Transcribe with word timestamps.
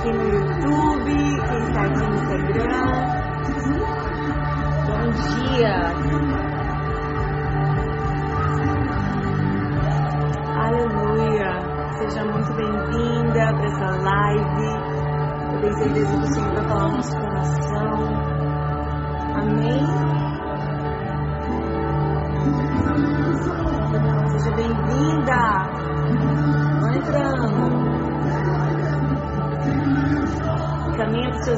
aqui 0.00 0.12
no 0.12 0.24
YouTube, 0.24 1.14
quem 1.14 1.58
está 1.68 1.82
aqui 1.82 2.00
no 2.00 2.14
Instagram. 2.14 2.92
Bom 4.86 5.04
dia! 5.20 5.76
Aleluia! 10.56 11.50
Seja 11.98 12.24
muito 12.24 12.52
bem-vinda 12.54 13.52
para 13.52 13.66
essa 13.66 13.90
live. 13.96 14.68
Eu 15.52 15.60
tenho 15.60 15.74
certeza 15.74 16.16
que 16.16 16.22
o 16.22 16.26
Senhor 16.28 16.54
vai 16.54 16.64
falar 16.64 16.88
no 16.88 16.96
nosso 16.96 17.16
coração. 17.18 17.94
Amém? 19.34 20.19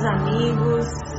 Amigos. 0.05 1.12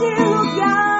esse 0.00 0.24
lugar. 0.24 0.97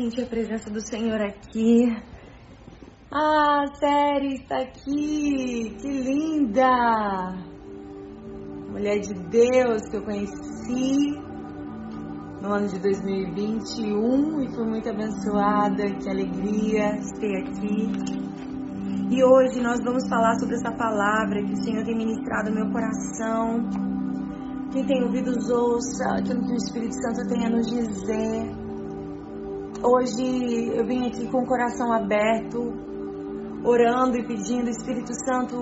Sentir 0.00 0.22
a 0.22 0.26
presença 0.26 0.70
do 0.70 0.80
Senhor 0.80 1.20
aqui. 1.20 1.94
Ah, 3.12 3.66
série 3.78 4.36
está 4.36 4.60
aqui. 4.60 5.76
Que 5.78 5.88
linda. 5.88 7.34
Mulher 8.70 9.00
de 9.00 9.12
Deus 9.28 9.82
que 9.90 9.96
eu 9.96 10.02
conheci 10.02 11.20
no 12.40 12.50
ano 12.50 12.68
de 12.68 12.78
2021 12.78 14.40
e 14.40 14.54
fui 14.54 14.64
muito 14.64 14.88
abençoada. 14.88 15.84
Que 15.96 16.08
alegria 16.08 16.98
ter 17.20 17.36
aqui. 17.42 17.92
E 19.10 19.22
hoje 19.22 19.60
nós 19.60 19.80
vamos 19.84 20.08
falar 20.08 20.34
sobre 20.38 20.54
essa 20.54 20.72
palavra 20.72 21.44
que 21.44 21.52
o 21.52 21.62
Senhor 21.62 21.84
tem 21.84 21.98
ministrado 21.98 22.48
no 22.48 22.56
meu 22.56 22.70
coração. 22.72 23.68
Quem 24.72 24.86
tem 24.86 25.02
ouvidos, 25.02 25.50
ouça 25.50 26.04
aquilo 26.16 26.40
que 26.46 26.52
o 26.52 26.56
Espírito 26.56 26.94
Santo 27.02 27.28
tem 27.28 27.44
a 27.44 27.50
nos 27.50 27.66
dizer. 27.66 28.59
Hoje 29.82 30.76
eu 30.76 30.84
vim 30.86 31.06
aqui 31.06 31.26
com 31.30 31.38
o 31.38 31.46
coração 31.46 31.90
aberto, 31.90 32.58
orando 33.64 34.18
e 34.18 34.26
pedindo, 34.26 34.68
Espírito 34.68 35.14
Santo, 35.24 35.56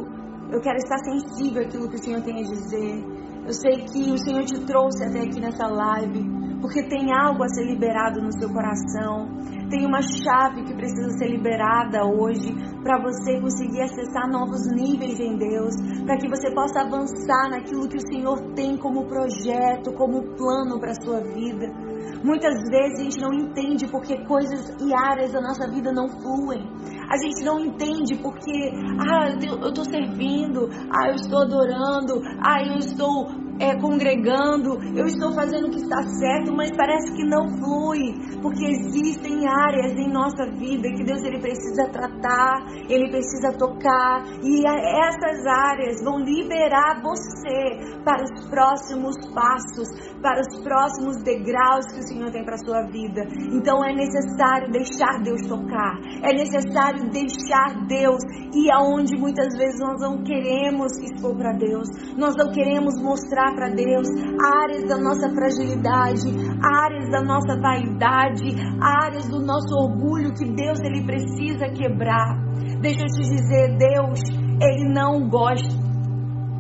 eu 0.51 0.61
quero 0.61 0.77
estar 0.77 0.99
sensível 1.05 1.63
àquilo 1.63 1.89
que 1.89 1.95
o 1.95 2.03
Senhor 2.03 2.21
tem 2.23 2.41
a 2.41 2.43
dizer. 2.43 3.05
Eu 3.47 3.53
sei 3.53 3.85
que 3.85 4.11
o 4.11 4.19
Senhor 4.19 4.45
te 4.45 4.59
trouxe 4.67 5.05
até 5.05 5.21
aqui 5.21 5.41
nessa 5.41 5.69
live, 5.69 6.38
porque 6.61 6.83
tem 6.89 7.13
algo 7.13 7.43
a 7.43 7.49
ser 7.49 7.65
liberado 7.65 8.21
no 8.21 8.33
seu 8.33 8.49
coração. 8.53 9.29
Tem 9.71 9.87
uma 9.87 10.01
chave 10.01 10.65
que 10.65 10.75
precisa 10.75 11.11
ser 11.19 11.29
liberada 11.29 12.05
hoje 12.05 12.55
para 12.83 13.01
você 13.03 13.41
conseguir 13.41 13.83
acessar 13.83 14.29
novos 14.31 14.67
níveis 14.73 15.21
em 15.21 15.37
Deus, 15.37 15.75
para 16.05 16.17
que 16.17 16.29
você 16.29 16.51
possa 16.53 16.81
avançar 16.81 17.51
naquilo 17.51 17.89
que 17.89 17.99
o 17.99 18.09
Senhor 18.09 18.55
tem 18.55 18.77
como 18.77 19.07
projeto, 19.07 19.93
como 19.93 20.23
plano 20.37 20.81
para 20.81 20.95
sua 21.03 21.21
vida. 21.21 21.67
Muitas 22.25 22.55
vezes 22.71 23.01
a 23.01 23.03
gente 23.05 23.21
não 23.21 23.33
entende 23.33 23.87
porque 23.89 24.25
coisas 24.25 24.75
e 24.81 24.95
áreas 24.95 25.33
da 25.33 25.41
nossa 25.41 25.69
vida 25.69 25.93
não 25.93 26.09
fluem. 26.09 26.67
A 27.11 27.17
gente 27.17 27.45
não 27.45 27.61
entende 27.61 28.17
porque, 28.17 28.73
ah, 28.99 29.29
eu 29.31 29.69
estou 29.69 29.85
servindo, 29.85 30.69
ah, 30.91 31.09
eu 31.09 31.15
estou 31.15 31.43
adorando, 31.43 32.21
ah, 32.41 32.63
eu 32.67 32.79
estou 32.79 33.48
é, 33.59 33.75
congregando, 33.81 34.79
eu 34.97 35.07
estou 35.07 35.35
fazendo 35.35 35.67
o 35.67 35.71
que 35.71 35.83
está 35.83 36.03
certo, 36.03 36.55
mas 36.55 36.71
parece 36.77 37.13
que 37.15 37.25
não 37.25 37.49
flui, 37.59 38.15
porque 38.41 38.65
existem 38.65 39.47
áreas 39.49 39.93
em 39.99 40.11
nossa 40.13 40.47
vida 40.47 40.89
que 40.95 41.05
Deus 41.05 41.23
ele 41.25 41.41
precisa 41.41 41.89
tratar, 41.91 42.67
ele 42.89 43.11
precisa 43.11 43.53
tocar, 43.59 44.23
e 44.43 44.65
essas 44.67 45.47
áreas 45.47 46.03
vão 46.03 46.19
liberar 46.21 47.03
você 47.03 47.99
para 48.05 48.23
os 48.23 48.49
próximos 48.49 49.17
passos, 49.35 49.89
para 50.23 50.41
os 50.41 50.63
próximos 50.63 51.23
degraus 51.23 51.87
que 51.93 51.99
o 51.99 52.09
Senhor 52.09 52.31
tem 52.31 52.45
para 52.45 52.55
a 52.55 52.65
sua 52.65 52.83
vida. 52.87 53.23
Então 53.53 53.85
é 53.85 53.93
necessário 53.93 54.71
deixar 54.71 55.21
Deus 55.23 55.43
tocar, 55.49 55.99
é 56.23 56.33
necessário 56.33 57.11
deixar 57.11 57.87
Deus 57.87 58.23
ir 58.55 58.71
aonde 58.73 59.17
muitas 59.17 59.49
vezes 59.57 59.81
nós 59.81 60.01
não 60.01 60.23
queremos 60.23 60.93
expor 60.99 61.37
para 61.37 61.53
Deus, 61.53 61.89
nós 62.17 62.35
não 62.37 62.53
queremos 62.53 62.95
mostrar 63.03 63.48
para 63.55 63.69
Deus 63.71 64.09
áreas 64.63 64.89
da 64.89 64.97
nossa 64.99 65.29
fragilidade, 65.31 66.29
áreas 66.63 67.11
da 67.11 67.23
nossa 67.23 67.61
vaidade, 67.61 68.55
áreas 68.81 69.29
do 69.29 69.41
nosso 69.41 69.75
orgulho 69.75 70.33
que 70.35 70.45
Deus 70.53 70.81
ele 70.81 71.05
precisa 71.05 71.69
quebrar. 71.69 72.39
Deixa 72.81 73.03
eu 73.03 73.07
te 73.07 73.29
dizer, 73.31 73.77
Deus, 73.77 74.21
ele 74.61 74.93
não 74.93 75.29
gosta 75.29 75.89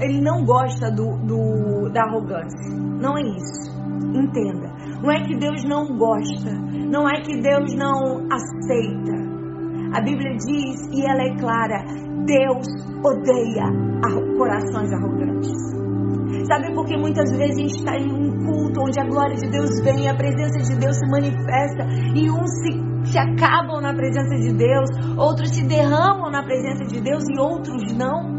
ele 0.00 0.20
não 0.20 0.44
gosta 0.44 0.92
do, 0.92 1.16
do, 1.26 1.90
da 1.92 2.04
arrogância. 2.04 2.76
Não 2.76 3.18
é 3.18 3.22
isso. 3.22 3.76
Entenda. 4.14 4.68
Não 5.02 5.10
é 5.10 5.24
que 5.24 5.36
Deus 5.36 5.64
não 5.64 5.98
gosta. 5.98 6.52
Não 6.52 7.08
é 7.08 7.20
que 7.20 7.40
Deus 7.40 7.74
não 7.74 8.26
aceita. 8.30 9.28
A 9.94 10.00
Bíblia 10.00 10.36
diz, 10.36 10.86
e 10.92 11.04
ela 11.04 11.22
é 11.22 11.36
clara: 11.36 11.84
Deus 12.24 12.66
odeia 13.04 13.88
corações 14.38 14.92
arrogantes. 14.92 15.77
Sabe 16.48 16.74
por 16.74 16.86
que 16.86 16.96
muitas 16.96 17.30
vezes 17.36 17.56
a 17.56 17.60
gente 17.60 17.78
está 17.78 17.94
em 17.98 18.10
um 18.10 18.30
culto 18.46 18.80
onde 18.80 18.98
a 18.98 19.04
glória 19.04 19.36
de 19.36 19.50
Deus 19.50 19.68
vem, 19.84 20.08
a 20.08 20.14
presença 20.14 20.58
de 20.60 20.80
Deus 20.80 20.96
se 20.96 21.06
manifesta 21.10 21.84
e 22.16 22.30
uns 22.30 22.50
se, 22.62 23.12
se 23.12 23.18
acabam 23.18 23.82
na 23.82 23.92
presença 23.92 24.34
de 24.34 24.54
Deus, 24.56 24.88
outros 25.18 25.50
se 25.50 25.62
derramam 25.68 26.30
na 26.30 26.42
presença 26.42 26.84
de 26.86 27.02
Deus 27.02 27.22
e 27.28 27.38
outros 27.38 27.92
não? 27.92 28.38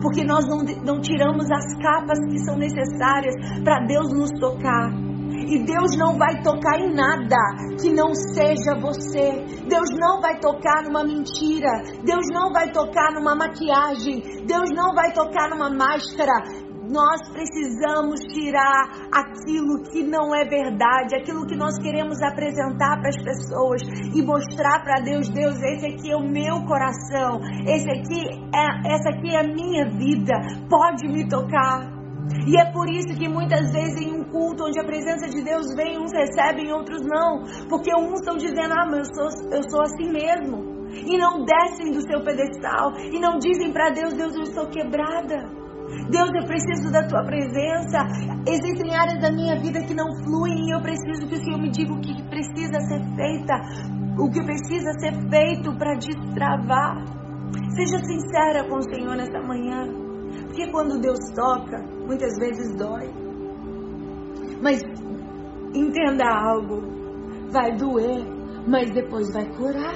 Porque 0.00 0.24
nós 0.24 0.46
não, 0.48 0.64
não 0.84 1.00
tiramos 1.02 1.50
as 1.50 1.76
capas 1.82 2.18
que 2.30 2.38
são 2.38 2.56
necessárias 2.56 3.34
para 3.62 3.84
Deus 3.84 4.10
nos 4.10 4.30
tocar. 4.40 4.90
E 5.30 5.64
Deus 5.64 5.96
não 5.96 6.16
vai 6.16 6.42
tocar 6.42 6.80
em 6.80 6.94
nada 6.94 7.36
que 7.80 7.90
não 7.90 8.14
seja 8.14 8.74
você. 8.80 9.44
Deus 9.68 9.90
não 9.98 10.20
vai 10.20 10.38
tocar 10.40 10.82
numa 10.84 11.04
mentira. 11.04 11.70
Deus 12.04 12.26
não 12.32 12.52
vai 12.52 12.70
tocar 12.72 13.12
numa 13.14 13.34
maquiagem. 13.34 14.22
Deus 14.46 14.70
não 14.74 14.94
vai 14.94 15.12
tocar 15.12 15.50
numa 15.50 15.70
máscara. 15.70 16.67
Nós 16.88 17.20
precisamos 17.30 18.20
tirar 18.32 19.08
aquilo 19.12 19.82
que 19.90 20.02
não 20.02 20.34
é 20.34 20.44
verdade, 20.44 21.16
aquilo 21.16 21.46
que 21.46 21.56
nós 21.56 21.76
queremos 21.78 22.20
apresentar 22.22 22.98
para 22.98 23.10
as 23.10 23.22
pessoas 23.22 23.82
e 24.14 24.22
mostrar 24.22 24.82
para 24.82 25.02
Deus, 25.02 25.28
Deus, 25.28 25.56
esse 25.62 25.86
aqui 25.86 26.10
é 26.10 26.16
o 26.16 26.26
meu 26.26 26.64
coração, 26.64 27.40
esse 27.66 27.90
aqui 27.90 28.24
é, 28.54 28.94
essa 28.94 29.10
aqui 29.10 29.34
é 29.34 29.40
a 29.40 29.44
minha 29.44 29.84
vida, 29.90 30.34
pode 30.68 31.06
me 31.08 31.28
tocar. 31.28 31.98
E 32.46 32.58
é 32.60 32.72
por 32.72 32.88
isso 32.88 33.18
que 33.18 33.28
muitas 33.28 33.70
vezes 33.72 34.00
em 34.00 34.20
um 34.20 34.24
culto 34.24 34.64
onde 34.64 34.78
a 34.80 34.84
presença 34.84 35.28
de 35.28 35.42
Deus 35.42 35.74
vem, 35.74 35.98
uns 35.98 36.12
recebem, 36.12 36.72
outros 36.72 37.00
não. 37.02 37.44
Porque 37.68 37.90
uns 37.94 38.20
estão 38.20 38.36
dizendo, 38.36 38.72
ah, 38.72 38.86
mas 38.86 39.08
eu 39.08 39.30
sou, 39.30 39.50
eu 39.50 39.62
sou 39.70 39.82
assim 39.82 40.12
mesmo. 40.12 40.78
E 40.90 41.16
não 41.18 41.44
descem 41.44 41.90
do 41.90 42.02
seu 42.02 42.22
pedestal. 42.22 42.92
E 42.98 43.18
não 43.18 43.38
dizem 43.38 43.72
para 43.72 43.90
Deus, 43.90 44.14
Deus, 44.14 44.34
eu 44.34 44.42
estou 44.42 44.66
quebrada. 44.68 45.57
Deus, 46.10 46.30
eu 46.34 46.44
preciso 46.46 46.90
da 46.90 47.06
tua 47.06 47.24
presença. 47.24 47.98
Existem 48.46 48.94
áreas 48.94 49.20
da 49.20 49.30
minha 49.30 49.58
vida 49.60 49.80
que 49.80 49.94
não 49.94 50.06
fluem 50.24 50.68
e 50.68 50.74
eu 50.74 50.80
preciso 50.80 51.26
que 51.28 51.34
o 51.34 51.44
Senhor 51.44 51.60
me 51.60 51.70
diga 51.70 51.92
o 51.92 52.00
que 52.00 52.22
precisa 52.28 52.80
ser 52.80 53.02
feita, 53.16 53.54
o 54.18 54.30
que 54.30 54.42
precisa 54.44 54.92
ser 55.00 55.14
feito 55.28 55.76
para 55.76 55.94
destravar. 55.94 57.04
Seja 57.76 57.98
sincera 58.04 58.68
com 58.68 58.76
o 58.76 58.94
Senhor 58.94 59.16
nessa 59.16 59.40
manhã, 59.40 59.86
porque 60.46 60.70
quando 60.70 61.00
Deus 61.00 61.18
toca, 61.34 61.78
muitas 62.06 62.36
vezes 62.38 62.76
dói. 62.76 63.08
Mas 64.60 64.82
entenda 65.74 66.24
algo, 66.26 66.82
vai 67.52 67.76
doer, 67.76 68.24
mas 68.66 68.90
depois 68.90 69.32
vai 69.32 69.46
curar. 69.56 69.94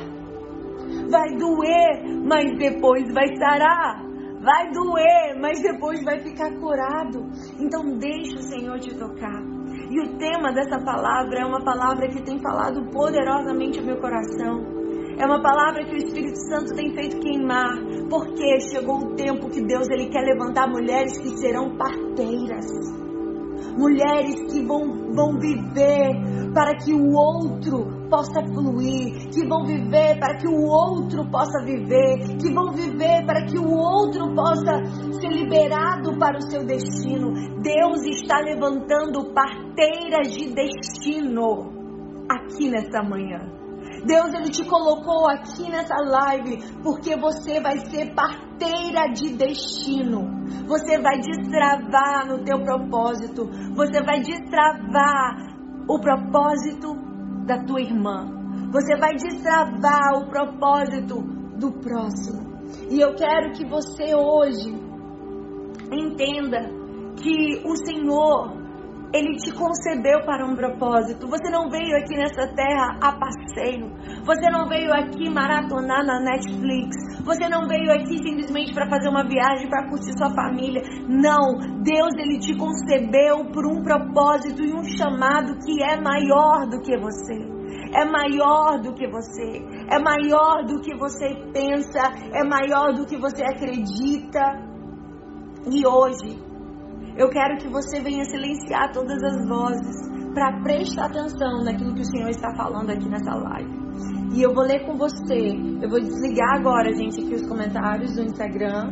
Vai 1.10 1.28
doer, 1.36 2.22
mas 2.24 2.44
depois 2.58 3.04
vai 3.12 3.26
sarar. 3.36 4.11
Vai 4.42 4.72
doer, 4.72 5.38
mas 5.40 5.62
depois 5.62 6.02
vai 6.02 6.18
ficar 6.18 6.50
curado. 6.58 7.30
Então 7.60 7.96
deixa 7.96 8.34
o 8.34 8.42
Senhor 8.42 8.76
te 8.80 8.92
tocar. 8.98 9.40
E 9.88 10.00
o 10.00 10.18
tema 10.18 10.52
dessa 10.52 10.80
palavra 10.84 11.42
é 11.42 11.46
uma 11.46 11.64
palavra 11.64 12.08
que 12.08 12.20
tem 12.22 12.42
falado 12.42 12.84
poderosamente 12.90 13.78
ao 13.78 13.86
meu 13.86 14.00
coração. 14.00 14.82
É 15.16 15.24
uma 15.24 15.40
palavra 15.40 15.84
que 15.84 15.94
o 15.94 15.96
Espírito 15.96 16.38
Santo 16.48 16.74
tem 16.74 16.92
feito 16.92 17.20
queimar, 17.20 17.78
porque 18.10 18.58
chegou 18.60 18.96
o 18.96 19.14
tempo 19.14 19.48
que 19.48 19.64
Deus 19.64 19.88
ele 19.90 20.08
quer 20.08 20.22
levantar 20.22 20.66
mulheres 20.68 21.16
que 21.18 21.28
serão 21.38 21.76
parteiras. 21.76 22.66
Mulheres 23.76 24.52
que 24.52 24.62
vão, 24.66 25.12
vão 25.14 25.38
viver 25.38 26.52
para 26.52 26.76
que 26.76 26.92
o 26.92 27.12
outro 27.12 28.08
possa 28.10 28.42
fluir, 28.44 29.30
que 29.30 29.46
vão 29.46 29.64
viver 29.64 30.18
para 30.18 30.36
que 30.36 30.46
o 30.46 30.66
outro 30.66 31.24
possa 31.30 31.64
viver, 31.64 32.36
que 32.36 32.52
vão 32.52 32.72
viver 32.72 33.24
para 33.24 33.44
que 33.46 33.58
o 33.58 33.70
outro 33.70 34.34
possa 34.34 34.84
ser 35.20 35.28
liberado 35.28 36.18
para 36.18 36.36
o 36.36 36.42
seu 36.42 36.64
destino. 36.64 37.32
Deus 37.62 38.02
está 38.06 38.38
levantando 38.40 39.32
parteiras 39.32 40.32
de 40.32 40.52
destino 40.52 41.72
aqui 42.28 42.70
nesta 42.70 43.02
manhã. 43.02 43.62
Deus 44.04 44.34
ele 44.34 44.50
te 44.50 44.64
colocou 44.64 45.28
aqui 45.28 45.70
nessa 45.70 45.94
live 45.96 46.58
porque 46.82 47.16
você 47.16 47.60
vai 47.60 47.78
ser 47.78 48.14
parteira 48.14 49.06
de 49.12 49.34
destino. 49.34 50.41
Você 50.66 51.00
vai 51.00 51.18
destravar 51.18 52.26
no 52.26 52.44
teu 52.44 52.62
propósito. 52.62 53.48
Você 53.74 54.02
vai 54.02 54.20
destravar 54.20 55.36
o 55.88 56.00
propósito 56.00 56.94
da 57.46 57.62
tua 57.64 57.80
irmã. 57.80 58.26
Você 58.72 58.96
vai 58.96 59.14
destravar 59.14 60.14
o 60.16 60.28
propósito 60.28 61.22
do 61.58 61.72
próximo. 61.80 62.52
E 62.90 63.00
eu 63.00 63.14
quero 63.14 63.52
que 63.52 63.66
você 63.68 64.14
hoje 64.14 64.70
entenda 65.92 66.60
que 67.16 67.62
o 67.66 67.76
Senhor, 67.76 68.56
Ele 69.12 69.36
te 69.36 69.52
concebeu 69.52 70.24
para 70.24 70.46
um 70.46 70.54
propósito. 70.54 71.28
Você 71.28 71.50
não 71.50 71.68
veio 71.68 71.96
aqui 71.98 72.16
nessa 72.16 72.46
terra 72.54 72.98
a 73.02 73.12
passar 73.12 73.41
passeio. 73.52 73.90
Você 74.24 74.50
não 74.50 74.68
veio 74.68 74.92
aqui 74.92 75.28
maratonar 75.28 76.04
na 76.04 76.20
Netflix. 76.20 76.96
Você 77.24 77.48
não 77.48 77.66
veio 77.68 77.92
aqui 77.92 78.18
simplesmente 78.18 78.72
para 78.74 78.88
fazer 78.88 79.08
uma 79.08 79.24
viagem 79.24 79.68
para 79.68 79.88
curtir 79.88 80.16
sua 80.16 80.30
família. 80.34 80.82
Não, 81.08 81.58
Deus 81.82 82.14
ele 82.18 82.38
te 82.38 82.56
concebeu 82.56 83.44
por 83.52 83.66
um 83.66 83.82
propósito 83.82 84.64
e 84.64 84.72
um 84.72 84.84
chamado 84.84 85.58
que 85.64 85.82
é 85.82 86.00
maior 86.00 86.66
do 86.68 86.80
que 86.80 86.96
você 86.98 87.62
é 87.94 88.04
maior 88.06 88.80
do 88.80 88.94
que 88.94 89.06
você, 89.06 89.62
é 89.90 89.98
maior 89.98 90.64
do 90.64 90.80
que 90.80 90.96
você 90.96 91.34
pensa, 91.52 92.00
é 92.32 92.42
maior 92.42 92.94
do 92.94 93.04
que 93.04 93.18
você 93.18 93.42
acredita. 93.44 94.40
E 95.70 95.86
hoje, 95.86 96.38
eu 97.16 97.28
quero 97.28 97.58
que 97.58 97.68
você 97.68 98.00
venha 98.00 98.24
silenciar 98.24 98.92
todas 98.92 99.22
as 99.22 99.46
vozes 99.46 100.21
para 100.34 100.60
prestar 100.62 101.06
atenção 101.06 101.62
naquilo 101.64 101.94
que 101.94 102.02
o 102.02 102.04
Senhor 102.04 102.30
está 102.30 102.54
falando 102.54 102.90
aqui 102.90 103.08
nessa 103.08 103.34
live. 103.34 103.70
E 104.34 104.42
eu 104.42 104.54
vou 104.54 104.64
ler 104.64 104.86
com 104.86 104.96
você. 104.96 105.52
Eu 105.80 105.90
vou 105.90 106.00
desligar 106.00 106.56
agora, 106.56 106.92
gente, 106.94 107.20
aqui 107.20 107.34
os 107.34 107.46
comentários 107.46 108.14
do 108.14 108.22
Instagram. 108.22 108.90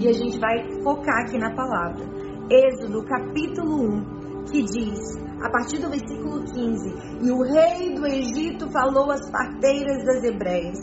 E 0.00 0.08
a 0.08 0.12
gente 0.12 0.38
vai 0.38 0.82
focar 0.82 1.24
aqui 1.24 1.38
na 1.38 1.54
palavra. 1.54 2.04
Êxodo 2.50 3.04
capítulo 3.04 3.82
1, 3.82 4.44
que 4.44 4.62
diz: 4.62 4.98
a 5.42 5.50
partir 5.50 5.78
do 5.78 5.90
versículo 5.90 6.42
15: 6.44 6.94
E 7.22 7.30
o 7.30 7.42
rei 7.42 7.94
do 7.94 8.06
Egito 8.06 8.70
falou 8.70 9.10
às 9.10 9.30
parteiras 9.30 10.04
das 10.04 10.24
hebreias, 10.24 10.78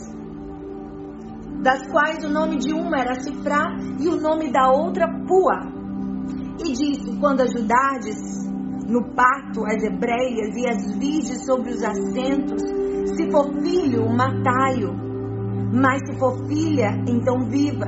das 1.62 1.86
quais 1.90 2.24
o 2.24 2.30
nome 2.30 2.58
de 2.58 2.72
uma 2.72 2.98
era 2.98 3.14
Cifrá 3.20 3.76
e 3.98 4.08
o 4.08 4.20
nome 4.20 4.52
da 4.52 4.70
outra 4.70 5.08
Pua. 5.26 5.83
E 6.60 6.72
disse: 6.72 7.18
Quando 7.18 7.42
ajudardes 7.42 8.44
no 8.86 9.02
parto 9.14 9.64
as 9.66 9.82
hebreias 9.82 10.54
e 10.56 10.68
as 10.68 10.96
virgens 10.96 11.44
sobre 11.44 11.70
os 11.70 11.82
assentos, 11.82 12.62
se 13.16 13.30
for 13.30 13.52
filho, 13.62 14.08
matai-o, 14.08 14.94
mas 15.72 16.00
se 16.06 16.18
for 16.18 16.36
filha, 16.46 16.90
então 17.08 17.48
viva. 17.48 17.86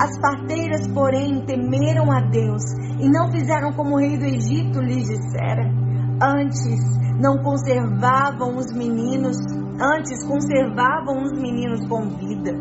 As 0.00 0.16
parteiras, 0.20 0.86
porém, 0.92 1.44
temeram 1.44 2.10
a 2.12 2.20
Deus 2.20 2.62
e 3.00 3.08
não 3.08 3.30
fizeram 3.32 3.72
como 3.72 3.96
o 3.96 3.98
rei 3.98 4.16
do 4.16 4.24
Egito 4.24 4.80
lhes 4.80 5.08
dissera 5.08 5.68
Antes 6.20 6.98
não 7.20 7.38
conservavam 7.38 8.56
os 8.56 8.72
meninos, 8.72 9.36
antes 9.80 10.24
conservavam 10.24 11.22
os 11.22 11.32
meninos 11.32 11.86
com 11.88 12.08
vida. 12.08 12.52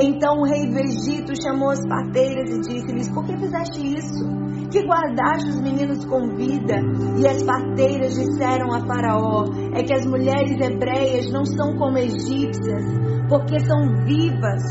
Então 0.00 0.40
o 0.40 0.44
rei 0.44 0.70
do 0.70 0.78
Egito 0.78 1.32
chamou 1.42 1.70
as 1.70 1.84
parteiras 1.88 2.50
e 2.50 2.60
disse-lhes: 2.60 3.08
Por 3.10 3.24
que 3.24 3.36
fizeste 3.36 3.96
isso? 3.96 4.47
Que 4.70 4.84
guardaste 4.84 5.48
os 5.48 5.60
meninos 5.62 6.04
com 6.04 6.36
vida? 6.36 6.76
E 7.18 7.26
as 7.26 7.42
parteiras 7.42 8.14
disseram 8.14 8.72
a 8.74 8.80
Faraó: 8.86 9.44
É 9.74 9.82
que 9.82 9.94
as 9.94 10.06
mulheres 10.06 10.60
hebreias 10.60 11.30
não 11.30 11.44
são 11.44 11.76
como 11.76 11.96
egípcias, 11.96 12.84
porque 13.28 13.58
são 13.60 14.04
vivas 14.04 14.62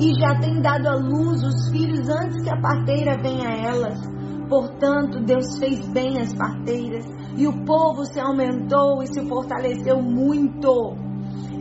e 0.00 0.14
já 0.14 0.34
têm 0.40 0.62
dado 0.62 0.88
à 0.88 0.94
luz 0.94 1.42
os 1.42 1.70
filhos 1.70 2.08
antes 2.08 2.42
que 2.42 2.48
a 2.48 2.58
parteira 2.58 3.18
venha 3.22 3.48
a 3.48 3.56
elas. 3.68 4.00
Portanto, 4.48 5.20
Deus 5.20 5.58
fez 5.58 5.86
bem 5.88 6.18
as 6.18 6.34
parteiras, 6.34 7.04
e 7.36 7.46
o 7.46 7.64
povo 7.64 8.04
se 8.06 8.18
aumentou 8.18 9.02
e 9.02 9.06
se 9.06 9.20
fortaleceu 9.28 10.00
muito. 10.00 10.96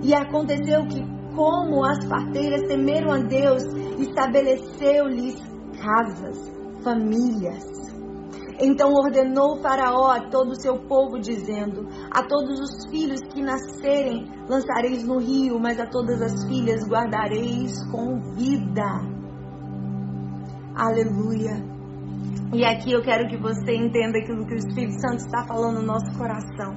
E 0.02 0.14
aconteceu 0.14 0.86
que, 0.88 1.04
como 1.36 1.84
as 1.84 2.04
parteiras 2.06 2.62
temeram 2.68 3.12
a 3.12 3.20
Deus, 3.20 3.64
estabeleceu-lhes 4.00 5.36
casas, 5.78 6.59
famílias. 6.84 7.80
Então 8.62 8.92
ordenou 8.92 9.62
Faraó 9.62 10.12
a 10.12 10.30
todo 10.30 10.52
o 10.52 10.62
seu 10.62 10.78
povo, 10.80 11.18
dizendo: 11.18 11.88
A 12.12 12.24
todos 12.24 12.60
os 12.60 12.90
filhos 12.92 13.22
que 13.34 13.42
nascerem 13.42 14.28
lançareis 14.50 15.04
no 15.04 15.18
rio, 15.18 15.60
mas 15.60 15.80
a 15.80 15.86
todas 15.86 16.22
as 16.22 16.46
filhas 16.46 16.84
guardareis 16.86 17.74
com 17.90 18.20
vida. 18.34 19.20
Aleluia. 20.76 21.80
E 22.52 22.66
aqui 22.66 22.92
eu 22.92 23.02
quero 23.02 23.30
que 23.30 23.38
você 23.38 23.76
entenda 23.76 24.18
aquilo 24.18 24.46
que 24.46 24.56
o 24.56 24.58
Espírito 24.58 25.00
Santo 25.00 25.18
está 25.18 25.46
falando 25.46 25.82
no 25.82 25.86
nosso 25.86 26.18
coração. 26.18 26.74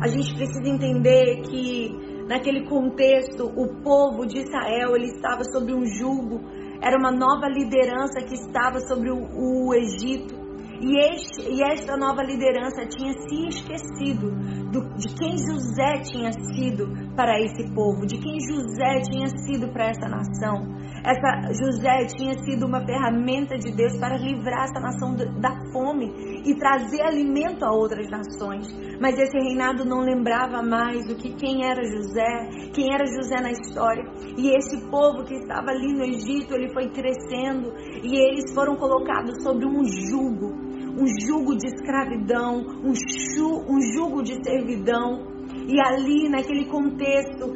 A 0.00 0.08
gente 0.08 0.34
precisa 0.34 0.66
entender 0.66 1.42
que 1.42 2.24
naquele 2.26 2.66
contexto 2.66 3.44
o 3.44 3.82
povo 3.82 4.26
de 4.26 4.38
Israel 4.38 4.96
ele 4.96 5.06
estava 5.06 5.42
sobre 5.52 5.74
um 5.74 5.84
jugo, 5.84 6.40
era 6.80 6.96
uma 6.96 7.10
nova 7.10 7.46
liderança 7.48 8.20
que 8.22 8.34
estava 8.34 8.80
sobre 8.80 9.10
o, 9.10 9.28
o 9.34 9.74
Egito. 9.74 10.39
E, 10.80 10.96
este, 10.96 11.42
e 11.42 11.62
esta 11.62 11.94
nova 11.94 12.22
liderança 12.22 12.86
tinha 12.86 13.12
se 13.12 13.48
esquecido 13.48 14.30
do, 14.72 14.88
de 14.96 15.14
quem 15.14 15.36
José 15.36 16.00
tinha 16.10 16.32
sido 16.32 16.88
para 17.14 17.38
esse 17.38 17.70
povo, 17.74 18.06
de 18.06 18.16
quem 18.16 18.40
José 18.40 19.02
tinha 19.02 19.28
sido 19.44 19.70
para 19.72 19.90
essa 19.90 20.08
nação. 20.08 20.80
Essa 21.04 21.52
José 21.52 22.06
tinha 22.16 22.32
sido 22.44 22.66
uma 22.66 22.80
ferramenta 22.86 23.58
de 23.58 23.72
Deus 23.76 23.98
para 23.98 24.16
livrar 24.16 24.64
essa 24.64 24.80
nação 24.80 25.14
da 25.38 25.54
fome 25.70 26.10
e 26.46 26.54
trazer 26.54 27.02
alimento 27.02 27.62
a 27.62 27.72
outras 27.72 28.08
nações. 28.08 28.66
Mas 28.98 29.18
esse 29.18 29.36
reinado 29.36 29.84
não 29.84 30.00
lembrava 30.00 30.62
mais 30.62 31.06
do 31.06 31.14
que 31.14 31.34
quem 31.34 31.64
era 31.64 31.82
José, 31.82 32.70
quem 32.72 32.92
era 32.92 33.04
José 33.04 33.36
na 33.42 33.50
história. 33.50 34.04
E 34.36 34.56
esse 34.56 34.80
povo 34.90 35.24
que 35.24 35.34
estava 35.34 35.70
ali 35.70 35.92
no 35.92 36.04
Egito, 36.04 36.54
ele 36.54 36.72
foi 36.72 36.88
crescendo 36.88 37.72
e 38.02 38.16
eles 38.16 38.54
foram 38.54 38.76
colocados 38.76 39.42
sobre 39.42 39.66
um 39.66 39.84
jugo 39.84 40.69
um 41.00 41.06
jugo 41.26 41.56
de 41.56 41.66
escravidão, 41.66 42.60
um, 42.84 42.94
ju, 42.94 43.64
um 43.66 43.80
jugo 43.94 44.22
de 44.22 44.34
servidão. 44.44 45.28
E 45.66 45.80
ali, 45.80 46.28
naquele 46.28 46.66
contexto, 46.66 47.52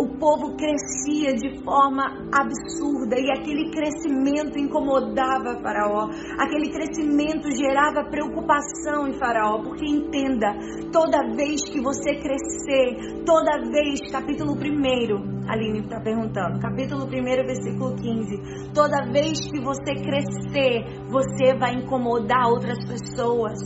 o 0.00 0.08
povo 0.18 0.56
crescia 0.56 1.34
de 1.34 1.62
forma 1.62 2.02
absurda 2.32 3.20
e 3.20 3.30
aquele 3.30 3.70
crescimento 3.70 4.58
incomodava 4.58 5.60
Faraó. 5.62 6.08
Aquele 6.38 6.70
crescimento 6.70 7.50
gerava 7.52 8.08
preocupação 8.08 9.06
em 9.06 9.12
Faraó, 9.18 9.62
porque 9.62 9.84
entenda, 9.84 10.56
toda 10.90 11.36
vez 11.36 11.62
que 11.68 11.82
você 11.82 12.14
crescer, 12.14 13.24
toda 13.26 13.60
vez, 13.70 14.00
capítulo 14.10 14.54
1, 14.54 15.40
Aline 15.50 15.80
está 15.80 16.00
perguntando, 16.00 16.60
capítulo 16.60 17.04
1, 17.04 17.08
versículo 17.44 17.94
15, 17.96 18.72
toda 18.72 19.04
vez 19.12 19.38
que 19.50 19.60
você 19.60 19.94
crescer, 19.96 20.84
você 21.10 21.54
vai 21.58 21.74
incomodar 21.74 22.48
outras 22.48 22.78
pessoas. 22.86 23.58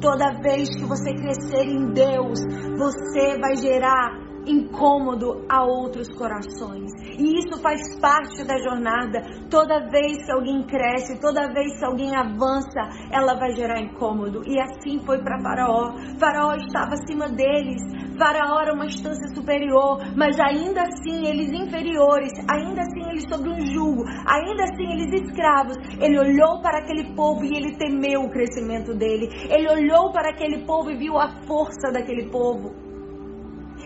Toda 0.00 0.40
vez 0.40 0.68
que 0.74 0.84
você 0.84 1.12
crescer 1.14 1.66
em 1.66 1.92
Deus, 1.92 2.40
você 2.78 3.38
vai 3.38 3.56
gerar 3.56 4.21
incômodo 4.46 5.44
a 5.48 5.64
outros 5.64 6.08
corações. 6.16 6.90
E 7.18 7.38
isso 7.38 7.60
faz 7.62 7.80
parte 8.00 8.44
da 8.44 8.58
jornada. 8.58 9.22
Toda 9.50 9.88
vez 9.90 10.24
que 10.24 10.32
alguém 10.32 10.62
cresce, 10.64 11.20
toda 11.20 11.52
vez 11.52 11.78
que 11.78 11.84
alguém 11.84 12.14
avança, 12.16 12.80
ela 13.10 13.34
vai 13.34 13.52
gerar 13.52 13.80
incômodo. 13.80 14.42
E 14.46 14.58
assim 14.60 15.00
foi 15.04 15.22
para 15.22 15.40
Faraó. 15.42 15.92
Faraó 16.18 16.54
estava 16.54 16.94
acima 16.94 17.28
deles. 17.28 17.82
Faraó 18.18 18.60
era 18.60 18.74
uma 18.74 18.86
instância 18.86 19.26
superior, 19.34 19.98
mas 20.16 20.38
ainda 20.38 20.82
assim 20.82 21.26
eles 21.26 21.50
inferiores, 21.52 22.32
ainda 22.48 22.82
assim 22.82 23.10
eles 23.10 23.24
sob 23.28 23.48
um 23.48 23.60
jugo, 23.66 24.04
ainda 24.26 24.64
assim 24.64 24.92
eles 24.92 25.22
escravos. 25.22 25.76
Ele 25.98 26.18
olhou 26.18 26.60
para 26.60 26.78
aquele 26.78 27.14
povo 27.14 27.44
e 27.44 27.56
ele 27.56 27.76
temeu 27.76 28.22
o 28.22 28.30
crescimento 28.30 28.94
dele. 28.94 29.28
Ele 29.50 29.68
olhou 29.68 30.12
para 30.12 30.30
aquele 30.30 30.64
povo 30.66 30.90
e 30.90 30.96
viu 30.96 31.18
a 31.18 31.28
força 31.46 31.90
daquele 31.92 32.30
povo. 32.30 32.91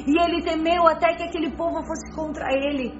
E 0.06 0.16
ele 0.18 0.42
temeu 0.42 0.86
até 0.86 1.14
que 1.14 1.24
aquele 1.24 1.50
povo 1.56 1.82
fosse 1.84 2.14
contra 2.14 2.46
ele. 2.52 2.92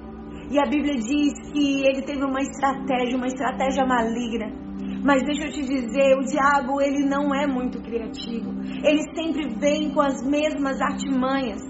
E 0.49 0.59
a 0.59 0.65
Bíblia 0.65 0.95
diz 0.95 1.33
que 1.51 1.85
ele 1.85 2.01
teve 2.03 2.23
uma 2.23 2.41
estratégia, 2.41 3.17
uma 3.17 3.27
estratégia 3.27 3.85
maligna. 3.85 4.67
Mas 5.03 5.23
deixa 5.23 5.45
eu 5.45 5.51
te 5.51 5.61
dizer, 5.61 6.17
o 6.17 6.23
diabo 6.23 6.81
ele 6.81 7.05
não 7.05 7.33
é 7.33 7.47
muito 7.47 7.81
criativo. 7.81 8.51
Ele 8.83 9.01
sempre 9.15 9.47
vem 9.55 9.93
com 9.93 10.01
as 10.01 10.21
mesmas 10.25 10.81
artimanhas. 10.81 11.61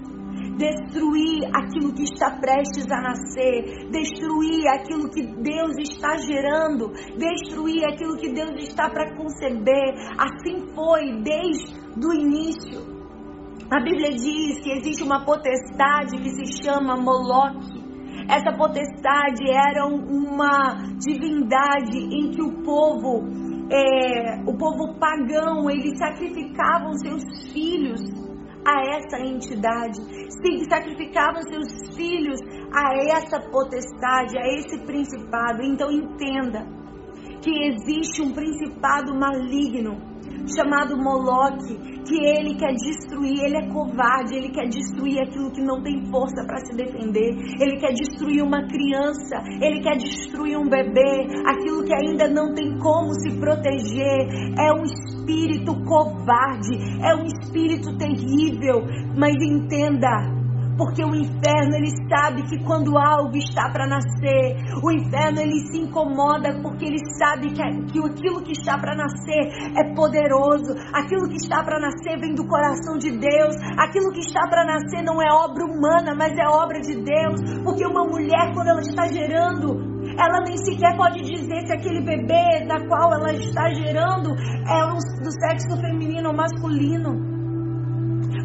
Destruir 0.58 1.48
aquilo 1.54 1.94
que 1.94 2.02
está 2.02 2.32
prestes 2.32 2.90
a 2.90 3.00
nascer, 3.00 3.90
destruir 3.92 4.66
aquilo 4.68 5.08
que 5.08 5.22
Deus 5.22 5.76
está 5.78 6.16
gerando, 6.16 6.92
destruir 7.16 7.84
aquilo 7.84 8.16
que 8.16 8.32
Deus 8.32 8.60
está 8.62 8.90
para 8.90 9.14
conceber. 9.16 9.94
Assim 10.18 10.66
foi 10.74 11.22
desde 11.22 11.74
o 12.04 12.12
início. 12.12 12.97
A 13.70 13.80
Bíblia 13.80 14.12
diz 14.12 14.60
que 14.60 14.70
existe 14.70 15.02
uma 15.02 15.26
potestade 15.26 16.16
que 16.16 16.30
se 16.30 16.64
chama 16.64 16.96
Moloque. 16.96 17.86
Essa 18.26 18.50
potestade 18.56 19.44
era 19.46 19.86
uma 19.86 20.74
divindade 20.96 21.98
em 21.98 22.30
que 22.30 22.42
o 22.42 22.62
povo, 22.62 23.28
é, 23.70 24.40
o 24.46 24.56
povo 24.56 24.98
pagão, 24.98 25.68
eles 25.68 25.98
sacrificavam 25.98 26.94
seus 26.94 27.22
filhos 27.52 28.00
a 28.66 28.96
essa 28.96 29.20
entidade, 29.20 30.00
sacrificavam 30.70 31.42
seus 31.42 31.94
filhos 31.94 32.40
a 32.72 32.94
essa 33.18 33.38
potestade, 33.50 34.38
a 34.38 34.46
esse 34.46 34.78
principado. 34.86 35.62
Então 35.62 35.90
entenda 35.90 36.66
que 37.42 37.50
existe 37.66 38.22
um 38.22 38.32
principado 38.32 39.14
maligno 39.14 40.17
chamado 40.54 40.96
Moloque, 40.96 41.76
que 42.08 42.16
ele 42.24 42.54
quer 42.56 42.72
destruir, 42.72 43.44
ele 43.44 43.56
é 43.58 43.68
covarde, 43.68 44.34
ele 44.34 44.50
quer 44.50 44.66
destruir 44.68 45.20
aquilo 45.20 45.50
que 45.52 45.60
não 45.60 45.82
tem 45.82 46.04
força 46.10 46.44
para 46.46 46.58
se 46.64 46.74
defender, 46.74 47.36
ele 47.60 47.76
quer 47.78 47.92
destruir 47.92 48.42
uma 48.42 48.66
criança, 48.66 49.36
ele 49.60 49.80
quer 49.82 49.96
destruir 49.96 50.56
um 50.56 50.68
bebê, 50.68 51.26
aquilo 51.46 51.84
que 51.84 51.94
ainda 51.94 52.28
não 52.28 52.54
tem 52.54 52.78
como 52.78 53.12
se 53.14 53.38
proteger. 53.38 54.28
É 54.58 54.72
um 54.72 54.84
espírito 54.84 55.74
covarde, 55.84 56.78
é 57.02 57.14
um 57.14 57.24
espírito 57.24 57.96
terrível, 57.98 58.82
mas 59.16 59.34
entenda, 59.42 60.37
porque 60.78 61.04
o 61.04 61.14
inferno 61.14 61.74
ele 61.74 61.90
sabe 62.08 62.42
que 62.44 62.62
quando 62.64 62.96
algo 62.96 63.36
está 63.36 63.68
para 63.70 63.86
nascer, 63.86 64.56
o 64.82 64.92
inferno 64.92 65.40
ele 65.40 65.58
se 65.66 65.82
incomoda 65.82 66.62
porque 66.62 66.86
ele 66.86 67.00
sabe 67.18 67.50
que, 67.50 67.62
que 67.90 67.98
aquilo 67.98 68.42
que 68.42 68.52
está 68.52 68.78
para 68.78 68.94
nascer 68.94 69.50
é 69.76 69.94
poderoso, 69.94 70.72
aquilo 70.94 71.28
que 71.28 71.36
está 71.36 71.64
para 71.64 71.80
nascer 71.80 72.18
vem 72.20 72.34
do 72.34 72.46
coração 72.46 72.96
de 72.96 73.10
Deus, 73.10 73.56
aquilo 73.76 74.12
que 74.12 74.20
está 74.20 74.46
para 74.48 74.64
nascer 74.64 75.02
não 75.02 75.20
é 75.20 75.26
obra 75.30 75.64
humana, 75.64 76.14
mas 76.16 76.32
é 76.38 76.48
obra 76.48 76.80
de 76.80 76.94
Deus, 76.94 77.62
porque 77.64 77.84
uma 77.84 78.04
mulher 78.04 78.54
quando 78.54 78.68
ela 78.68 78.80
está 78.80 79.08
gerando 79.08 79.98
ela 80.16 80.40
nem 80.40 80.56
sequer 80.56 80.96
pode 80.96 81.20
dizer 81.22 81.66
se 81.66 81.72
aquele 81.72 82.00
bebê 82.00 82.66
da 82.66 82.80
qual 82.86 83.12
ela 83.12 83.32
está 83.32 83.68
gerando 83.70 84.30
é 84.30 85.22
do 85.22 85.30
sexo 85.32 85.76
feminino 85.80 86.30
ou 86.30 86.34
masculino 86.34 87.27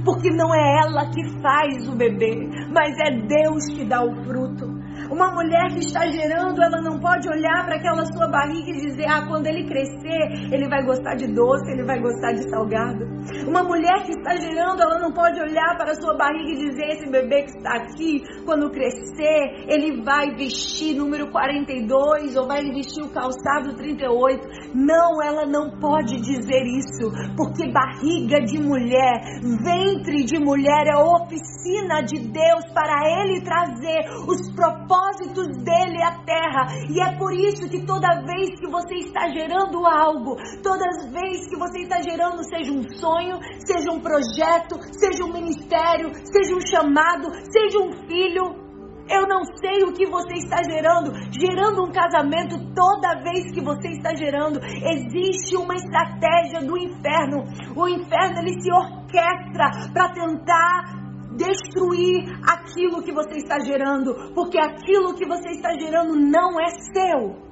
porque 0.04 0.30
não 0.30 0.54
é 0.54 0.82
ela 0.82 1.10
que 1.10 1.24
faz 1.42 1.88
o 1.88 1.96
bebê, 1.96 2.50
mas 2.72 2.98
é 3.00 3.12
Deus 3.12 3.66
que 3.68 3.86
dá 3.86 4.04
o 4.04 4.14
fruto. 4.24 4.73
Uma 5.10 5.32
mulher 5.32 5.68
que 5.74 5.80
está 5.80 6.06
gerando, 6.08 6.62
ela 6.62 6.82
não 6.82 7.00
pode 7.00 7.28
olhar 7.30 7.66
para 7.66 7.76
aquela 7.76 8.06
sua 8.06 8.28
barriga 8.28 8.72
e 8.72 8.88
dizer: 8.88 9.06
ah, 9.08 9.26
quando 9.28 9.48
ele 9.48 9.68
crescer, 9.68 10.52
ele 10.52 10.68
vai 10.70 10.84
gostar 10.84 11.16
de 11.16 11.28
doce, 11.28 11.72
ele 11.72 11.84
vai 11.84 12.00
gostar 12.00 12.34
de 12.34 12.50
salgado. 12.50 13.06
Uma 13.48 13.64
mulher 13.64 14.04
que 14.06 14.12
está 14.12 14.36
gerando, 14.36 14.82
ela 14.82 15.00
não 15.00 15.12
pode 15.12 15.40
olhar 15.40 15.78
para 15.78 15.92
a 15.92 15.96
sua 15.96 16.16
barriga 16.16 16.52
e 16.52 16.70
dizer: 16.70 16.86
esse 16.90 17.10
bebê 17.10 17.44
que 17.44 17.58
está 17.58 17.76
aqui, 17.76 18.22
quando 18.46 18.72
crescer, 18.72 19.66
ele 19.68 20.04
vai 20.04 20.36
vestir 20.36 20.96
número 20.96 21.32
42 21.32 22.36
ou 22.36 22.48
vai 22.48 22.62
vestir 22.72 23.04
o 23.04 23.10
calçado 23.10 23.76
38. 23.76 24.48
Não, 24.74 25.22
ela 25.22 25.46
não 25.46 25.80
pode 25.80 26.20
dizer 26.22 26.64
isso, 26.66 27.12
porque 27.36 27.72
barriga 27.72 28.40
de 28.42 28.60
mulher, 28.60 29.22
ventre 29.64 30.24
de 30.24 30.40
mulher 30.40 30.88
é 30.88 30.98
oficina 30.98 32.02
de 32.02 32.20
Deus 32.20 32.66
para 32.74 33.24
ele 33.24 33.42
trazer 33.42 34.06
os 34.28 34.52
propósitos 34.56 34.83
propósitos 34.84 35.48
dele 35.64 36.02
à 36.04 36.12
terra. 36.24 36.68
E 36.90 37.00
é 37.00 37.18
por 37.18 37.34
isso 37.34 37.70
que 37.70 37.86
toda 37.86 38.22
vez 38.22 38.60
que 38.60 38.70
você 38.70 38.96
está 38.96 39.30
gerando 39.30 39.86
algo, 39.86 40.36
toda 40.62 40.86
vez 41.12 41.48
que 41.48 41.58
você 41.58 41.80
está 41.80 42.02
gerando, 42.02 42.44
seja 42.44 42.72
um 42.72 42.84
sonho, 43.00 43.40
seja 43.66 43.92
um 43.92 44.00
projeto, 44.00 44.80
seja 44.92 45.24
um 45.24 45.34
ministério, 45.34 46.12
seja 46.26 46.56
um 46.56 46.62
chamado, 46.62 47.30
seja 47.52 47.80
um 47.80 47.92
filho, 48.08 48.64
eu 49.10 49.28
não 49.28 49.44
sei 49.44 49.84
o 49.84 49.92
que 49.92 50.06
você 50.06 50.36
está 50.36 50.64
gerando, 50.64 51.12
gerando 51.32 51.84
um 51.84 51.92
casamento 51.92 52.56
toda 52.74 53.22
vez 53.22 53.52
que 53.52 53.62
você 53.62 53.90
está 53.90 54.16
gerando. 54.16 54.60
Existe 54.64 55.58
uma 55.58 55.76
estratégia 55.76 56.62
do 56.62 56.78
inferno. 56.78 57.44
O 57.76 57.88
inferno 57.88 58.40
ele 58.40 58.62
se 58.62 58.72
orquestra 58.72 59.92
para 59.94 60.14
tentar 60.14 61.03
destruir 61.36 62.26
aquilo 62.44 63.02
que 63.04 63.12
você 63.12 63.38
está 63.38 63.60
gerando, 63.60 64.34
porque 64.34 64.58
aquilo 64.58 65.14
que 65.16 65.26
você 65.26 65.50
está 65.52 65.74
gerando 65.78 66.16
não 66.16 66.60
é 66.60 66.70
seu. 66.94 67.44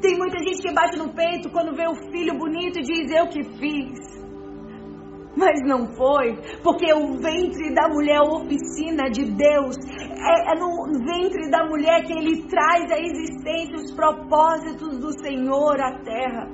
Tem 0.00 0.16
muita 0.16 0.38
gente 0.38 0.62
que 0.62 0.72
bate 0.72 0.98
no 0.98 1.12
peito 1.14 1.50
quando 1.50 1.74
vê 1.74 1.86
o 1.86 1.94
filho 2.10 2.36
bonito 2.36 2.78
e 2.78 2.82
diz: 2.82 3.10
Eu 3.12 3.28
que 3.28 3.42
fiz. 3.58 4.22
Mas 5.34 5.60
não 5.64 5.86
foi, 5.94 6.36
porque 6.62 6.92
o 6.92 7.16
ventre 7.16 7.74
da 7.74 7.88
mulher, 7.88 8.18
a 8.18 8.36
oficina 8.36 9.08
de 9.10 9.24
Deus, 9.24 9.76
é, 10.10 10.52
é 10.52 10.60
no 10.60 10.92
ventre 10.92 11.50
da 11.50 11.64
mulher 11.64 12.04
que 12.04 12.12
ele 12.12 12.46
traz 12.48 12.90
a 12.92 12.98
existência, 12.98 13.76
os 13.76 13.94
propósitos 13.94 14.98
do 14.98 15.10
Senhor 15.20 15.80
à 15.80 15.98
terra. 16.00 16.46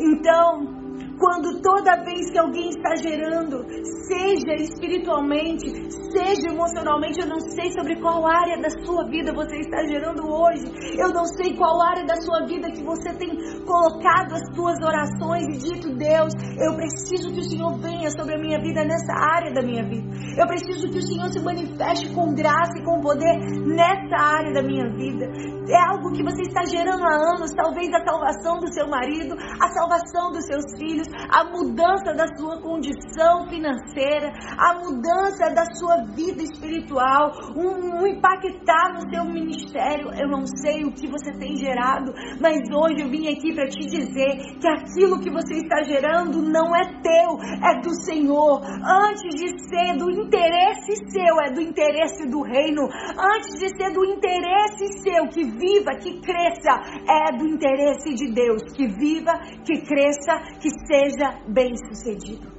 Então, 0.00 0.85
quando 1.18 1.60
toda 1.62 2.04
vez 2.04 2.30
que 2.30 2.38
alguém 2.38 2.68
está 2.70 2.94
gerando, 2.96 3.64
seja 4.06 4.54
espiritualmente, 4.54 5.66
seja 6.12 6.48
emocionalmente, 6.52 7.20
eu 7.20 7.26
não 7.26 7.40
sei 7.40 7.70
sobre 7.72 7.96
qual 8.00 8.26
área 8.26 8.60
da 8.60 8.70
sua 8.84 9.04
vida 9.08 9.32
você 9.32 9.56
está 9.56 9.82
gerando 9.84 10.28
hoje. 10.28 10.64
Eu 10.98 11.08
não 11.08 11.24
sei 11.24 11.56
qual 11.56 11.80
área 11.82 12.04
da 12.04 12.16
sua 12.16 12.46
vida 12.46 12.70
que 12.70 12.82
você 12.84 13.12
tem 13.14 13.36
colocado 13.64 14.34
as 14.34 14.54
suas 14.54 14.78
orações 14.82 15.46
e 15.48 15.72
dito, 15.72 15.96
Deus, 15.96 16.32
eu 16.60 16.76
preciso 16.76 17.32
que 17.32 17.40
o 17.40 17.50
Senhor 17.50 17.78
venha 17.78 18.10
sobre 18.10 18.34
a 18.34 18.38
minha 18.38 18.60
vida 18.60 18.84
nessa 18.84 19.12
área 19.12 19.52
da 19.52 19.62
minha 19.62 19.84
vida. 19.88 20.06
Eu 20.36 20.46
preciso 20.46 20.88
que 20.88 20.98
o 20.98 21.02
Senhor 21.02 21.28
se 21.30 21.40
manifeste 21.40 22.12
com 22.14 22.34
graça 22.34 22.78
e 22.78 22.84
com 22.84 23.00
poder 23.00 23.36
nessa 23.66 24.16
área 24.16 24.52
da 24.52 24.62
minha 24.62 24.88
vida. 24.90 25.26
É 25.68 25.80
algo 25.90 26.12
que 26.12 26.22
você 26.22 26.42
está 26.42 26.64
gerando 26.64 27.02
há 27.02 27.34
anos, 27.34 27.50
talvez 27.52 27.92
a 27.92 28.04
salvação 28.04 28.60
do 28.60 28.72
seu 28.72 28.86
marido, 28.86 29.34
a 29.60 29.68
salvação 29.68 30.30
dos 30.30 30.44
seus 30.46 30.64
filhos 30.78 31.05
a 31.30 31.44
mudança 31.44 32.12
da 32.14 32.26
sua 32.36 32.60
condição 32.60 33.48
financeira, 33.48 34.32
a 34.58 34.74
mudança 34.74 35.50
da 35.54 35.64
sua 35.74 36.04
vida 36.14 36.42
espiritual, 36.42 37.32
um, 37.56 38.02
um 38.02 38.06
impactar 38.06 38.94
no 38.94 39.08
seu 39.10 39.24
ministério. 39.24 40.10
Eu 40.18 40.28
não 40.28 40.46
sei 40.46 40.84
o 40.84 40.92
que 40.92 41.08
você 41.08 41.32
tem 41.38 41.56
gerado, 41.56 42.12
mas 42.40 42.58
hoje 42.70 43.02
eu 43.02 43.08
vim 43.08 43.28
aqui 43.28 43.54
para 43.54 43.68
te 43.68 43.80
dizer 43.86 44.58
que 44.60 44.68
aquilo 44.68 45.20
que 45.20 45.30
você 45.30 45.54
está 45.56 45.82
gerando 45.82 46.42
não 46.42 46.74
é 46.74 46.84
teu, 47.02 47.38
é 47.62 47.80
do 47.80 47.94
Senhor. 48.02 48.60
Antes 48.64 49.34
de 49.34 49.48
ser 49.68 49.96
do 49.98 50.10
interesse 50.10 50.96
seu, 51.08 51.40
é 51.40 51.52
do 51.52 51.60
interesse 51.60 52.28
do 52.28 52.42
reino. 52.42 52.82
Antes 52.82 53.58
de 53.58 53.68
ser 53.76 53.92
do 53.92 54.04
interesse 54.04 54.86
seu, 55.02 55.28
que 55.28 55.44
viva, 55.44 55.92
que 56.00 56.20
cresça, 56.20 56.72
é 57.08 57.36
do 57.36 57.46
interesse 57.46 58.14
de 58.14 58.32
Deus. 58.32 58.62
Que 58.74 58.86
viva, 58.86 59.32
que 59.64 59.80
cresça, 59.82 60.38
que 60.60 60.70
seja 60.86 60.95
seja 60.96 61.40
bem 61.48 61.76
sucedido. 61.76 62.50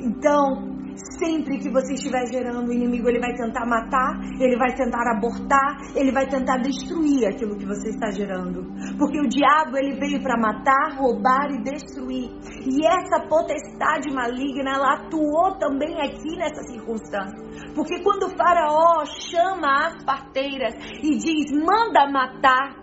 Então, 0.00 0.72
sempre 1.18 1.58
que 1.58 1.70
você 1.70 1.94
estiver 1.94 2.26
gerando 2.26 2.68
o 2.68 2.72
inimigo, 2.72 3.08
ele 3.08 3.20
vai 3.20 3.34
tentar 3.34 3.66
matar, 3.66 4.20
ele 4.40 4.56
vai 4.56 4.74
tentar 4.74 5.02
abortar, 5.16 5.78
ele 5.94 6.12
vai 6.12 6.26
tentar 6.26 6.58
destruir 6.58 7.26
aquilo 7.26 7.56
que 7.56 7.66
você 7.66 7.90
está 7.90 8.10
gerando. 8.10 8.64
Porque 8.98 9.20
o 9.20 9.28
diabo 9.28 9.76
ele 9.76 9.98
veio 9.98 10.22
para 10.22 10.36
matar, 10.38 10.96
roubar 10.96 11.50
e 11.50 11.62
destruir. 11.62 12.30
E 12.66 12.86
essa 12.86 13.26
potestade 13.28 14.12
maligna, 14.12 14.72
ela 14.72 14.94
atuou 14.94 15.56
também 15.58 16.00
aqui 16.00 16.36
nessa 16.36 16.62
circunstância. 16.64 17.38
Porque 17.74 18.02
quando 18.02 18.24
o 18.24 18.36
faraó 18.36 19.04
chama 19.30 19.86
as 19.86 20.04
parteiras 20.04 20.74
e 21.02 21.16
diz: 21.16 21.52
"Manda 21.52 22.10
matar", 22.10 22.81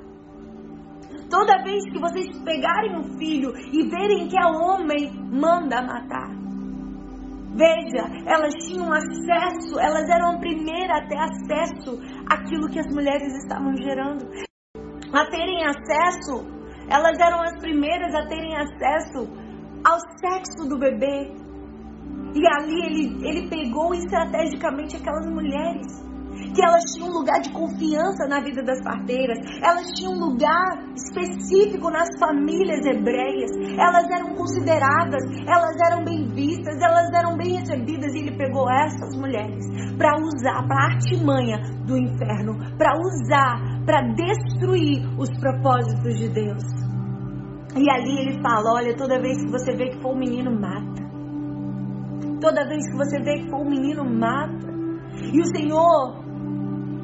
Toda 1.30 1.64
vez 1.64 1.84
que 1.92 2.00
vocês 2.00 2.28
pegarem 2.44 2.98
um 2.98 3.18
filho 3.18 3.54
e 3.56 3.88
verem 3.88 4.28
que 4.28 4.38
é 4.38 4.46
homem, 4.46 5.12
manda 5.32 5.82
matar. 5.82 6.30
Veja, 7.56 8.06
elas 8.26 8.54
tinham 8.66 8.92
acesso, 8.92 9.80
elas 9.80 10.10
eram 10.10 10.36
a 10.36 10.40
primeira 10.40 10.98
a 10.98 11.08
ter 11.08 11.18
acesso 11.18 12.00
àquilo 12.28 12.70
que 12.70 12.80
as 12.80 12.88
mulheres 12.94 13.34
estavam 13.44 13.76
gerando. 13.76 14.26
A 15.14 15.26
terem 15.30 15.66
acesso, 15.66 16.46
elas 16.90 17.20
eram 17.20 17.42
as 17.42 17.60
primeiras 17.60 18.14
a 18.16 18.28
terem 18.28 18.56
acesso 18.56 19.28
ao 19.84 20.00
sexo 20.20 20.68
do 20.68 20.80
bebê. 20.80 21.32
E 22.34 22.42
ali 22.48 22.86
ele, 22.86 23.28
ele 23.28 23.50
pegou 23.50 23.94
estrategicamente 23.94 24.96
aquelas 24.96 25.28
mulheres 25.28 26.10
que 26.54 26.64
elas 26.64 26.84
tinham 26.94 27.10
um 27.10 27.20
lugar 27.20 27.40
de 27.42 27.52
confiança 27.52 28.28
na 28.28 28.40
vida 28.42 28.64
das 28.64 28.82
parteiras, 28.84 29.38
elas 29.62 29.88
tinham 29.94 30.14
um 30.14 30.20
lugar 30.20 30.84
específico 30.96 31.90
nas 31.90 32.10
famílias 32.20 32.86
hebreias, 32.86 33.52
elas 33.78 34.06
eram 34.10 34.36
consideradas, 34.36 35.24
elas 35.48 35.76
eram 35.86 36.04
bem 36.04 36.28
vistas, 36.30 36.82
elas 36.82 37.12
eram 37.14 37.38
bem 37.38 37.58
recebidas 37.58 38.14
e 38.14 38.20
ele 38.20 38.38
pegou 38.38 38.70
essas 38.70 39.16
mulheres 39.16 39.66
para 39.98 40.16
usar, 40.18 40.68
para 40.68 40.94
artimanha 40.94 41.58
do 41.86 41.98
inferno, 41.98 42.58
para 42.78 42.94
usar, 42.98 43.84
para 43.86 44.02
destruir 44.14 45.08
os 45.18 45.30
propósitos 45.40 46.16
de 46.18 46.30
Deus. 46.30 46.64
E 47.78 47.90
ali 47.90 48.20
ele 48.20 48.42
fala: 48.42 48.74
olha, 48.76 48.96
toda 48.96 49.22
vez 49.22 49.38
que 49.44 49.52
você 49.52 49.76
vê 49.76 49.90
que 49.90 50.02
for 50.02 50.14
um 50.14 50.20
menino, 50.20 50.52
mata. 50.52 51.08
Toda 52.42 52.68
vez 52.68 52.90
que 52.90 52.98
você 52.98 53.20
vê 53.22 53.44
que 53.44 53.50
for 53.50 53.62
um 53.62 53.70
menino, 53.70 54.04
mata. 54.06 54.70
E 55.22 55.40
o 55.40 55.46
Senhor 55.46 56.29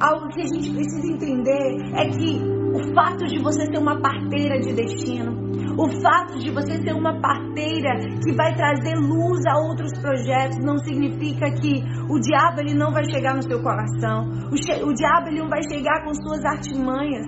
algo 0.00 0.28
que 0.28 0.42
a 0.42 0.46
gente 0.46 0.72
precisa 0.72 1.06
entender 1.06 1.76
é 1.94 2.08
que 2.08 2.56
o 2.76 2.94
fato 2.94 3.24
de 3.26 3.42
você 3.42 3.64
ser 3.66 3.78
uma 3.78 4.00
parteira 4.00 4.58
de 4.60 4.74
destino, 4.74 5.32
o 5.78 5.88
fato 6.02 6.38
de 6.38 6.50
você 6.50 6.76
ser 6.82 6.92
uma 6.92 7.20
parteira 7.20 7.98
que 8.22 8.32
vai 8.34 8.54
trazer 8.54 8.96
luz 8.96 9.40
a 9.46 9.58
outros 9.58 9.92
projetos, 10.00 10.58
não 10.58 10.78
significa 10.78 11.50
que 11.50 11.82
o 12.08 12.18
diabo 12.20 12.60
ele 12.60 12.74
não 12.74 12.92
vai 12.92 13.04
chegar 13.10 13.34
no 13.34 13.42
seu 13.42 13.62
coração. 13.62 14.28
O, 14.50 14.88
o 14.88 14.94
diabo 14.94 15.28
ele 15.28 15.40
não 15.40 15.48
vai 15.48 15.62
chegar 15.62 16.04
com 16.04 16.12
suas 16.14 16.44
artimanhas, 16.44 17.26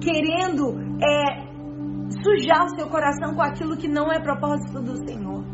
querendo 0.00 0.74
é, 1.02 1.48
sujar 2.22 2.64
o 2.64 2.76
seu 2.76 2.88
coração 2.88 3.34
com 3.34 3.42
aquilo 3.42 3.76
que 3.76 3.88
não 3.88 4.10
é 4.10 4.18
propósito 4.20 4.80
do 4.80 4.96
Senhor. 5.06 5.44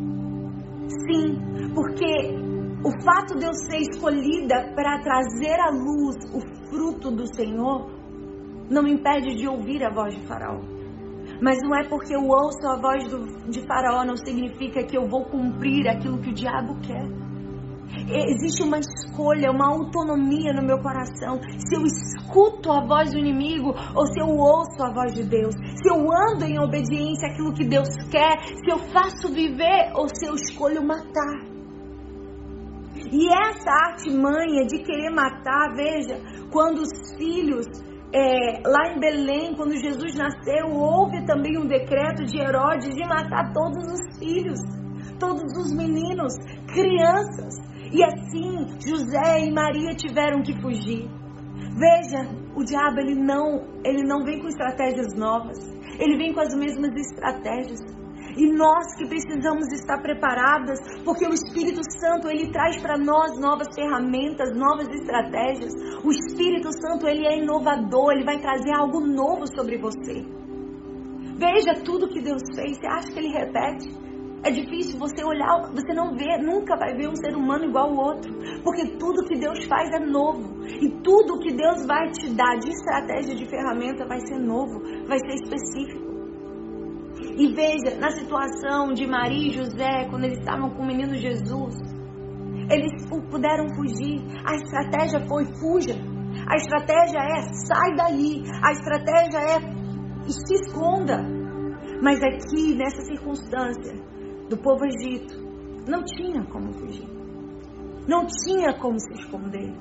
Sim, 0.87 1.73
porque 1.75 2.54
o 2.85 2.91
fato 3.03 3.39
de 3.39 3.47
eu 3.47 3.55
ser 3.55 3.79
escolhida 3.79 4.73
para 4.75 5.01
trazer 5.01 5.59
à 5.59 5.71
luz 5.71 6.17
o 6.35 6.69
fruto 6.69 7.11
do 7.11 7.27
Senhor 7.35 7.91
não 8.71 8.83
me 8.83 8.93
impede 8.93 9.37
de 9.37 9.49
ouvir 9.49 9.83
a 9.83 9.91
voz 9.91 10.15
de 10.15 10.27
Faraó. 10.27 10.61
Mas 11.41 11.57
não 11.63 11.75
é 11.75 11.89
porque 11.89 12.15
eu 12.15 12.27
ouço 12.27 12.67
a 12.67 12.81
voz 12.81 13.09
do, 13.09 13.51
de 13.51 13.67
Faraó, 13.67 14.05
não 14.05 14.17
significa 14.17 14.85
que 14.85 14.97
eu 14.97 15.09
vou 15.09 15.25
cumprir 15.25 15.89
aquilo 15.89 16.21
que 16.21 16.29
o 16.29 16.35
diabo 16.35 16.79
quer. 16.81 17.05
Existe 18.07 18.63
uma 18.63 18.79
escolha, 18.79 19.51
uma 19.51 19.69
autonomia 19.69 20.53
no 20.53 20.63
meu 20.63 20.79
coração. 20.81 21.41
Se 21.43 21.77
eu 21.77 21.83
escuto 21.87 22.71
a 22.71 22.85
voz 22.87 23.13
do 23.13 23.19
inimigo 23.19 23.75
ou 23.95 24.07
se 24.07 24.21
eu 24.21 24.29
ouço 24.29 24.83
a 24.83 24.93
voz 24.93 25.15
de 25.15 25.23
Deus. 25.23 25.55
Se 25.55 25.89
eu 25.89 26.05
ando 26.13 26.45
em 26.45 26.59
obediência 26.59 27.29
àquilo 27.29 27.55
que 27.55 27.65
Deus 27.65 27.89
quer. 28.11 28.43
Se 28.45 28.71
eu 28.71 28.79
faço 28.93 29.33
viver 29.33 29.93
ou 29.95 30.07
se 30.09 30.27
eu 30.27 30.35
escolho 30.35 30.85
matar. 30.85 31.54
E 33.15 33.29
essa 33.29 33.71
artimanha 33.71 34.67
de 34.67 34.83
querer 34.83 35.11
matar, 35.11 35.73
veja, 35.77 36.19
quando 36.51 36.79
os 36.79 37.15
filhos 37.17 37.65
é, 38.13 38.61
lá 38.67 38.93
em 38.93 38.99
Belém, 38.99 39.55
quando 39.55 39.77
Jesus 39.77 40.17
nasceu, 40.17 40.67
houve 40.73 41.25
também 41.25 41.57
um 41.57 41.65
decreto 41.65 42.25
de 42.25 42.41
Herodes 42.41 42.93
de 42.93 43.07
matar 43.07 43.53
todos 43.53 43.87
os 43.87 44.19
filhos, 44.19 44.59
todos 45.21 45.57
os 45.57 45.73
meninos, 45.77 46.35
crianças. 46.67 47.55
E 47.93 48.03
assim 48.03 48.67
José 48.85 49.47
e 49.47 49.53
Maria 49.53 49.95
tiveram 49.95 50.43
que 50.43 50.61
fugir. 50.61 51.09
Veja, 51.79 52.29
o 52.57 52.65
diabo 52.65 52.99
ele 52.99 53.15
não, 53.15 53.63
ele 53.85 54.03
não 54.03 54.25
vem 54.25 54.41
com 54.41 54.49
estratégias 54.49 55.15
novas. 55.17 55.59
Ele 56.01 56.17
vem 56.17 56.35
com 56.35 56.41
as 56.41 56.53
mesmas 56.57 56.93
estratégias. 56.97 57.81
E 58.37 58.51
nós 58.53 58.95
que 58.97 59.07
precisamos 59.07 59.73
estar 59.73 60.01
preparadas, 60.03 60.79
porque 61.05 61.27
o 61.27 61.33
Espírito 61.33 61.81
Santo 62.01 62.29
ele 62.29 62.51
traz 62.51 62.81
para 62.83 62.99
nós 62.99 63.39
novas 63.39 63.69
ferramentas, 63.75 64.57
novas 64.57 64.89
estratégias. 64.89 65.73
O 66.05 66.11
Espírito 66.11 66.71
Santo 66.73 67.07
ele 67.07 67.27
é 67.27 67.39
inovador, 67.39 68.13
ele 68.13 68.25
vai 68.25 68.39
trazer 68.41 68.75
algo 68.75 69.01
novo 69.01 69.47
sobre 69.55 69.79
você. 69.79 70.25
Veja 71.37 71.83
tudo 71.85 72.09
que 72.09 72.21
Deus 72.21 72.43
fez, 72.55 72.79
você 72.79 72.87
acha 72.87 73.13
que 73.13 73.19
ele 73.19 73.29
repete? 73.29 74.05
É 74.45 74.51
difícil 74.51 74.99
você 74.99 75.25
olhar, 75.25 75.73
você 75.73 75.95
não 75.95 76.15
vê, 76.15 76.37
nunca 76.37 76.77
vai 76.77 76.95
ver 76.95 77.09
um 77.09 77.17
ser 77.17 77.35
humano 77.35 77.65
igual 77.65 77.89
ao 77.89 77.97
outro, 77.97 78.31
porque 78.63 78.87
tudo 78.99 79.25
que 79.25 79.39
Deus 79.39 79.65
faz 79.65 79.91
é 79.91 80.01
novo. 80.01 80.63
E 80.67 80.91
tudo 81.03 81.39
que 81.39 81.55
Deus 81.55 81.87
vai 81.87 82.11
te 82.11 82.35
dar 82.35 82.57
de 82.59 82.69
estratégia, 82.69 83.35
de 83.35 83.49
ferramenta, 83.49 84.07
vai 84.07 84.21
ser 84.21 84.39
novo, 84.39 84.81
vai 85.09 85.19
ser 85.19 85.35
específico. 85.35 86.14
E 87.37 87.53
veja, 87.53 87.99
na 87.99 88.11
situação 88.11 88.93
de 88.93 89.07
Maria 89.07 89.49
e 89.49 89.53
José, 89.53 90.07
quando 90.09 90.25
eles 90.25 90.39
estavam 90.39 90.71
com 90.71 90.83
o 90.83 90.87
menino 90.87 91.15
Jesus, 91.17 91.75
eles 92.71 92.93
puderam 93.31 93.67
fugir. 93.75 94.23
A 94.45 94.55
estratégia 94.55 95.21
foi 95.27 95.45
fuja. 95.59 95.95
A 96.47 96.57
estratégia 96.57 97.19
é 97.19 97.43
sai 97.67 97.95
daí. 97.97 98.43
A 98.63 98.73
estratégia 98.73 99.39
é 99.39 99.85
se 100.31 100.55
esconda. 100.55 101.23
Mas 102.01 102.21
aqui, 102.23 102.75
nessa 102.77 103.03
circunstância, 103.03 103.95
do 104.49 104.57
povo 104.59 104.85
egito, 104.85 105.35
não 105.89 106.05
tinha 106.05 106.45
como 106.47 106.73
fugir. 106.75 107.09
Não 108.07 108.27
tinha 108.27 108.79
como 108.79 108.99
se 108.99 109.13
esconder. 109.15 109.75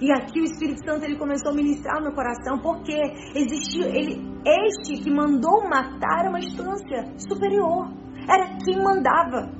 E 0.00 0.12
aqui 0.12 0.40
o 0.40 0.44
Espírito 0.44 0.84
Santo 0.84 1.04
ele 1.04 1.16
começou 1.16 1.52
a 1.52 1.54
ministrar 1.54 1.96
no 1.96 2.06
meu 2.06 2.14
coração, 2.14 2.58
porque 2.58 2.94
existia 3.34 3.86
ele, 3.86 4.20
este 4.44 5.02
que 5.02 5.10
mandou 5.10 5.68
matar 5.68 6.28
uma 6.28 6.38
instância 6.38 7.04
superior. 7.16 7.92
Era 8.28 8.56
quem 8.64 8.82
mandava. 8.82 9.50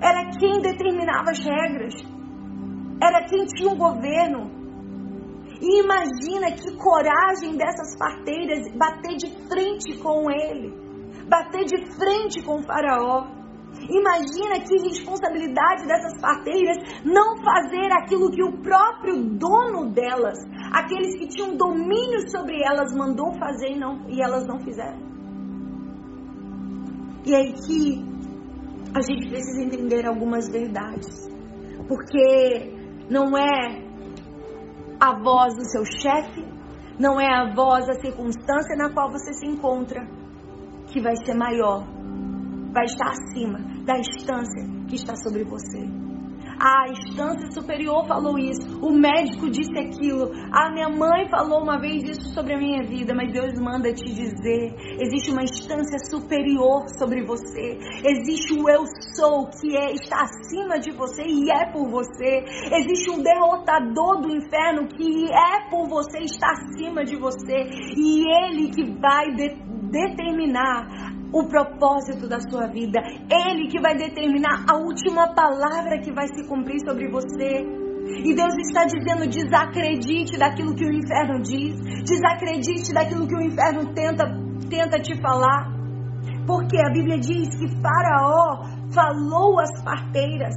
Era 0.00 0.30
quem 0.38 0.60
determinava 0.60 1.30
as 1.30 1.38
regras. 1.38 1.94
Era 3.02 3.24
quem 3.26 3.44
tinha 3.46 3.70
o 3.70 3.74
um 3.74 3.78
governo. 3.78 4.50
E 5.60 5.80
imagina 5.80 6.50
que 6.52 6.76
coragem 6.76 7.56
dessas 7.56 7.96
parteiras 7.96 8.66
bater 8.76 9.16
de 9.16 9.30
frente 9.48 9.96
com 10.02 10.30
ele 10.30 10.82
bater 11.28 11.64
de 11.64 11.86
frente 11.96 12.42
com 12.42 12.56
o 12.56 12.62
faraó. 12.62 13.41
Imagina 13.88 14.60
que 14.66 14.88
responsabilidade 14.88 15.86
dessas 15.86 16.20
parteiras 16.20 16.78
não 17.04 17.36
fazer 17.42 17.92
aquilo 17.92 18.30
que 18.30 18.42
o 18.42 18.58
próprio 18.62 19.22
dono 19.36 19.90
delas, 19.90 20.38
aqueles 20.72 21.18
que 21.18 21.28
tinham 21.28 21.56
domínio 21.56 22.28
sobre 22.30 22.62
elas, 22.62 22.94
mandou 22.94 23.32
fazer 23.38 23.72
e, 23.72 23.78
não, 23.78 24.08
e 24.08 24.22
elas 24.22 24.46
não 24.46 24.58
fizeram. 24.60 25.00
E 27.24 27.34
aí 27.34 27.52
que 27.52 28.12
a 28.94 29.00
gente 29.00 29.28
precisa 29.28 29.62
entender 29.62 30.06
algumas 30.06 30.48
verdades. 30.50 31.30
Porque 31.88 32.72
não 33.10 33.36
é 33.36 33.82
a 35.00 35.18
voz 35.18 35.54
do 35.54 35.64
seu 35.64 35.84
chefe, 35.84 36.44
não 36.98 37.20
é 37.20 37.26
a 37.26 37.52
voz 37.54 37.86
da 37.86 37.94
circunstância 37.94 38.76
na 38.76 38.92
qual 38.92 39.10
você 39.10 39.32
se 39.32 39.46
encontra 39.46 40.06
que 40.86 41.00
vai 41.00 41.16
ser 41.24 41.34
maior, 41.34 41.84
vai 42.72 42.84
estar 42.84 43.10
acima 43.10 43.58
da 43.84 43.98
instância 43.98 44.64
que 44.88 44.96
está 44.96 45.14
sobre 45.16 45.44
você. 45.44 46.12
A 46.58 46.88
instância 46.90 47.50
superior 47.50 48.06
falou 48.06 48.38
isso, 48.38 48.78
o 48.80 48.92
médico 48.92 49.50
disse 49.50 49.76
aquilo, 49.78 50.30
a 50.52 50.70
minha 50.70 50.88
mãe 50.88 51.28
falou 51.28 51.62
uma 51.62 51.80
vez 51.80 52.04
isso 52.04 52.32
sobre 52.34 52.54
a 52.54 52.58
minha 52.58 52.84
vida, 52.84 53.12
mas 53.14 53.32
Deus 53.32 53.58
manda 53.58 53.92
te 53.92 54.04
dizer: 54.04 54.72
existe 55.00 55.30
uma 55.32 55.42
instância 55.42 55.98
superior 56.08 56.84
sobre 56.98 57.24
você, 57.24 57.78
existe 58.04 58.54
o 58.54 58.68
eu 58.68 58.84
sou 59.16 59.48
que 59.48 59.76
é, 59.76 59.92
está 59.92 60.22
acima 60.22 60.78
de 60.78 60.92
você 60.92 61.22
e 61.24 61.50
é 61.50 61.72
por 61.72 61.88
você, 61.90 62.44
existe 62.76 63.10
um 63.10 63.22
derrotador 63.22 64.20
do 64.20 64.30
inferno 64.30 64.86
que 64.88 65.32
é 65.32 65.68
por 65.68 65.88
você, 65.88 66.18
está 66.20 66.48
acima 66.52 67.04
de 67.04 67.16
você 67.16 67.64
e 67.96 68.24
ele 68.44 68.70
que 68.70 68.84
vai 69.00 69.34
de 69.34 69.72
determinar 69.90 71.11
o 71.32 71.48
propósito 71.48 72.28
da 72.28 72.38
sua 72.40 72.66
vida. 72.68 73.00
Ele 73.30 73.68
que 73.68 73.80
vai 73.80 73.96
determinar 73.96 74.64
a 74.68 74.76
última 74.76 75.34
palavra 75.34 76.00
que 76.00 76.12
vai 76.12 76.28
se 76.28 76.46
cumprir 76.46 76.78
sobre 76.86 77.08
você. 77.10 77.64
E 78.24 78.34
Deus 78.34 78.54
está 78.58 78.84
dizendo: 78.84 79.28
desacredite 79.28 80.38
daquilo 80.38 80.74
que 80.74 80.84
o 80.84 80.92
inferno 80.92 81.40
diz, 81.40 81.74
desacredite 82.04 82.92
daquilo 82.92 83.26
que 83.26 83.34
o 83.34 83.42
inferno 83.42 83.92
tenta, 83.94 84.24
tenta 84.68 85.00
te 85.00 85.18
falar. 85.20 85.72
Porque 86.46 86.76
a 86.78 86.90
Bíblia 86.92 87.18
diz 87.18 87.48
que 87.56 87.68
Faraó 87.80 88.64
falou 88.92 89.58
às 89.60 89.82
parteiras. 89.82 90.54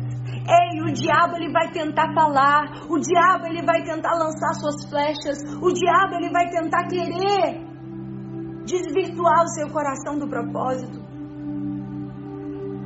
Ei, 0.48 0.82
o 0.82 0.94
diabo 0.94 1.38
ele 1.38 1.52
vai 1.52 1.72
tentar 1.72 2.14
falar, 2.14 2.66
o 2.90 3.00
diabo 3.00 3.48
ele 3.48 3.64
vai 3.64 3.82
tentar 3.84 4.12
lançar 4.14 4.54
suas 4.56 4.88
flechas, 4.90 5.40
o 5.62 5.72
diabo 5.72 6.16
ele 6.16 6.32
vai 6.32 6.50
tentar 6.50 6.88
querer 6.88 7.65
desvirtuar 8.66 9.44
o 9.44 9.48
seu 9.50 9.70
coração 9.70 10.18
do 10.18 10.28
propósito. 10.28 11.00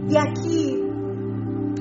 E 0.10 0.18
aqui 0.18 0.90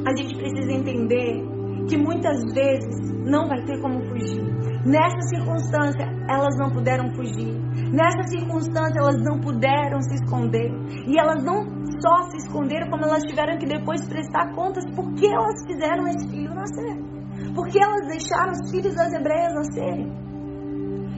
a 0.07 0.17
gente 0.17 0.37
precisa 0.37 0.73
entender 0.73 1.43
que 1.89 1.97
muitas 1.97 2.39
vezes 2.53 3.09
não 3.25 3.49
vai 3.49 3.63
ter 3.65 3.81
como 3.81 4.05
fugir. 4.07 4.43
Nessa 4.85 5.21
circunstância, 5.29 6.05
elas 6.29 6.57
não 6.59 6.71
puderam 6.71 7.13
fugir. 7.15 7.53
Nessa 7.93 8.23
circunstância, 8.29 9.01
elas 9.01 9.23
não 9.23 9.41
puderam 9.41 10.01
se 10.03 10.15
esconder. 10.15 10.71
E 11.07 11.19
elas 11.19 11.43
não 11.43 11.65
só 12.01 12.31
se 12.31 12.37
esconderam, 12.39 12.91
como 12.91 13.05
elas 13.05 13.23
tiveram 13.25 13.59
que 13.59 13.67
depois 13.67 14.07
prestar 14.09 14.55
contas 14.55 14.85
por 14.95 15.13
que 15.15 15.27
elas 15.27 15.67
fizeram 15.67 16.07
esse 16.07 16.29
filho 16.29 16.55
nascer. 16.55 17.55
Por 17.55 17.67
que 17.69 17.83
elas 17.83 18.07
deixaram 18.09 18.53
os 18.53 18.71
filhos 18.71 18.95
das 18.95 19.13
hebreias 19.13 19.55
nascerem. 19.55 20.13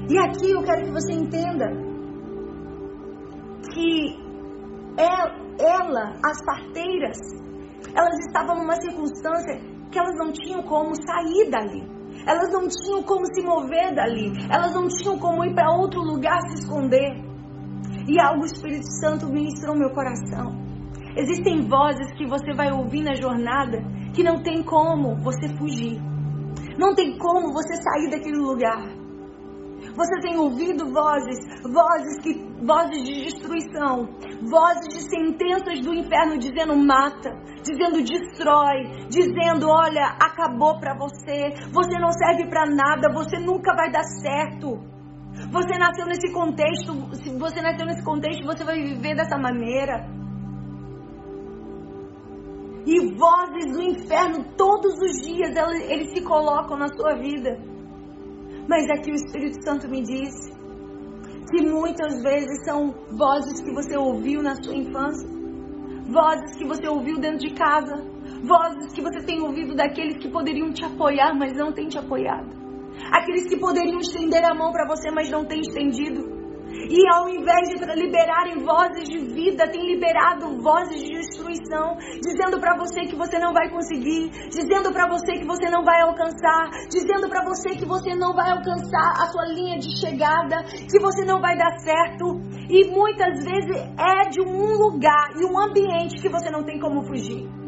E 0.08 0.18
aqui 0.18 0.50
eu 0.50 0.62
quero 0.62 0.84
que 0.86 0.92
você 0.92 1.12
entenda 1.12 1.89
que 3.80 4.18
ela, 5.58 6.16
as 6.22 6.44
parteiras, 6.44 7.16
elas 7.94 8.18
estavam 8.26 8.56
numa 8.56 8.74
circunstância 8.76 9.58
que 9.90 9.98
elas 9.98 10.14
não 10.16 10.30
tinham 10.32 10.62
como 10.62 10.94
sair 10.94 11.50
dali. 11.50 11.82
Elas 12.26 12.52
não 12.52 12.68
tinham 12.68 13.02
como 13.02 13.24
se 13.34 13.42
mover 13.42 13.94
dali. 13.94 14.32
Elas 14.50 14.74
não 14.74 14.86
tinham 14.88 15.18
como 15.18 15.44
ir 15.44 15.54
para 15.54 15.72
outro 15.72 16.02
lugar 16.02 16.38
se 16.48 16.62
esconder. 16.62 17.16
E 18.06 18.20
algo 18.20 18.42
o 18.42 18.46
Espírito 18.46 18.86
Santo 19.00 19.26
ministrou 19.26 19.76
meu 19.76 19.90
coração. 19.90 20.52
Existem 21.16 21.66
vozes 21.66 22.12
que 22.16 22.26
você 22.26 22.52
vai 22.54 22.70
ouvir 22.70 23.02
na 23.02 23.14
jornada 23.14 23.78
que 24.14 24.22
não 24.22 24.42
tem 24.42 24.62
como 24.62 25.16
você 25.16 25.48
fugir. 25.56 25.98
Não 26.78 26.94
tem 26.94 27.16
como 27.18 27.52
você 27.52 27.74
sair 27.76 28.10
daquele 28.10 28.38
lugar. 28.38 28.99
Você 29.94 30.20
tem 30.20 30.38
ouvido 30.38 30.92
vozes, 30.92 31.38
vozes 31.62 32.18
que 32.22 32.50
vozes 32.64 33.03
de 33.05 33.24
destruição, 33.24 34.09
vozes 34.48 34.88
de 34.88 35.00
sentenças 35.09 35.81
do 35.81 35.94
inferno 35.94 36.38
dizendo 36.38 36.76
mata, 36.76 37.31
dizendo 37.62 38.03
destrói, 38.03 39.09
dizendo 39.09 39.68
olha, 39.68 40.16
acabou 40.20 40.79
para 40.79 40.96
você, 40.96 41.55
você 41.72 41.98
não 41.98 42.12
serve 42.12 42.48
para 42.48 42.66
nada, 42.66 43.12
você 43.12 43.38
nunca 43.38 43.74
vai 43.74 43.90
dar 43.90 44.05
certo. 44.05 44.90
Você 45.50 45.79
nasceu 45.79 46.07
nesse 46.07 46.33
contexto, 46.33 47.14
se 47.16 47.31
você 47.38 47.62
nasceu 47.62 47.87
nesse 47.87 48.05
contexto, 48.05 48.44
você 48.44 48.64
vai 48.64 48.76
viver 48.83 49.14
dessa 49.14 49.38
maneira. 49.38 50.07
E 52.87 53.14
vozes 53.14 53.72
do 53.72 53.83
inferno 53.83 54.44
todos 54.57 54.94
os 54.94 55.26
dias 55.26 55.55
eles 55.88 56.12
se 56.12 56.22
colocam 56.24 56.76
na 56.76 56.88
sua 56.88 57.14
vida. 57.16 57.69
Mas 58.70 58.88
aqui 58.88 59.11
o 59.11 59.14
Espírito 59.16 59.64
Santo 59.64 59.88
me 59.88 60.00
disse 60.00 60.52
que 61.50 61.61
muitas 61.61 62.22
vezes 62.22 62.64
são 62.64 62.94
vozes 63.18 63.61
que 63.61 63.74
você 63.74 63.96
ouviu 63.96 64.44
na 64.44 64.54
sua 64.62 64.76
infância, 64.76 65.28
vozes 66.06 66.56
que 66.56 66.64
você 66.64 66.87
ouviu 66.87 67.18
dentro 67.18 67.38
de 67.38 67.52
casa, 67.52 67.96
vozes 68.44 68.92
que 68.92 69.02
você 69.02 69.26
tem 69.26 69.42
ouvido 69.42 69.74
daqueles 69.74 70.18
que 70.18 70.28
poderiam 70.28 70.72
te 70.72 70.85
apoiar, 70.85 71.37
mas 71.37 71.52
não 71.52 71.72
têm 71.72 71.88
te 71.88 71.98
apoiado, 71.98 72.48
aqueles 73.11 73.48
que 73.48 73.59
poderiam 73.59 73.98
estender 73.98 74.44
a 74.44 74.54
mão 74.54 74.70
para 74.70 74.87
você, 74.87 75.11
mas 75.11 75.28
não 75.28 75.44
têm 75.44 75.59
estendido. 75.59 76.39
E 76.70 77.00
ao 77.14 77.28
invés 77.28 77.68
de 77.68 77.80
liberarem 77.94 78.64
vozes 78.64 79.09
de 79.09 79.18
vida, 79.18 79.68
tem 79.68 79.87
liberado 79.87 80.61
vozes 80.62 81.02
de 81.02 81.11
destruição, 81.11 81.96
dizendo 82.20 82.61
para 82.61 82.76
você 82.76 83.02
que 83.06 83.16
você 83.16 83.38
não 83.38 83.52
vai 83.52 83.70
conseguir, 83.70 84.30
dizendo 84.48 84.92
para 84.92 85.09
você 85.09 85.38
que 85.38 85.46
você 85.46 85.68
não 85.68 85.85
vai 85.85 86.00
alcançar, 86.00 86.70
dizendo 86.88 87.28
para 87.28 87.44
você 87.44 87.70
que 87.70 87.87
você 87.87 88.14
não 88.14 88.35
vai 88.35 88.50
alcançar 88.50 89.12
a 89.18 89.26
sua 89.26 89.46
linha 89.46 89.78
de 89.78 89.98
chegada, 89.98 90.64
que 90.64 91.00
você 91.00 91.24
não 91.24 91.40
vai 91.40 91.56
dar 91.56 91.78
certo. 91.78 92.40
E 92.68 92.90
muitas 92.90 93.44
vezes 93.44 93.76
é 93.98 94.28
de 94.28 94.40
um 94.40 94.76
lugar 94.78 95.30
e 95.37 95.44
um 95.44 95.59
ambiente 95.59 96.20
que 96.20 96.28
você 96.28 96.50
não 96.50 96.64
tem 96.64 96.78
como 96.78 97.02
fugir. 97.02 97.59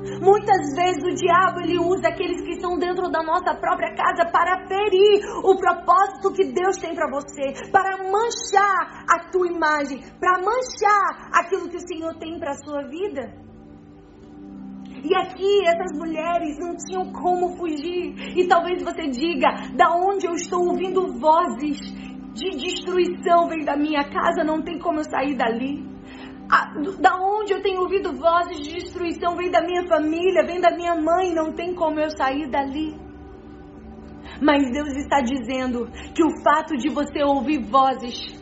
Muitas 0.00 0.74
vezes 0.74 1.02
o 1.04 1.14
diabo 1.14 1.60
ele 1.60 1.78
usa 1.78 2.08
aqueles 2.08 2.40
que 2.42 2.52
estão 2.52 2.78
dentro 2.78 3.10
da 3.10 3.22
nossa 3.22 3.54
própria 3.54 3.94
casa 3.94 4.30
para 4.30 4.66
ferir 4.66 5.20
o 5.44 5.54
propósito 5.56 6.32
que 6.32 6.52
Deus 6.52 6.76
tem 6.78 6.94
para 6.94 7.10
você, 7.10 7.52
para 7.70 7.98
manchar 8.10 9.04
a 9.08 9.30
tua 9.30 9.46
imagem, 9.46 10.00
para 10.18 10.40
manchar 10.40 11.28
aquilo 11.32 11.68
que 11.68 11.76
o 11.76 11.86
Senhor 11.86 12.14
tem 12.18 12.38
para 12.38 12.52
a 12.52 12.64
sua 12.64 12.82
vida. 12.88 13.50
E 15.02 15.16
aqui 15.16 15.66
essas 15.66 15.96
mulheres 15.98 16.58
não 16.58 16.76
tinham 16.76 17.12
como 17.12 17.56
fugir. 17.56 18.14
E 18.36 18.46
talvez 18.48 18.82
você 18.82 19.08
diga: 19.08 19.48
da 19.76 19.90
onde 19.96 20.26
eu 20.26 20.32
estou 20.32 20.66
ouvindo 20.66 21.18
vozes 21.18 21.78
de 22.34 22.50
destruição 22.50 23.48
vem 23.48 23.64
da 23.64 23.76
minha 23.76 24.04
casa, 24.10 24.44
não 24.44 24.62
tem 24.62 24.78
como 24.78 25.00
eu 25.00 25.04
sair 25.04 25.36
dali 25.36 25.90
da 27.00 27.16
onde 27.16 27.52
eu 27.52 27.62
tenho 27.62 27.80
ouvido 27.80 28.12
vozes 28.12 28.60
de 28.60 28.74
destruição 28.74 29.36
vem 29.36 29.50
da 29.50 29.62
minha 29.62 29.86
família, 29.86 30.44
vem 30.44 30.60
da 30.60 30.70
minha 30.74 30.94
mãe, 30.96 31.32
não 31.32 31.52
tem 31.52 31.74
como 31.74 32.00
eu 32.00 32.10
sair 32.10 32.50
dali. 32.50 32.94
Mas 34.42 34.70
Deus 34.72 34.96
está 34.96 35.20
dizendo 35.20 35.88
que 36.14 36.24
o 36.24 36.42
fato 36.42 36.76
de 36.76 36.88
você 36.88 37.22
ouvir 37.22 37.62
vozes 37.62 38.38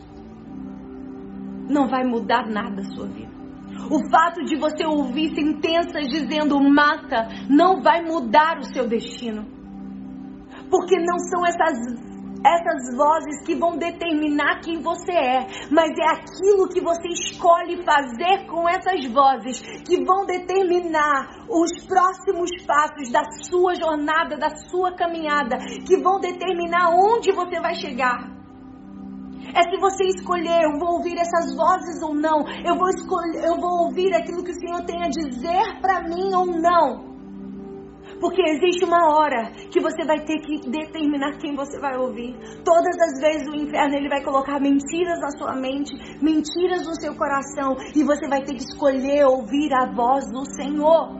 não 1.69 1.87
vai 1.87 2.03
mudar 2.03 2.47
nada 2.47 2.81
a 2.81 2.95
sua 2.95 3.07
vida. 3.07 3.29
O 3.91 4.09
fato 4.09 4.43
de 4.43 4.55
você 4.57 4.85
ouvir 4.85 5.33
sentenças 5.35 6.07
dizendo 6.09 6.59
mata 6.59 7.27
não 7.49 7.81
vai 7.81 8.01
mudar 8.01 8.57
o 8.57 8.63
seu 8.63 8.87
destino. 8.87 9.45
Porque 10.69 10.95
não 10.99 11.19
são 11.19 11.45
essas 11.45 12.09
essas 12.45 12.95
vozes 12.95 13.43
que 13.45 13.55
vão 13.55 13.77
determinar 13.77 14.61
quem 14.61 14.81
você 14.81 15.11
é, 15.11 15.47
mas 15.69 15.91
é 15.97 16.05
aquilo 16.13 16.69
que 16.69 16.81
você 16.81 17.07
escolhe 17.09 17.83
fazer 17.83 18.45
com 18.47 18.67
essas 18.67 19.05
vozes 19.05 19.61
que 19.85 20.03
vão 20.03 20.25
determinar 20.25 21.45
os 21.49 21.85
próximos 21.85 22.49
passos 22.65 23.11
da 23.11 23.23
sua 23.49 23.75
jornada, 23.75 24.37
da 24.37 24.49
sua 24.69 24.95
caminhada, 24.95 25.57
que 25.85 25.97
vão 25.97 26.19
determinar 26.19 26.89
onde 26.95 27.31
você 27.31 27.59
vai 27.59 27.75
chegar. 27.75 28.39
É 29.53 29.63
se 29.63 29.79
você 29.79 30.05
escolher, 30.05 30.63
eu 30.63 30.79
vou 30.79 30.97
ouvir 30.97 31.17
essas 31.17 31.55
vozes 31.55 32.01
ou 32.03 32.13
não, 32.13 32.47
eu 32.63 32.75
vou 32.75 32.89
escolher, 32.89 33.45
eu 33.45 33.55
vou 33.59 33.85
ouvir 33.85 34.13
aquilo 34.13 34.43
que 34.43 34.51
o 34.51 34.59
Senhor 34.59 34.83
tem 34.85 35.03
a 35.03 35.09
dizer 35.09 35.81
para 35.81 36.03
mim 36.07 36.33
ou 36.35 36.45
não. 36.45 37.08
Porque 38.19 38.41
existe 38.41 38.83
uma 38.83 39.15
hora 39.15 39.51
que 39.71 39.79
você 39.79 40.05
vai 40.05 40.19
ter 40.19 40.39
que 40.41 40.69
determinar 40.69 41.37
quem 41.37 41.55
você 41.55 41.79
vai 41.79 41.97
ouvir. 41.97 42.35
Todas 42.63 42.95
as 42.99 43.21
vezes 43.21 43.47
o 43.47 43.55
inferno 43.55 43.95
ele 43.95 44.09
vai 44.09 44.23
colocar 44.23 44.59
mentiras 44.59 45.19
na 45.19 45.31
sua 45.31 45.55
mente, 45.55 45.95
mentiras 46.21 46.85
no 46.85 46.95
seu 46.95 47.15
coração, 47.15 47.77
e 47.95 48.03
você 48.03 48.27
vai 48.27 48.43
ter 48.43 48.55
que 48.55 48.63
escolher 48.63 49.25
ouvir 49.25 49.73
a 49.73 49.91
voz 49.93 50.29
do 50.31 50.45
Senhor. 50.45 51.19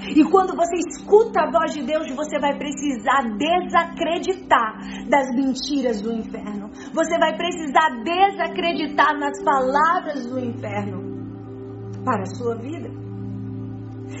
E 0.00 0.22
quando 0.30 0.54
você 0.54 0.76
escuta 0.76 1.40
a 1.40 1.50
voz 1.50 1.72
de 1.74 1.82
Deus, 1.82 2.06
você 2.14 2.38
vai 2.38 2.56
precisar 2.56 3.22
desacreditar 3.36 4.78
das 5.08 5.26
mentiras 5.34 6.00
do 6.00 6.12
inferno. 6.12 6.70
Você 6.94 7.18
vai 7.18 7.36
precisar 7.36 8.02
desacreditar 8.04 9.18
nas 9.18 9.42
palavras 9.42 10.24
do 10.26 10.38
inferno 10.38 11.02
para 12.04 12.22
a 12.22 12.26
sua 12.26 12.54
vida. 12.56 12.97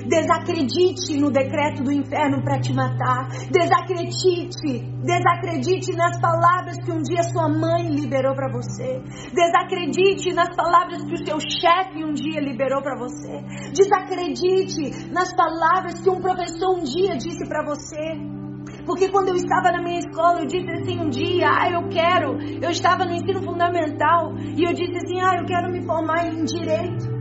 Desacredite 0.06 1.18
no 1.18 1.30
decreto 1.30 1.82
do 1.82 1.92
inferno 1.92 2.42
para 2.42 2.60
te 2.60 2.72
matar. 2.72 3.28
Desacredite, 3.50 4.84
desacredite 5.02 5.96
nas 5.96 6.20
palavras 6.20 6.76
que 6.78 6.92
um 6.92 7.02
dia 7.02 7.22
sua 7.24 7.48
mãe 7.48 7.88
liberou 7.88 8.34
para 8.34 8.50
você. 8.50 9.00
Desacredite 9.32 10.32
nas 10.32 10.54
palavras 10.54 11.04
que 11.04 11.14
o 11.14 11.26
seu 11.26 11.38
chefe 11.40 12.04
um 12.04 12.12
dia 12.12 12.40
liberou 12.40 12.82
para 12.82 12.96
você. 12.96 13.42
Desacredite 13.72 15.10
nas 15.10 15.34
palavras 15.34 16.00
que 16.00 16.10
um 16.10 16.20
professor 16.20 16.78
um 16.78 16.84
dia 16.84 17.16
disse 17.16 17.46
para 17.48 17.64
você. 17.64 18.38
Porque 18.84 19.08
quando 19.10 19.28
eu 19.28 19.34
estava 19.34 19.70
na 19.70 19.82
minha 19.82 19.98
escola, 19.98 20.40
eu 20.40 20.46
disse 20.46 20.70
assim 20.70 20.98
um 20.98 21.08
dia, 21.10 21.46
ah, 21.46 21.70
eu 21.70 21.88
quero. 21.88 22.38
Eu 22.62 22.70
estava 22.70 23.04
no 23.04 23.12
ensino 23.12 23.42
fundamental 23.42 24.34
e 24.38 24.64
eu 24.64 24.72
disse 24.72 24.96
assim, 24.96 25.20
ah, 25.20 25.36
eu 25.38 25.44
quero 25.44 25.70
me 25.70 25.84
formar 25.84 26.26
em 26.26 26.44
direito. 26.44 27.17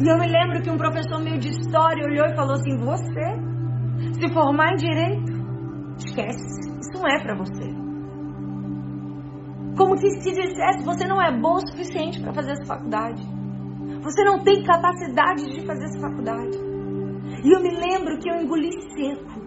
E 0.00 0.10
eu 0.10 0.18
me 0.18 0.26
lembro 0.26 0.60
que 0.62 0.70
um 0.70 0.76
professor 0.76 1.22
meu 1.22 1.38
de 1.38 1.48
história 1.48 2.04
olhou 2.04 2.26
e 2.26 2.36
falou 2.36 2.52
assim: 2.52 2.76
Você 2.78 4.20
se 4.20 4.32
formar 4.32 4.72
em 4.72 4.76
direito? 4.76 5.32
Esquece, 5.96 6.70
isso 6.80 6.92
não 6.94 7.08
é 7.08 7.22
para 7.22 7.36
você. 7.36 7.86
Como 9.76 9.96
se 9.96 10.10
se 10.20 10.32
dissesse: 10.32 10.84
Você 10.84 11.06
não 11.06 11.20
é 11.22 11.30
bom 11.38 11.54
o 11.54 11.66
suficiente 11.68 12.20
para 12.20 12.34
fazer 12.34 12.52
essa 12.52 12.66
faculdade. 12.66 13.22
Você 14.02 14.24
não 14.24 14.42
tem 14.42 14.62
capacidade 14.64 15.46
de 15.46 15.66
fazer 15.66 15.84
essa 15.84 16.00
faculdade. 16.00 16.58
E 17.44 17.52
eu 17.52 17.62
me 17.62 17.70
lembro 17.70 18.18
que 18.18 18.30
eu 18.30 18.36
engoli 18.36 18.70
seco. 18.94 19.40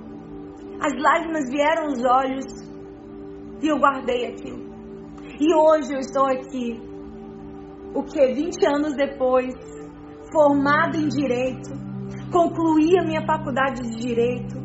As 0.82 0.94
lágrimas 1.02 1.50
vieram 1.50 1.88
aos 1.88 2.04
olhos 2.06 2.46
e 3.62 3.68
eu 3.68 3.78
guardei 3.78 4.28
aquilo. 4.28 4.70
E 5.40 5.54
hoje 5.54 5.94
eu 5.94 6.00
estou 6.00 6.26
aqui, 6.26 6.82
o 7.94 8.04
que, 8.04 8.34
20 8.34 8.66
anos 8.66 8.96
depois, 8.96 9.54
formada 10.32 10.98
em 10.98 11.08
direito, 11.08 11.70
concluí 12.32 12.98
a 12.98 13.04
minha 13.04 13.26
faculdade 13.26 13.82
de 13.82 13.98
direito. 13.98 14.60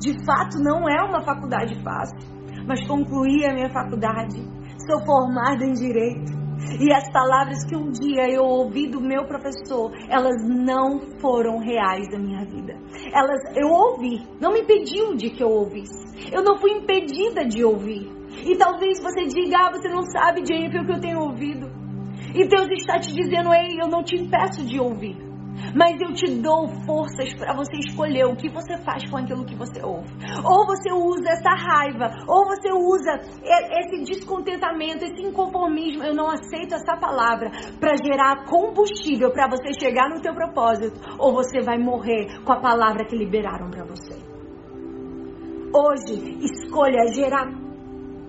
De 0.00 0.12
fato, 0.24 0.58
não 0.58 0.88
é 0.88 1.02
uma 1.02 1.22
faculdade 1.24 1.80
fácil, 1.82 2.18
mas 2.66 2.86
concluí 2.86 3.44
a 3.46 3.54
minha 3.54 3.70
faculdade. 3.70 4.42
Sou 4.86 5.04
formada 5.04 5.64
em 5.64 5.72
direito. 5.72 6.44
E 6.80 6.92
as 6.92 7.10
palavras 7.12 7.64
que 7.64 7.76
um 7.76 7.90
dia 7.90 8.28
eu 8.30 8.42
ouvi 8.42 8.88
do 8.88 9.00
meu 9.00 9.24
professor, 9.26 9.92
elas 10.08 10.36
não 10.48 11.00
foram 11.20 11.58
reais 11.58 12.08
da 12.10 12.18
minha 12.18 12.44
vida. 12.44 12.74
Elas 13.12 13.40
eu 13.56 13.68
ouvi, 13.68 14.22
não 14.40 14.52
me 14.52 14.60
impediu 14.60 15.14
de 15.14 15.30
que 15.30 15.42
eu 15.42 15.48
ouvisse. 15.48 16.32
Eu 16.32 16.42
não 16.42 16.58
fui 16.58 16.72
impedida 16.72 17.44
de 17.44 17.64
ouvir. 17.64 18.10
E 18.44 18.56
talvez 18.56 19.00
você 19.00 19.24
diga, 19.24 19.58
ah, 19.58 19.70
você 19.72 19.88
não 19.88 20.02
sabe, 20.02 20.44
Jennifer, 20.46 20.82
o 20.82 20.86
que 20.86 20.92
eu 20.92 21.00
tenho 21.00 21.20
ouvido. 21.20 21.83
E 22.34 22.46
Deus 22.46 22.68
está 22.70 22.98
te 22.98 23.12
dizendo: 23.12 23.52
ei, 23.52 23.80
eu 23.80 23.88
não 23.88 24.02
te 24.02 24.16
impeço 24.16 24.64
de 24.64 24.78
ouvir. 24.78 25.34
Mas 25.74 26.00
eu 26.00 26.12
te 26.12 26.40
dou 26.40 26.68
forças 26.84 27.32
para 27.34 27.54
você 27.54 27.76
escolher 27.78 28.26
o 28.26 28.36
que 28.36 28.48
você 28.48 28.76
faz 28.78 29.08
com 29.08 29.16
aquilo 29.16 29.44
que 29.44 29.56
você 29.56 29.82
ouve. 29.82 30.08
Ou 30.44 30.66
você 30.66 30.92
usa 30.92 31.30
essa 31.30 31.50
raiva, 31.50 32.10
ou 32.28 32.44
você 32.46 32.72
usa 32.72 33.20
esse 33.42 34.04
descontentamento, 34.04 35.04
esse 35.04 35.22
inconformismo. 35.22 36.02
Eu 36.02 36.14
não 36.14 36.28
aceito 36.28 36.74
essa 36.74 36.96
palavra 36.96 37.50
para 37.78 37.96
gerar 37.96 38.44
combustível 38.46 39.30
para 39.32 39.48
você 39.48 39.72
chegar 39.80 40.08
no 40.08 40.20
teu 40.20 40.34
propósito, 40.34 41.00
ou 41.18 41.32
você 41.32 41.60
vai 41.60 41.78
morrer 41.78 42.42
com 42.44 42.52
a 42.52 42.60
palavra 42.60 43.04
que 43.04 43.16
liberaram 43.16 43.70
para 43.70 43.84
você. 43.84 44.14
Hoje, 45.76 46.38
escolha 46.40 47.12
gerar 47.12 47.63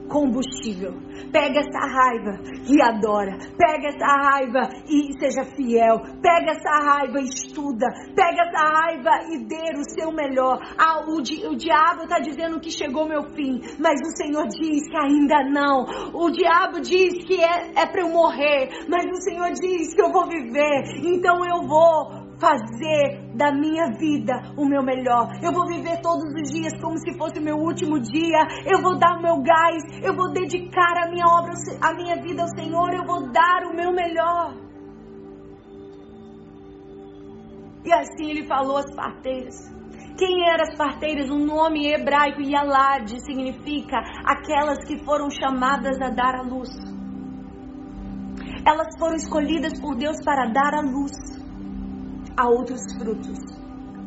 combustível. 0.08 0.94
Pega 1.32 1.60
essa 1.60 1.80
raiva 1.80 2.40
e 2.68 2.82
adora. 2.82 3.38
Pega 3.58 3.88
essa 3.88 4.06
raiva 4.06 4.70
e 4.88 5.14
seja 5.20 5.44
fiel. 5.56 6.00
Pega 6.22 6.52
essa 6.52 6.70
raiva 6.84 7.20
e 7.20 7.26
estuda. 7.26 7.88
Pega 8.16 8.44
essa 8.44 8.64
raiva 8.64 9.12
e 9.32 9.46
dê 9.46 9.80
o 9.80 9.84
seu 9.84 10.12
melhor. 10.12 10.60
Ah, 10.78 11.06
o, 11.08 11.22
di 11.22 11.46
o 11.46 11.56
diabo 11.56 12.04
está 12.04 12.20
dizendo 12.20 12.60
que 12.60 12.72
chegou 12.72 13.08
meu 13.08 13.24
fim, 13.34 13.60
mas 13.80 14.00
o 14.02 14.16
Senhor 14.16 14.48
diz 14.48 14.88
que 14.90 14.98
ainda 14.98 15.44
não. 15.50 15.86
O 16.14 16.30
diabo 16.32 16.80
diz 16.82 17.26
que 17.26 17.42
é, 17.42 17.72
é 17.76 17.86
para 17.86 18.02
eu 18.02 18.10
morrer, 18.10 18.86
mas 18.88 19.06
o 19.06 19.22
Senhor 19.22 19.52
diz 19.52 19.94
que 19.94 20.02
eu 20.02 20.12
vou 20.12 20.28
viver. 20.28 20.84
Então 21.04 21.44
eu 21.46 21.68
vou 21.68 22.25
fazer 22.40 23.36
da 23.36 23.52
minha 23.52 23.92
vida 23.98 24.34
o 24.58 24.66
meu 24.66 24.84
melhor. 24.84 25.28
Eu 25.42 25.52
vou 25.52 25.68
viver 25.68 26.02
todos 26.02 26.26
os 26.26 26.52
dias 26.52 26.74
como 26.82 26.98
se 26.98 27.18
fosse 27.18 27.40
o 27.40 27.44
meu 27.44 27.56
último 27.56 28.00
dia. 28.00 28.40
Eu 28.66 28.82
vou 28.82 28.98
dar 28.98 29.18
o 29.18 29.22
meu 29.22 29.42
gás. 29.42 29.84
Eu 30.04 30.16
vou 30.16 30.32
dedicar 30.32 31.04
a 31.04 31.10
minha 31.10 31.26
obra, 31.26 31.54
a 31.82 31.94
minha 31.94 32.16
vida 32.22 32.42
ao 32.42 32.50
Senhor. 32.50 32.94
Eu 32.94 33.06
vou 33.06 33.32
dar 33.32 33.64
o 33.66 33.76
meu 33.76 33.92
melhor. 33.94 34.54
E 37.86 37.94
assim 37.94 38.32
ele 38.32 38.48
falou 38.48 38.78
às 38.78 38.94
parteiras. 38.96 39.56
Quem 40.18 40.50
eram 40.50 40.64
as 40.64 40.78
parteiras? 40.78 41.30
O 41.30 41.38
nome 41.38 41.88
hebraico 41.88 42.42
Yalad 42.42 43.10
significa 43.20 43.98
aquelas 44.26 44.84
que 44.86 45.04
foram 45.04 45.30
chamadas 45.30 46.02
a 46.02 46.10
dar 46.10 46.36
a 46.36 46.42
luz. 46.42 46.70
Elas 48.66 48.98
foram 48.98 49.16
escolhidas 49.16 49.80
por 49.80 49.96
Deus 49.96 50.18
para 50.24 50.48
dar 50.52 50.74
a 50.74 50.82
luz 50.82 51.45
a 52.38 52.48
outros 52.48 52.82
frutos, 52.98 53.40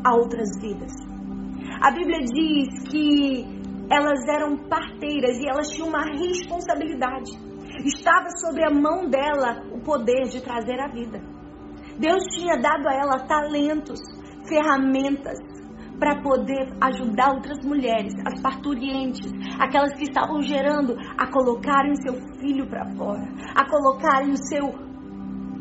a 0.05 0.14
outras 0.14 0.49
vidas. 0.61 0.93
A 1.81 1.91
Bíblia 1.91 2.21
diz 2.21 2.83
que 2.91 3.59
elas 3.91 4.21
eram 4.29 4.57
parteiras 4.69 5.38
e 5.38 5.49
elas 5.49 5.69
tinham 5.71 5.88
uma 5.88 6.05
responsabilidade. 6.05 7.31
Estava 7.85 8.29
sobre 8.41 8.64
a 8.64 8.71
mão 8.71 9.09
dela 9.09 9.62
o 9.73 9.81
poder 9.81 10.25
de 10.29 10.43
trazer 10.43 10.81
a 10.81 10.88
vida. 10.88 11.21
Deus 11.99 12.23
tinha 12.37 12.57
dado 12.57 12.88
a 12.88 12.95
ela 12.95 13.27
talentos, 13.27 14.01
ferramentas 14.49 15.38
para 15.99 16.23
poder 16.23 16.73
ajudar 16.81 17.35
outras 17.35 17.64
mulheres, 17.64 18.14
as 18.25 18.41
parturientes, 18.41 19.31
aquelas 19.59 19.93
que 19.95 20.05
estavam 20.05 20.41
gerando, 20.43 20.97
a 21.17 21.27
colocarem 21.31 21.95
seu 21.97 22.14
filho 22.38 22.69
para 22.69 22.87
fora, 22.95 23.27
a 23.55 23.69
colocarem 23.69 24.31
o 24.31 24.37
seu 24.37 24.88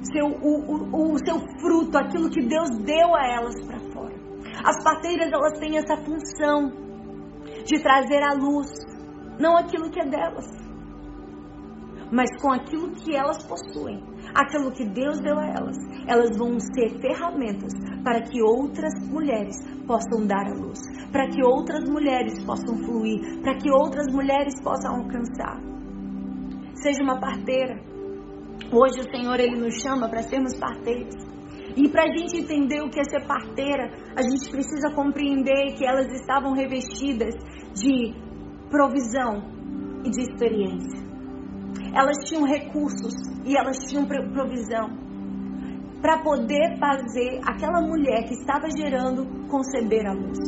seu, 0.03 0.25
o, 0.25 0.61
o, 0.71 1.13
o 1.13 1.17
seu 1.25 1.39
fruto, 1.59 1.97
aquilo 1.97 2.29
que 2.29 2.45
Deus 2.45 2.69
deu 2.83 3.15
a 3.15 3.27
elas 3.27 3.55
para 3.65 3.79
fora. 3.91 4.15
As 4.63 4.83
parteiras 4.83 5.31
elas 5.31 5.59
têm 5.59 5.77
essa 5.77 5.97
função 5.97 6.71
de 7.65 7.81
trazer 7.81 8.23
à 8.23 8.33
luz 8.33 8.67
não 9.39 9.55
aquilo 9.55 9.89
que 9.91 9.99
é 9.99 10.05
delas, 10.05 10.47
mas 12.11 12.29
com 12.41 12.51
aquilo 12.51 12.91
que 12.91 13.15
elas 13.15 13.45
possuem, 13.45 14.01
aquilo 14.33 14.71
que 14.71 14.85
Deus 14.85 15.19
deu 15.19 15.37
a 15.37 15.47
elas. 15.47 15.77
Elas 16.07 16.37
vão 16.37 16.57
ser 16.59 16.99
ferramentas 16.99 17.71
para 18.03 18.21
que 18.21 18.41
outras 18.41 18.93
mulheres 19.09 19.55
possam 19.85 20.25
dar 20.25 20.47
a 20.47 20.53
luz, 20.53 20.79
para 21.11 21.27
que 21.27 21.43
outras 21.43 21.83
mulheres 21.89 22.43
possam 22.45 22.77
fluir, 22.77 23.41
para 23.41 23.55
que 23.57 23.69
outras 23.69 24.11
mulheres 24.13 24.53
possam 24.63 24.95
alcançar. 24.95 25.59
Seja 26.81 27.03
uma 27.03 27.19
parteira, 27.19 27.79
Hoje 28.71 28.99
o 28.99 29.09
Senhor 29.11 29.39
ele 29.39 29.55
nos 29.55 29.81
chama 29.81 30.09
para 30.09 30.21
sermos 30.23 30.55
parteiros. 30.57 31.15
E 31.75 31.87
para 31.89 32.03
a 32.03 32.17
gente 32.17 32.37
entender 32.37 32.81
o 32.81 32.89
que 32.89 32.99
é 32.99 33.03
ser 33.03 33.25
parteira, 33.25 33.89
a 34.15 34.21
gente 34.21 34.49
precisa 34.49 34.91
compreender 34.93 35.75
que 35.77 35.85
elas 35.85 36.11
estavam 36.11 36.53
revestidas 36.53 37.35
de 37.73 38.13
provisão 38.69 39.43
e 40.03 40.09
de 40.09 40.21
experiência. 40.21 41.07
Elas 41.93 42.17
tinham 42.27 42.45
recursos 42.45 43.13
e 43.45 43.55
elas 43.55 43.77
tinham 43.87 44.05
provisão 44.05 44.89
para 46.01 46.21
poder 46.23 46.77
fazer 46.79 47.39
aquela 47.45 47.81
mulher 47.81 48.23
que 48.27 48.33
estava 48.33 48.67
gerando 48.69 49.47
conceber 49.47 50.05
a 50.07 50.13
luz. 50.13 50.39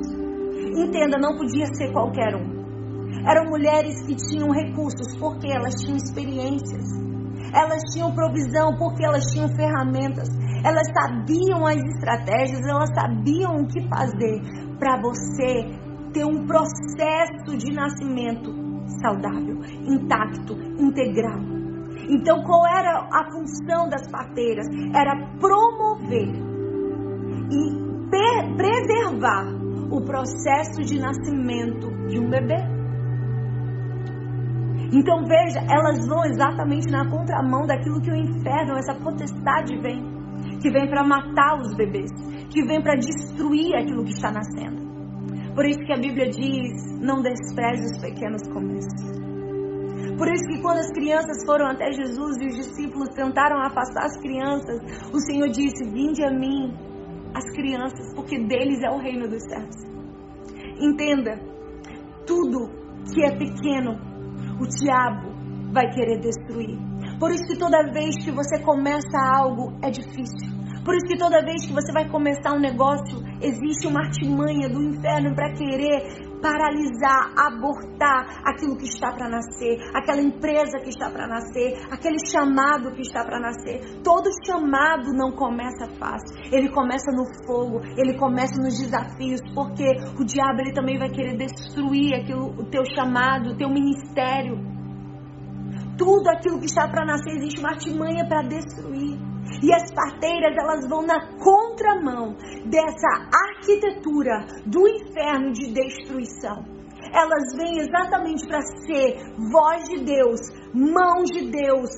Entenda, 0.77 1.17
não 1.17 1.37
podia 1.37 1.65
ser 1.73 1.91
qualquer 1.91 2.35
um. 2.35 2.59
Eram 3.27 3.49
mulheres 3.49 4.01
que 4.05 4.15
tinham 4.15 4.49
recursos 4.51 5.17
porque 5.17 5.47
elas 5.47 5.75
tinham 5.75 5.97
experiências 5.97 7.09
elas 7.53 7.81
tinham 7.93 8.13
provisão 8.13 8.75
porque 8.77 9.03
elas 9.05 9.23
tinham 9.31 9.47
ferramentas, 9.49 10.29
elas 10.63 10.87
sabiam 10.93 11.65
as 11.65 11.77
estratégias, 11.77 12.61
elas 12.67 12.89
sabiam 12.93 13.61
o 13.61 13.67
que 13.67 13.87
fazer 13.87 14.41
para 14.77 14.99
você 15.01 15.65
ter 16.13 16.25
um 16.25 16.45
processo 16.45 17.57
de 17.57 17.73
nascimento 17.73 18.53
saudável, 19.01 19.59
intacto, 19.85 20.53
integral. 20.79 21.39
Então, 22.09 22.43
qual 22.43 22.65
era 22.67 23.07
a 23.11 23.31
função 23.31 23.87
das 23.87 24.09
parteiras? 24.09 24.65
Era 24.95 25.15
promover 25.39 26.33
e 27.51 27.89
preservar 28.57 29.45
o 29.91 30.01
processo 30.01 30.81
de 30.81 30.99
nascimento 30.99 31.89
de 32.07 32.19
um 32.19 32.29
bebê. 32.29 32.78
Então 34.91 35.23
veja, 35.23 35.59
elas 35.69 36.07
vão 36.07 36.25
exatamente 36.25 36.91
na 36.91 37.07
contramão 37.09 37.67
daquilo 37.67 38.01
que 38.01 38.09
o 38.09 38.15
inferno, 38.15 38.75
essa 38.75 38.95
potestade 38.95 39.77
vem, 39.81 40.01
que 40.61 40.71
vem 40.71 40.89
para 40.89 41.03
matar 41.03 41.59
os 41.59 41.75
bebês, 41.75 42.09
que 42.49 42.65
vem 42.65 42.81
para 42.81 42.95
destruir 42.95 43.75
aquilo 43.75 44.03
que 44.03 44.13
está 44.13 44.31
nascendo. 44.31 44.89
Por 45.53 45.65
isso 45.65 45.79
que 45.85 45.93
a 45.93 45.97
Bíblia 45.97 46.29
diz: 46.29 46.99
não 46.99 47.21
despreze 47.21 47.85
os 47.85 48.01
pequenos 48.01 48.41
começos. 48.51 49.19
Por 50.17 50.27
isso 50.27 50.43
que 50.47 50.61
quando 50.61 50.79
as 50.79 50.91
crianças 50.91 51.45
foram 51.45 51.67
até 51.67 51.91
Jesus 51.91 52.37
e 52.41 52.47
os 52.47 52.55
discípulos 52.55 53.09
tentaram 53.15 53.61
afastar 53.61 54.05
as 54.05 54.17
crianças, 54.19 54.81
o 55.13 55.19
Senhor 55.19 55.49
disse: 55.49 55.83
Vinde 55.91 56.23
a 56.23 56.31
mim, 56.31 56.73
as 57.35 57.45
crianças, 57.55 58.13
porque 58.15 58.39
deles 58.39 58.81
é 58.83 58.89
o 58.89 58.97
reino 58.97 59.27
dos 59.27 59.43
céus. 59.43 59.75
Entenda, 60.81 61.39
tudo 62.25 62.69
que 63.13 63.23
é 63.23 63.31
pequeno 63.31 64.08
o 64.59 64.67
diabo 64.67 65.29
vai 65.71 65.89
querer 65.91 66.19
destruir. 66.19 66.77
Por 67.19 67.31
isso 67.31 67.45
que 67.47 67.57
toda 67.57 67.91
vez 67.91 68.15
que 68.23 68.31
você 68.31 68.59
começa 68.59 69.17
algo 69.35 69.73
é 69.81 69.89
difícil. 69.89 70.49
Por 70.83 70.95
isso 70.95 71.05
que 71.05 71.17
toda 71.17 71.43
vez 71.43 71.65
que 71.65 71.73
você 71.73 71.91
vai 71.91 72.09
começar 72.09 72.53
um 72.53 72.59
negócio, 72.59 73.19
existe 73.41 73.87
uma 73.87 74.01
artimanha 74.01 74.69
do 74.69 74.81
inferno 74.81 75.35
para 75.35 75.53
querer 75.53 76.28
paralisar, 76.41 77.33
abortar 77.37 78.41
aquilo 78.45 78.77
que 78.77 78.85
está 78.85 79.11
para 79.11 79.29
nascer, 79.29 79.79
aquela 79.93 80.21
empresa 80.21 80.79
que 80.79 80.89
está 80.89 81.09
para 81.09 81.27
nascer, 81.27 81.77
aquele 81.91 82.17
chamado 82.25 82.91
que 82.91 83.01
está 83.01 83.23
para 83.23 83.39
nascer. 83.39 84.01
Todo 84.03 84.29
chamado 84.45 85.13
não 85.13 85.31
começa 85.31 85.87
fácil. 85.99 86.35
Ele 86.51 86.69
começa 86.69 87.11
no 87.11 87.25
fogo, 87.45 87.81
ele 87.97 88.17
começa 88.17 88.61
nos 88.61 88.77
desafios, 88.77 89.41
porque 89.53 89.85
o 90.19 90.25
diabo 90.25 90.61
ele 90.61 90.73
também 90.73 90.97
vai 90.97 91.09
querer 91.09 91.37
destruir 91.37 92.15
aquilo, 92.15 92.47
o 92.57 92.65
teu 92.69 92.83
chamado, 92.95 93.51
o 93.51 93.57
teu 93.57 93.69
ministério. 93.69 94.57
Tudo 95.97 96.29
aquilo 96.29 96.59
que 96.59 96.65
está 96.65 96.87
para 96.87 97.05
nascer 97.05 97.35
existe 97.35 97.59
uma 97.59 97.71
artimanha 97.71 98.25
para 98.27 98.41
destruir. 98.43 99.28
E 99.61 99.73
as 99.73 99.91
parteiras, 99.91 100.55
elas 100.57 100.87
vão 100.87 101.01
na 101.01 101.19
contramão 101.37 102.35
dessa 102.65 103.07
arquitetura 103.33 104.45
do 104.65 104.87
inferno 104.87 105.51
de 105.51 105.73
destruição. 105.73 106.63
Elas 107.13 107.55
vêm 107.57 107.79
exatamente 107.79 108.47
para 108.47 108.61
ser 108.61 109.17
voz 109.51 109.83
de 109.89 110.03
Deus, 110.03 110.39
mãos 110.73 111.29
de 111.31 111.49
Deus, 111.49 111.89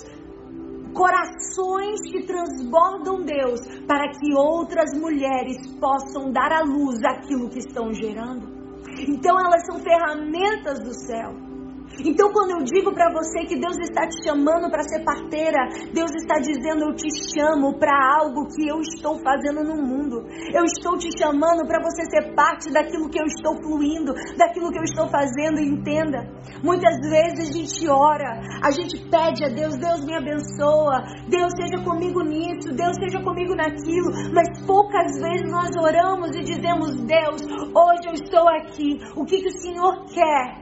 corações 0.93 1.99
que 2.11 2.25
transbordam 2.25 3.23
Deus, 3.23 3.59
para 3.87 4.09
que 4.11 4.33
outras 4.35 4.97
mulheres 4.99 5.57
possam 5.79 6.31
dar 6.31 6.51
à 6.51 6.61
luz 6.61 6.99
aquilo 7.03 7.49
que 7.49 7.59
estão 7.59 7.93
gerando. 7.93 8.61
Então 9.07 9.39
elas 9.39 9.65
são 9.65 9.79
ferramentas 9.79 10.79
do 10.79 10.93
céu. 10.93 11.50
Então, 11.99 12.31
quando 12.31 12.51
eu 12.51 12.63
digo 12.63 12.93
para 12.93 13.11
você 13.11 13.45
que 13.45 13.59
Deus 13.59 13.77
está 13.79 14.07
te 14.07 14.23
chamando 14.23 14.69
para 14.71 14.83
ser 14.83 15.03
parteira, 15.03 15.67
Deus 15.93 16.11
está 16.15 16.39
dizendo: 16.39 16.85
Eu 16.85 16.95
te 16.95 17.09
chamo 17.33 17.77
para 17.77 17.91
algo 18.17 18.47
que 18.47 18.67
eu 18.67 18.79
estou 18.79 19.19
fazendo 19.21 19.63
no 19.63 19.75
mundo. 19.75 20.23
Eu 20.53 20.63
estou 20.63 20.97
te 20.97 21.09
chamando 21.19 21.67
para 21.67 21.83
você 21.83 22.03
ser 22.05 22.33
parte 22.33 22.71
daquilo 22.71 23.09
que 23.09 23.19
eu 23.19 23.25
estou 23.25 23.55
fluindo, 23.61 24.13
daquilo 24.37 24.71
que 24.71 24.79
eu 24.79 24.83
estou 24.83 25.07
fazendo. 25.09 25.59
Entenda. 25.59 26.31
Muitas 26.63 26.95
vezes 27.01 27.49
a 27.49 27.53
gente 27.53 27.89
ora, 27.89 28.39
a 28.63 28.71
gente 28.71 28.97
pede 29.09 29.43
a 29.43 29.49
Deus: 29.49 29.75
Deus 29.77 30.05
me 30.05 30.15
abençoa, 30.15 31.03
Deus 31.27 31.51
seja 31.59 31.83
comigo 31.83 32.23
nisso, 32.23 32.73
Deus 32.73 32.95
seja 32.95 33.21
comigo 33.21 33.53
naquilo. 33.55 34.11
Mas 34.33 34.65
poucas 34.65 35.19
vezes 35.19 35.51
nós 35.51 35.69
oramos 35.75 36.35
e 36.35 36.43
dizemos: 36.43 36.95
Deus, 37.03 37.41
hoje 37.75 38.07
eu 38.07 38.13
estou 38.13 38.47
aqui. 38.47 38.97
O 39.15 39.25
que, 39.25 39.41
que 39.41 39.47
o 39.47 39.61
Senhor 39.61 40.05
quer? 40.05 40.60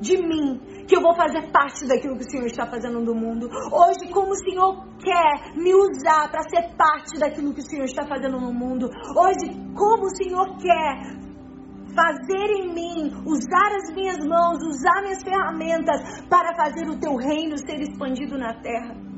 De 0.00 0.16
mim 0.16 0.58
que 0.88 0.96
eu 0.96 1.02
vou 1.02 1.14
fazer 1.14 1.50
parte 1.52 1.86
daquilo 1.86 2.16
que 2.16 2.24
o 2.24 2.30
Senhor 2.30 2.46
está 2.46 2.66
fazendo 2.66 3.00
no 3.00 3.14
mundo. 3.14 3.48
Hoje, 3.70 4.10
como 4.12 4.32
o 4.32 4.36
Senhor 4.36 4.84
quer 4.98 5.54
me 5.54 5.74
usar 5.74 6.30
para 6.30 6.42
ser 6.48 6.74
parte 6.76 7.18
daquilo 7.18 7.54
que 7.54 7.60
o 7.60 7.68
Senhor 7.68 7.84
está 7.84 8.06
fazendo 8.06 8.40
no 8.40 8.52
mundo. 8.52 8.88
Hoje, 9.16 9.54
como 9.76 10.04
o 10.04 10.16
Senhor 10.16 10.56
quer 10.58 11.20
fazer 11.94 12.50
em 12.50 12.74
mim, 12.74 13.12
usar 13.26 13.70
as 13.76 13.94
minhas 13.94 14.18
mãos, 14.26 14.58
usar 14.62 15.02
minhas 15.02 15.22
ferramentas 15.22 16.26
para 16.28 16.54
fazer 16.56 16.88
o 16.88 16.98
teu 16.98 17.16
reino 17.16 17.58
ser 17.58 17.80
expandido 17.80 18.38
na 18.38 18.54
terra. 18.54 19.09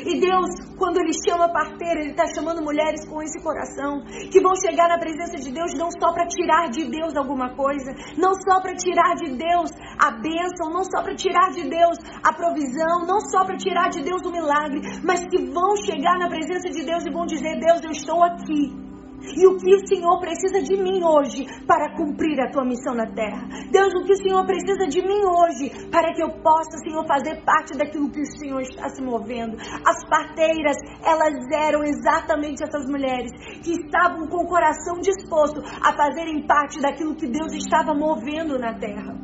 E 0.00 0.20
Deus 0.20 0.50
Quando 0.82 0.98
ele 0.98 1.12
chama 1.26 1.52
parteira, 1.52 2.00
ele 2.00 2.10
está 2.10 2.26
chamando 2.34 2.60
mulheres 2.62 3.06
com 3.08 3.22
esse 3.22 3.40
coração 3.40 4.02
que 4.30 4.40
vão 4.40 4.52
chegar 4.56 4.88
na 4.88 4.98
presença 4.98 5.36
de 5.38 5.52
Deus 5.52 5.74
não 5.74 5.90
só 5.90 6.12
para 6.12 6.26
tirar 6.26 6.70
de 6.70 6.84
Deus 6.90 7.14
alguma 7.16 7.54
coisa, 7.54 7.92
não 8.18 8.34
só 8.34 8.60
para 8.60 8.74
tirar 8.74 9.14
de 9.14 9.36
Deus 9.36 9.70
a 9.98 10.10
bênção, 10.10 10.70
não 10.72 10.82
só 10.82 11.02
para 11.02 11.14
tirar 11.14 11.50
de 11.50 11.68
Deus 11.68 11.98
a 12.24 12.32
provisão, 12.32 13.06
não 13.06 13.20
só 13.20 13.44
para 13.44 13.56
tirar 13.56 13.90
de 13.90 14.02
Deus 14.02 14.22
o 14.22 14.32
milagre, 14.32 14.80
mas 15.04 15.24
que 15.26 15.50
vão 15.52 15.76
chegar 15.76 16.18
na 16.18 16.28
presença 16.28 16.68
de 16.68 16.84
Deus 16.84 17.04
e 17.06 17.12
vão 17.12 17.26
dizer: 17.26 17.60
Deus, 17.60 17.82
eu 17.84 17.90
estou 17.90 18.22
aqui. 18.24 18.91
E 19.22 19.46
o 19.46 19.56
que 19.56 19.74
o 19.74 19.86
Senhor 19.86 20.18
precisa 20.18 20.60
de 20.60 20.76
mim 20.82 21.02
hoje 21.04 21.46
para 21.66 21.96
cumprir 21.96 22.40
a 22.40 22.50
tua 22.50 22.64
missão 22.64 22.94
na 22.94 23.06
terra? 23.06 23.46
Deus, 23.70 23.94
o 23.94 24.04
que 24.04 24.12
o 24.12 24.16
Senhor 24.16 24.44
precisa 24.44 24.86
de 24.86 25.00
mim 25.00 25.22
hoje 25.24 25.70
para 25.90 26.12
que 26.12 26.22
eu 26.22 26.30
possa, 26.42 26.76
Senhor, 26.82 27.06
fazer 27.06 27.42
parte 27.44 27.76
daquilo 27.78 28.10
que 28.10 28.20
o 28.20 28.26
Senhor 28.26 28.60
está 28.62 28.88
se 28.88 29.00
movendo? 29.00 29.56
As 29.86 30.04
parteiras, 30.08 30.76
elas 31.04 31.34
eram 31.52 31.84
exatamente 31.84 32.64
essas 32.64 32.86
mulheres 32.86 33.30
que 33.62 33.72
estavam 33.72 34.26
com 34.26 34.44
o 34.44 34.48
coração 34.48 34.98
disposto 35.00 35.60
a 35.60 35.92
fazerem 35.92 36.46
parte 36.46 36.80
daquilo 36.80 37.14
que 37.14 37.26
Deus 37.26 37.52
estava 37.54 37.94
movendo 37.94 38.58
na 38.58 38.74
terra. 38.74 39.14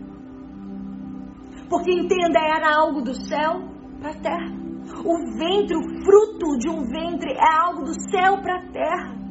Porque 1.69 1.93
entenda, 1.93 2.39
era 2.41 2.75
algo 2.75 3.03
do 3.03 3.15
céu 3.27 3.61
para 4.01 4.13
a 4.13 4.21
terra. 4.21 4.59
O 5.05 5.39
ventre, 5.39 5.77
o 5.77 6.03
fruto 6.03 6.57
de 6.57 6.69
um 6.71 6.83
ventre 6.85 7.33
é 7.33 7.67
algo 7.67 7.85
do 7.85 7.93
céu 8.11 8.41
para 8.41 8.57
a 8.57 8.73
terra 8.73 9.28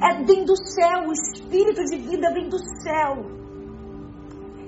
é, 0.00 0.22
vem 0.24 0.44
do 0.44 0.56
céu, 0.56 1.08
o 1.08 1.12
espírito 1.12 1.84
de 1.84 1.98
vida 1.98 2.32
vem 2.32 2.48
do 2.48 2.58
céu. 2.82 3.38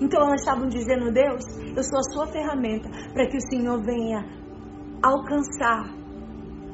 Então 0.01 0.23
elas 0.23 0.41
estavam 0.41 0.69
dizendo, 0.69 1.13
Deus, 1.13 1.45
eu 1.77 1.83
sou 1.83 1.99
a 1.99 2.13
sua 2.13 2.27
ferramenta 2.29 2.89
para 3.13 3.29
que 3.29 3.37
o 3.37 3.49
Senhor 3.49 3.83
venha 3.83 4.25
alcançar 5.03 6.01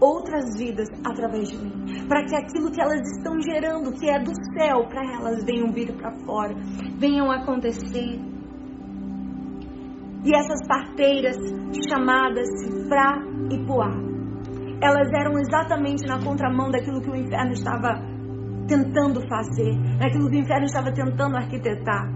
outras 0.01 0.57
vidas 0.57 0.89
através 1.05 1.51
de 1.51 1.59
mim. 1.59 2.07
Para 2.09 2.25
que 2.25 2.37
aquilo 2.37 2.71
que 2.71 2.81
elas 2.81 3.01
estão 3.17 3.41
gerando, 3.41 3.93
que 3.93 4.09
é 4.09 4.19
do 4.21 4.33
céu, 4.57 4.87
para 4.89 5.03
elas 5.15 5.45
venham 5.45 5.73
vir 5.73 5.93
para 5.97 6.13
fora, 6.25 6.55
venham 6.99 7.31
acontecer. 7.31 8.21
E 10.25 10.35
essas 10.35 10.67
parteiras 10.67 11.37
chamadas 11.89 12.49
Sifrá 12.61 13.23
e 13.51 13.67
Puá, 13.67 13.91
elas 14.81 15.09
eram 15.13 15.39
exatamente 15.39 16.07
na 16.07 16.23
contramão 16.23 16.71
daquilo 16.71 17.01
que 17.01 17.11
o 17.11 17.17
inferno 17.17 17.53
estava 17.53 18.16
tentando 18.67 19.21
fazer, 19.29 19.75
naquilo 19.99 20.31
que 20.31 20.37
o 20.37 20.41
inferno 20.41 20.67
estava 20.67 20.93
tentando 20.93 21.37
arquitetar. 21.37 22.11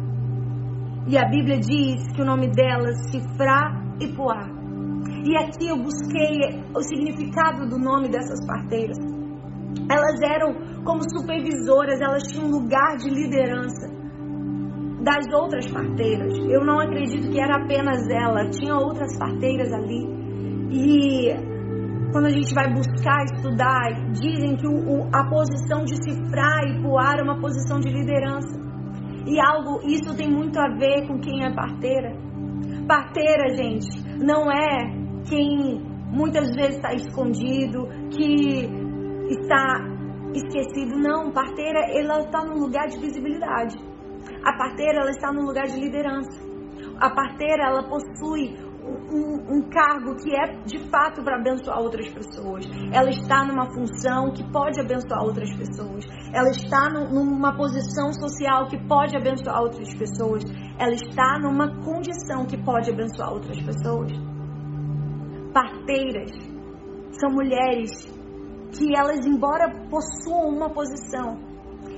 E 1.06 1.16
a 1.16 1.28
Bíblia 1.28 1.58
diz 1.58 2.06
que 2.14 2.22
o 2.22 2.24
nome 2.24 2.48
delas, 2.48 2.96
Cifrá 3.10 3.72
e 4.00 4.08
Poá. 4.14 4.48
E 5.24 5.36
aqui 5.36 5.68
eu 5.68 5.76
busquei 5.76 6.62
o 6.74 6.82
significado 6.82 7.68
do 7.68 7.78
nome 7.78 8.08
dessas 8.08 8.44
parteiras. 8.46 8.96
Elas 9.90 10.20
eram 10.22 10.54
como 10.84 11.00
supervisoras, 11.10 12.00
elas 12.00 12.22
tinham 12.24 12.48
um 12.48 12.50
lugar 12.50 12.96
de 12.96 13.10
liderança 13.10 13.88
das 15.02 15.26
outras 15.32 15.70
parteiras. 15.70 16.36
Eu 16.48 16.64
não 16.64 16.80
acredito 16.80 17.30
que 17.30 17.40
era 17.40 17.56
apenas 17.56 18.06
ela, 18.08 18.48
tinha 18.50 18.74
outras 18.76 19.18
parteiras 19.18 19.72
ali. 19.72 20.06
E 20.70 21.49
quando 22.12 22.26
a 22.26 22.30
gente 22.30 22.52
vai 22.54 22.72
buscar, 22.72 23.24
estudar, 23.24 24.12
dizem 24.12 24.56
que 24.56 24.66
o, 24.66 24.72
o, 24.72 25.08
a 25.12 25.28
posição 25.28 25.84
de 25.84 25.94
cifrar 26.02 26.64
e 26.66 26.82
voar 26.82 27.18
é 27.18 27.22
uma 27.22 27.40
posição 27.40 27.78
de 27.78 27.88
liderança. 27.88 28.58
E 29.26 29.38
algo, 29.40 29.80
isso 29.86 30.16
tem 30.16 30.28
muito 30.30 30.58
a 30.58 30.68
ver 30.76 31.06
com 31.06 31.18
quem 31.20 31.44
é 31.44 31.54
parteira. 31.54 32.16
Parteira, 32.88 33.54
gente, 33.54 33.86
não 34.18 34.50
é 34.50 35.00
quem 35.28 35.80
muitas 36.10 36.50
vezes 36.54 36.76
está 36.76 36.92
escondido, 36.92 37.86
que 38.10 38.68
está 39.28 39.78
esquecido. 40.34 40.98
Não, 40.98 41.30
parteira, 41.30 41.80
ela 41.92 42.20
está 42.20 42.44
no 42.44 42.58
lugar 42.58 42.86
de 42.88 42.98
visibilidade. 42.98 43.76
A 44.44 44.56
parteira, 44.56 45.00
ela 45.00 45.10
está 45.10 45.32
no 45.32 45.42
lugar 45.42 45.66
de 45.66 45.78
liderança. 45.78 46.40
A 46.98 47.10
parteira, 47.10 47.68
ela 47.68 47.82
possui 47.84 48.56
um, 48.90 49.56
um, 49.56 49.68
cargo 49.70 50.16
que 50.16 50.34
é 50.34 50.62
de 50.64 50.78
fato 50.90 51.22
para 51.22 51.36
abençoar 51.36 51.80
outras 51.80 52.08
pessoas. 52.08 52.66
Ela 52.92 53.10
está 53.10 53.44
numa 53.44 53.66
função 53.72 54.32
que 54.32 54.44
pode 54.50 54.80
abençoar 54.80 55.24
outras 55.24 55.50
pessoas. 55.52 56.04
Ela 56.32 56.50
está 56.50 56.88
no, 56.90 57.08
numa 57.12 57.56
posição 57.56 58.12
social 58.12 58.66
que 58.68 58.78
pode 58.86 59.16
abençoar 59.16 59.62
outras 59.62 59.92
pessoas. 59.94 60.44
Ela 60.78 60.94
está 60.94 61.38
numa 61.40 61.68
condição 61.82 62.46
que 62.46 62.56
pode 62.62 62.90
abençoar 62.90 63.32
outras 63.32 63.60
pessoas. 63.62 64.12
Parteiras 65.52 66.30
são 67.18 67.30
mulheres 67.30 67.90
que 68.72 68.96
elas, 68.96 69.26
embora 69.26 69.68
possuam 69.90 70.48
uma 70.48 70.70
posição, 70.70 71.38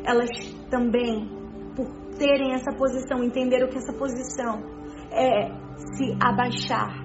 elas 0.04 0.30
também, 0.70 1.28
por 1.76 1.86
terem 2.18 2.54
essa 2.54 2.72
posição, 2.72 3.22
entenderam 3.22 3.68
que 3.68 3.76
essa 3.76 3.92
posição 3.92 4.62
é 5.10 5.61
se 5.76 6.16
abaixar, 6.20 7.02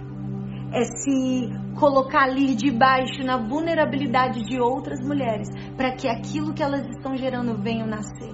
é 0.73 0.83
se 0.83 1.49
colocar 1.79 2.23
ali 2.23 2.55
debaixo 2.55 3.23
na 3.23 3.37
vulnerabilidade 3.37 4.43
de 4.43 4.59
outras 4.59 4.99
mulheres, 5.01 5.47
para 5.75 5.95
que 5.95 6.07
aquilo 6.07 6.53
que 6.53 6.63
elas 6.63 6.85
estão 6.87 7.15
gerando 7.15 7.61
venha 7.61 7.85
nascer. 7.85 8.33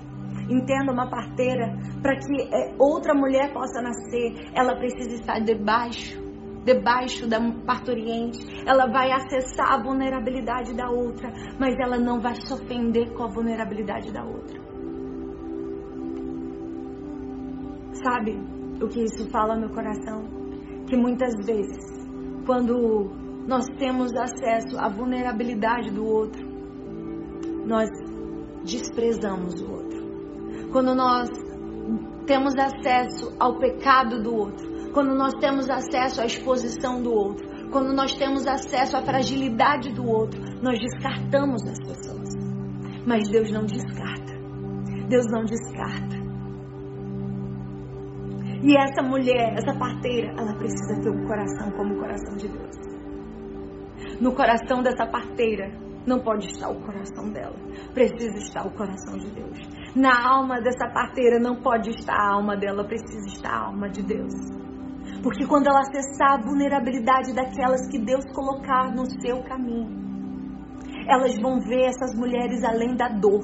Entenda 0.49 0.91
uma 0.91 1.09
parteira, 1.09 1.77
para 2.01 2.15
que 2.17 2.41
é, 2.41 2.75
outra 2.77 3.13
mulher 3.13 3.53
possa 3.53 3.81
nascer, 3.81 4.51
ela 4.53 4.75
precisa 4.75 5.15
estar 5.15 5.39
debaixo, 5.39 6.21
debaixo 6.65 7.27
da 7.27 7.39
parturiente. 7.65 8.39
Ela 8.65 8.87
vai 8.87 9.11
acessar 9.11 9.73
a 9.73 9.81
vulnerabilidade 9.81 10.75
da 10.75 10.89
outra, 10.89 11.31
mas 11.59 11.75
ela 11.79 11.97
não 11.97 12.19
vai 12.19 12.35
se 12.35 12.53
ofender 12.53 13.13
com 13.13 13.23
a 13.23 13.27
vulnerabilidade 13.27 14.11
da 14.11 14.23
outra. 14.23 14.61
Sabe 18.03 18.52
o 18.83 18.89
que 18.89 19.03
isso 19.03 19.29
fala 19.29 19.55
no 19.55 19.69
coração? 19.69 20.43
que 20.93 20.97
muitas 20.97 21.33
vezes, 21.45 21.83
quando 22.45 23.09
nós 23.47 23.65
temos 23.79 24.11
acesso 24.15 24.77
à 24.77 24.89
vulnerabilidade 24.89 25.89
do 25.91 26.05
outro, 26.05 26.45
nós 27.65 27.89
desprezamos 28.63 29.59
o 29.61 29.71
outro. 29.71 30.69
Quando 30.71 30.93
nós 30.93 31.29
temos 32.27 32.53
acesso 32.55 33.35
ao 33.39 33.57
pecado 33.57 34.21
do 34.21 34.35
outro, 34.35 34.91
quando 34.93 35.15
nós 35.15 35.33
temos 35.39 35.69
acesso 35.69 36.21
à 36.21 36.25
exposição 36.25 37.01
do 37.01 37.11
outro, 37.11 37.69
quando 37.71 37.91
nós 37.91 38.13
temos 38.13 38.45
acesso 38.45 38.95
à 38.95 39.01
fragilidade 39.01 39.91
do 39.93 40.07
outro, 40.07 40.39
nós 40.61 40.77
descartamos 40.79 41.63
as 41.63 41.79
pessoas. 41.79 42.29
Mas 43.05 43.27
Deus 43.29 43.51
não 43.51 43.65
descarta. 43.65 44.33
Deus 45.09 45.25
não 45.31 45.43
descarta. 45.43 46.12
E 48.63 48.77
essa 48.77 49.03
mulher, 49.03 49.55
essa 49.57 49.77
parteira, 49.77 50.33
ela 50.39 50.55
precisa 50.55 51.01
ter 51.01 51.09
um 51.09 51.27
coração 51.27 51.69
como 51.71 51.95
o 51.95 51.99
coração 51.99 52.37
de 52.37 52.47
Deus. 52.47 52.93
No 54.21 54.33
coração 54.33 54.81
dessa 54.81 55.05
parteira 55.05 55.69
não 56.07 56.19
pode 56.19 56.47
estar 56.47 56.69
o 56.69 56.79
coração 56.81 57.29
dela, 57.29 57.55
precisa 57.93 58.37
estar 58.37 58.65
o 58.65 58.71
coração 58.71 59.17
de 59.17 59.29
Deus. 59.31 59.59
Na 59.93 60.29
alma 60.29 60.61
dessa 60.61 60.87
parteira 60.93 61.39
não 61.39 61.61
pode 61.61 61.89
estar 61.89 62.15
a 62.15 62.35
alma 62.35 62.55
dela, 62.55 62.85
precisa 62.85 63.25
estar 63.27 63.51
a 63.51 63.65
alma 63.67 63.89
de 63.89 64.01
Deus. 64.01 64.33
Porque 65.21 65.45
quando 65.45 65.67
ela 65.67 65.81
acessar 65.81 66.39
a 66.39 66.41
vulnerabilidade 66.41 67.33
daquelas 67.35 67.89
que 67.89 67.99
Deus 67.99 68.23
colocar 68.33 68.93
no 68.95 69.05
seu 69.21 69.43
caminho, 69.43 70.03
elas 71.07 71.37
vão 71.37 71.59
ver 71.59 71.83
essas 71.83 72.15
mulheres 72.17 72.63
além 72.63 72.95
da 72.95 73.09
dor, 73.09 73.43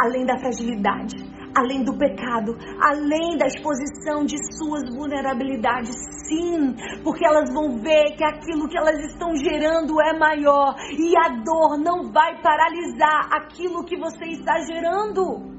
além 0.00 0.24
da 0.24 0.38
fragilidade, 0.38 1.16
além 1.56 1.84
do 1.84 1.96
pecado, 1.96 2.56
além 2.80 3.38
da 3.38 3.46
exposição 3.46 4.24
de 4.24 4.36
suas 4.56 4.88
vulnerabilidades, 4.94 5.94
sim, 6.26 6.74
porque 7.02 7.24
elas 7.24 7.52
vão 7.52 7.78
ver 7.78 8.16
que 8.16 8.24
aquilo 8.24 8.68
que 8.68 8.76
elas 8.76 8.98
estão 9.04 9.34
gerando 9.36 10.00
é 10.00 10.18
maior 10.18 10.74
e 10.90 11.16
a 11.16 11.28
dor 11.42 11.78
não 11.78 12.12
vai 12.12 12.40
paralisar 12.42 13.28
aquilo 13.32 13.84
que 13.84 13.96
você 13.96 14.26
está 14.26 14.58
gerando. 14.60 15.54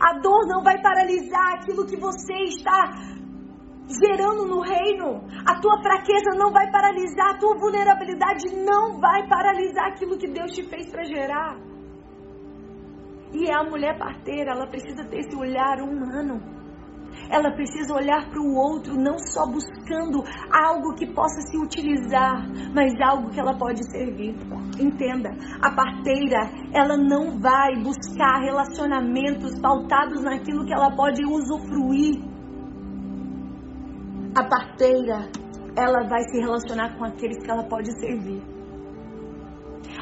A 0.00 0.18
dor 0.20 0.46
não 0.46 0.62
vai 0.62 0.80
paralisar 0.80 1.54
aquilo 1.54 1.86
que 1.86 1.96
você 1.96 2.34
está 2.44 2.92
gerando 3.88 4.46
no 4.46 4.60
reino. 4.60 5.22
A 5.46 5.60
tua 5.60 5.80
fraqueza 5.82 6.30
não 6.36 6.50
vai 6.50 6.70
paralisar, 6.70 7.30
a 7.30 7.38
tua 7.38 7.56
vulnerabilidade 7.58 8.54
não 8.64 8.98
vai 8.98 9.26
paralisar 9.28 9.88
aquilo 9.88 10.18
que 10.18 10.28
Deus 10.28 10.52
te 10.52 10.62
fez 10.68 10.90
para 10.90 11.04
gerar. 11.04 11.73
E 13.34 13.50
a 13.50 13.64
mulher 13.64 13.98
parteira, 13.98 14.52
ela 14.52 14.66
precisa 14.68 15.04
ter 15.04 15.18
esse 15.18 15.34
olhar 15.34 15.80
humano. 15.80 16.40
Ela 17.28 17.50
precisa 17.52 17.94
olhar 17.94 18.28
para 18.30 18.40
o 18.40 18.54
outro, 18.54 18.94
não 18.94 19.18
só 19.18 19.44
buscando 19.46 20.22
algo 20.52 20.94
que 20.94 21.06
possa 21.12 21.40
se 21.40 21.56
utilizar, 21.58 22.46
mas 22.72 22.92
algo 23.00 23.30
que 23.30 23.40
ela 23.40 23.58
pode 23.58 23.82
servir. 23.90 24.36
Entenda, 24.78 25.30
a 25.60 25.74
parteira, 25.74 26.48
ela 26.72 26.96
não 26.96 27.40
vai 27.40 27.74
buscar 27.82 28.40
relacionamentos 28.40 29.60
pautados 29.60 30.22
naquilo 30.22 30.64
que 30.64 30.72
ela 30.72 30.94
pode 30.94 31.24
usufruir. 31.24 32.22
A 34.36 34.44
parteira, 34.44 35.28
ela 35.76 36.08
vai 36.08 36.22
se 36.28 36.38
relacionar 36.38 36.96
com 36.96 37.04
aqueles 37.04 37.42
que 37.42 37.50
ela 37.50 37.64
pode 37.64 37.90
servir. 37.98 38.53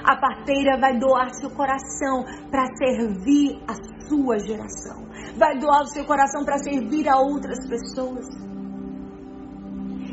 A 0.05 0.17
parteira 0.17 0.79
vai 0.79 0.99
doar 0.99 1.31
seu 1.35 1.51
coração 1.51 2.25
para 2.51 2.67
servir 2.77 3.63
a 3.69 3.75
sua 4.09 4.39
geração. 4.39 5.07
Vai 5.37 5.59
doar 5.59 5.83
o 5.83 5.87
seu 5.87 6.05
coração 6.05 6.45
para 6.45 6.59
servir 6.59 7.09
a 7.09 7.19
outras 7.19 7.59
pessoas. 7.69 8.27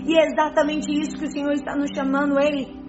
E 0.06 0.20
é 0.20 0.26
exatamente 0.26 0.92
isso 0.92 1.18
que 1.18 1.26
o 1.26 1.32
Senhor 1.32 1.54
está 1.54 1.76
nos 1.76 1.90
chamando, 1.94 2.40
Ei, 2.40 2.80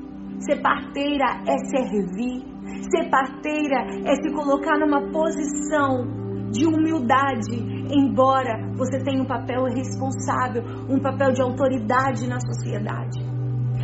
Ser 0.41 0.63
parteira 0.63 1.27
é 1.47 1.59
servir. 1.69 2.43
Ser 2.91 3.11
parteira 3.11 3.77
é 4.07 4.15
se 4.23 4.33
colocar 4.33 4.79
numa 4.79 5.03
posição 5.13 6.49
de 6.51 6.67
humildade, 6.67 7.57
embora 7.93 8.59
você 8.75 9.03
tenha 9.05 9.23
um 9.23 9.27
papel 9.27 9.65
responsável, 9.65 10.63
um 10.89 10.99
papel 10.99 11.33
de 11.33 11.43
autoridade 11.43 12.27
na 12.27 12.41
sociedade. 12.41 13.30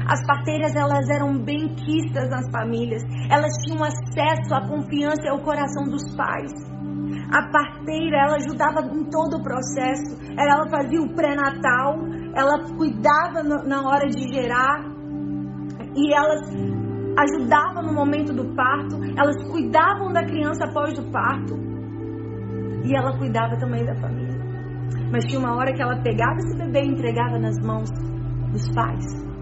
As 0.06 0.24
parteiras 0.26 0.74
elas 0.76 1.08
eram 1.08 1.38
bem 1.42 1.74
quistas 1.74 2.28
nas 2.30 2.50
famílias, 2.50 3.02
elas 3.30 3.52
tinham 3.64 3.82
acesso 3.82 4.54
à 4.54 4.68
confiança 4.68 5.22
e 5.24 5.28
ao 5.28 5.40
coração 5.40 5.84
dos 5.84 6.14
pais. 6.16 6.52
A 7.32 7.50
parteira 7.50 8.18
ela 8.24 8.36
ajudava 8.36 8.80
em 8.94 9.04
todo 9.10 9.38
o 9.38 9.42
processo, 9.42 10.16
ela 10.38 10.68
fazia 10.70 11.00
o 11.00 11.14
pré-natal, 11.14 11.98
ela 12.34 12.62
cuidava 12.76 13.42
na 13.42 13.82
hora 13.82 14.06
de 14.08 14.32
gerar 14.32 14.84
e 15.94 16.14
elas 16.14 16.42
ajudavam 17.18 17.82
no 17.82 17.94
momento 17.94 18.32
do 18.32 18.54
parto, 18.54 18.96
elas 19.18 19.36
cuidavam 19.50 20.12
da 20.12 20.24
criança 20.24 20.66
após 20.66 20.98
o 20.98 21.10
parto 21.10 21.54
e 22.84 22.94
ela 22.94 23.16
cuidava 23.18 23.56
também 23.56 23.84
da 23.84 23.94
família. 23.96 24.36
Mas 25.10 25.24
tinha 25.24 25.40
uma 25.40 25.56
hora 25.56 25.72
que 25.72 25.82
ela 25.82 26.00
pegava 26.02 26.36
esse 26.36 26.56
bebê 26.58 26.82
e 26.82 26.92
entregava 26.92 27.38
nas 27.38 27.56
mãos 27.64 27.90
dos 28.52 28.68
pais. 28.74 29.35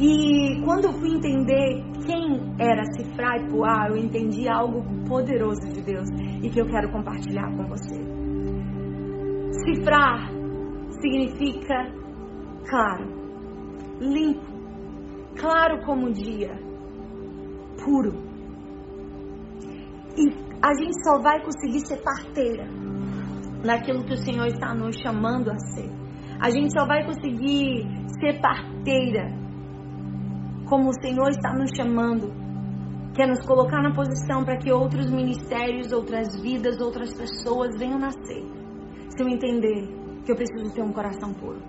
E 0.00 0.62
quando 0.64 0.84
eu 0.84 0.92
fui 0.92 1.10
entender 1.10 1.82
quem 2.06 2.54
era 2.56 2.84
Cifra 2.92 3.36
e 3.38 3.50
Puá, 3.50 3.88
eu 3.88 3.96
entendi 3.96 4.48
algo 4.48 4.80
poderoso 5.08 5.60
de 5.72 5.82
Deus 5.82 6.08
e 6.40 6.48
que 6.48 6.60
eu 6.60 6.66
quero 6.66 6.92
compartilhar 6.92 7.50
com 7.56 7.64
você. 7.66 7.98
Cifrar 9.64 10.30
significa 11.00 11.92
claro, 12.68 13.06
limpo, 13.98 14.46
claro 15.36 15.84
como 15.84 16.06
o 16.06 16.12
dia, 16.12 16.52
puro. 17.84 18.12
E 20.16 20.28
a 20.62 20.74
gente 20.74 20.94
só 21.04 21.20
vai 21.20 21.42
conseguir 21.42 21.80
ser 21.80 22.00
parteira 22.04 22.68
naquilo 23.64 24.04
que 24.04 24.12
o 24.12 24.16
Senhor 24.16 24.46
está 24.46 24.72
nos 24.72 24.96
chamando 25.00 25.50
a 25.50 25.58
ser. 25.58 25.90
A 26.40 26.50
gente 26.50 26.72
só 26.72 26.86
vai 26.86 27.04
conseguir 27.04 27.84
ser 28.20 28.40
parteira 28.40 29.47
como 30.68 30.90
o 30.90 31.00
Senhor 31.00 31.30
está 31.30 31.52
nos 31.54 31.70
chamando, 31.76 32.32
que 33.14 33.22
é 33.22 33.26
nos 33.26 33.44
colocar 33.46 33.82
na 33.82 33.94
posição 33.94 34.44
para 34.44 34.58
que 34.58 34.70
outros 34.70 35.10
ministérios, 35.10 35.92
outras 35.92 36.40
vidas, 36.40 36.80
outras 36.80 37.12
pessoas 37.14 37.76
venham 37.78 37.98
nascer. 37.98 38.44
Se 39.10 39.22
eu 39.22 39.28
entender 39.28 39.88
que 40.24 40.32
eu 40.32 40.36
preciso 40.36 40.72
ter 40.74 40.82
um 40.82 40.92
coração 40.92 41.32
puro. 41.34 41.60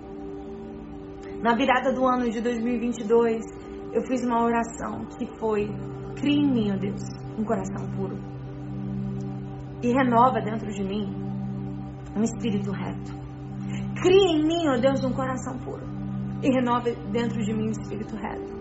Na 1.42 1.54
virada 1.56 1.92
do 1.92 2.06
ano 2.06 2.30
de 2.30 2.40
2022, 2.40 3.42
eu 3.92 4.02
fiz 4.02 4.24
uma 4.24 4.44
oração 4.44 5.06
que 5.18 5.26
foi: 5.38 5.68
crie 6.16 6.38
em 6.38 6.52
mim, 6.52 6.72
ó 6.72 6.76
Deus, 6.76 7.02
um 7.38 7.44
coração 7.44 7.90
puro 7.96 8.18
e 9.82 9.92
renova 9.92 10.40
dentro 10.40 10.70
de 10.70 10.84
mim 10.84 11.08
um 12.14 12.22
espírito 12.22 12.70
reto. 12.70 13.12
Cria 14.02 14.36
em 14.36 14.46
mim, 14.46 14.68
ó 14.68 14.78
Deus, 14.78 15.02
um 15.04 15.12
coração 15.12 15.56
puro 15.58 15.86
e 16.42 16.50
renova 16.50 16.90
dentro 17.12 17.40
de 17.42 17.52
mim 17.54 17.68
um 17.68 17.70
espírito 17.70 18.14
reto. 18.16 18.59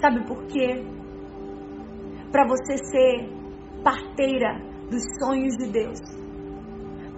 Sabe 0.00 0.26
por 0.26 0.46
quê? 0.46 0.84
Para 2.30 2.46
você 2.46 2.76
ser 2.76 3.28
parteira 3.82 4.60
dos 4.90 5.02
sonhos 5.18 5.56
de 5.56 5.70
Deus, 5.70 6.00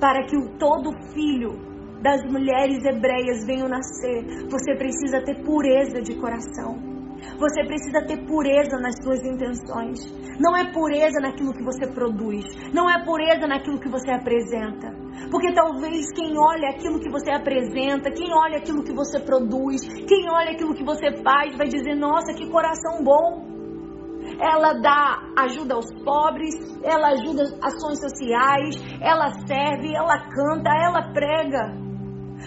para 0.01 0.25
que 0.27 0.37
o 0.37 0.57
todo 0.59 0.93
filho 1.13 1.71
das 2.03 2.23
mulheres 2.25 2.85
hebreias 2.85 3.45
venham 3.47 3.69
nascer, 3.69 4.49
você 4.51 4.75
precisa 4.75 5.23
ter 5.25 5.43
pureza 5.45 6.01
de 6.01 6.19
coração. 6.19 7.00
Você 7.39 7.65
precisa 7.65 8.05
ter 8.07 8.25
pureza 8.27 8.79
nas 8.79 8.95
suas 9.03 9.25
intenções. 9.25 10.01
Não 10.39 10.57
é 10.57 10.73
pureza 10.73 11.21
naquilo 11.21 11.53
que 11.53 11.63
você 11.63 11.87
produz. 11.93 12.45
Não 12.73 12.89
é 12.89 13.05
pureza 13.05 13.47
naquilo 13.47 13.79
que 13.79 13.89
você 13.89 14.11
apresenta. 14.11 14.89
Porque 15.31 15.53
talvez 15.53 16.11
quem 16.13 16.39
olha 16.39 16.71
aquilo 16.71 16.99
que 16.99 17.11
você 17.11 17.31
apresenta, 17.31 18.11
quem 18.11 18.33
olha 18.33 18.59
aquilo 18.59 18.83
que 18.83 18.93
você 18.93 19.21
produz, 19.21 19.87
quem 20.09 20.31
olha 20.31 20.53
aquilo 20.53 20.75
que 20.75 20.85
você 20.85 21.23
faz, 21.23 21.57
vai 21.57 21.69
dizer: 21.69 21.95
nossa, 21.95 22.33
que 22.33 22.49
coração 22.51 23.05
bom. 23.05 23.51
Ela 24.41 24.75
dá 24.75 25.33
ajuda 25.39 25.75
aos 25.75 25.93
pobres, 26.03 26.55
ela 26.83 27.09
ajuda 27.09 27.43
ações 27.63 28.01
sociais, 28.01 28.77
ela 29.01 29.29
serve, 29.47 29.95
ela 29.95 30.19
canta, 30.29 30.71
ela 30.71 31.13
prega. 31.13 31.90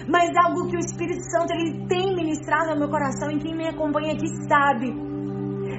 Mas 0.07 0.29
algo 0.45 0.67
que 0.67 0.75
o 0.75 0.79
Espírito 0.79 1.23
Santo 1.31 1.53
ele 1.53 1.87
tem 1.87 2.15
ministrado 2.15 2.73
no 2.73 2.79
meu 2.79 2.89
coração 2.89 3.31
e 3.31 3.39
quem 3.39 3.55
me 3.55 3.67
acompanha 3.67 4.13
aqui 4.13 4.27
sabe 4.47 4.89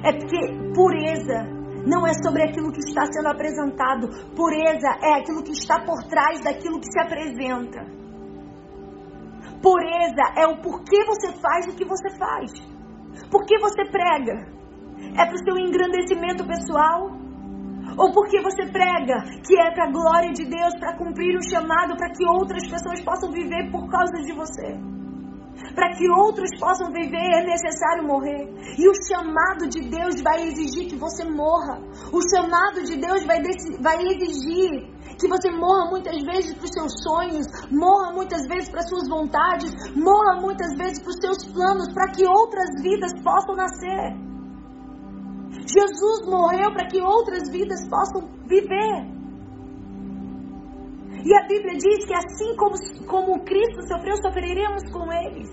é 0.03 0.11
porque 0.13 0.39
pureza 0.73 1.55
não 1.85 2.05
é 2.05 2.13
sobre 2.13 2.43
aquilo 2.43 2.71
que 2.71 2.79
está 2.79 3.05
sendo 3.05 3.27
apresentado. 3.27 4.07
Pureza 4.35 4.89
é 5.01 5.13
aquilo 5.19 5.43
que 5.43 5.51
está 5.51 5.79
por 5.85 6.03
trás 6.09 6.41
daquilo 6.43 6.79
que 6.79 6.91
se 6.91 6.99
apresenta. 6.99 7.85
Pureza 9.61 10.23
é 10.37 10.47
o 10.47 10.61
porquê 10.61 11.03
você 11.05 11.31
faz 11.39 11.67
o 11.67 11.75
que 11.75 11.85
você 11.85 12.09
faz. 12.17 12.51
Por 13.29 13.45
que 13.45 13.57
você 13.59 13.85
prega? 13.85 14.47
É 15.17 15.25
para 15.25 15.35
o 15.35 15.43
seu 15.43 15.57
engrandecimento 15.57 16.45
pessoal? 16.45 17.14
Ou 17.97 18.11
porque 18.11 18.41
você 18.41 18.65
prega 18.71 19.23
que 19.45 19.57
é 19.59 19.71
para 19.73 19.87
a 19.87 19.91
glória 19.91 20.33
de 20.33 20.45
Deus, 20.45 20.73
para 20.79 20.97
cumprir 20.97 21.37
o 21.37 21.49
chamado, 21.49 21.95
para 21.95 22.11
que 22.11 22.25
outras 22.27 22.67
pessoas 22.67 23.01
possam 23.01 23.31
viver 23.31 23.71
por 23.71 23.89
causa 23.89 24.21
de 24.21 24.33
você? 24.33 24.77
Para 25.73 25.91
que 25.95 26.09
outros 26.09 26.49
possam 26.59 26.91
viver 26.91 27.31
é 27.39 27.45
necessário 27.45 28.05
morrer. 28.05 28.51
E 28.77 28.89
o 28.89 28.93
chamado 29.07 29.69
de 29.69 29.81
Deus 29.89 30.21
vai 30.21 30.43
exigir 30.43 30.89
que 30.89 30.97
você 30.97 31.23
morra. 31.23 31.79
O 32.11 32.19
chamado 32.29 32.83
de 32.83 32.99
Deus 32.99 33.25
vai, 33.25 33.39
vai 33.79 33.97
exigir 34.03 34.93
que 35.17 35.27
você 35.29 35.49
morra 35.49 35.89
muitas 35.89 36.21
vezes 36.23 36.53
para 36.53 36.65
os 36.65 36.71
seus 36.71 36.91
sonhos, 37.01 37.47
morra 37.71 38.11
muitas 38.11 38.45
vezes 38.47 38.69
para 38.69 38.81
as 38.81 38.89
suas 38.89 39.07
vontades, 39.07 39.71
morra 39.95 40.41
muitas 40.41 40.75
vezes 40.75 40.99
para 40.99 41.11
os 41.11 41.19
seus 41.21 41.45
planos, 41.53 41.93
para 41.93 42.11
que 42.11 42.25
outras 42.25 42.69
vidas 42.81 43.11
possam 43.23 43.55
nascer. 43.55 44.34
Jesus 45.65 46.27
morreu 46.27 46.71
para 46.73 46.87
que 46.87 47.01
outras 47.01 47.49
vidas 47.51 47.79
possam 47.89 48.29
viver. 48.47 49.15
E 51.25 51.33
a 51.33 51.47
Bíblia 51.47 51.73
diz 51.77 52.05
que 52.05 52.13
assim 52.13 52.55
como, 52.55 52.75
como 53.07 53.43
Cristo 53.43 53.81
sofreu, 53.87 54.15
sofreremos 54.17 54.83
com 54.91 55.11
eles. 55.11 55.49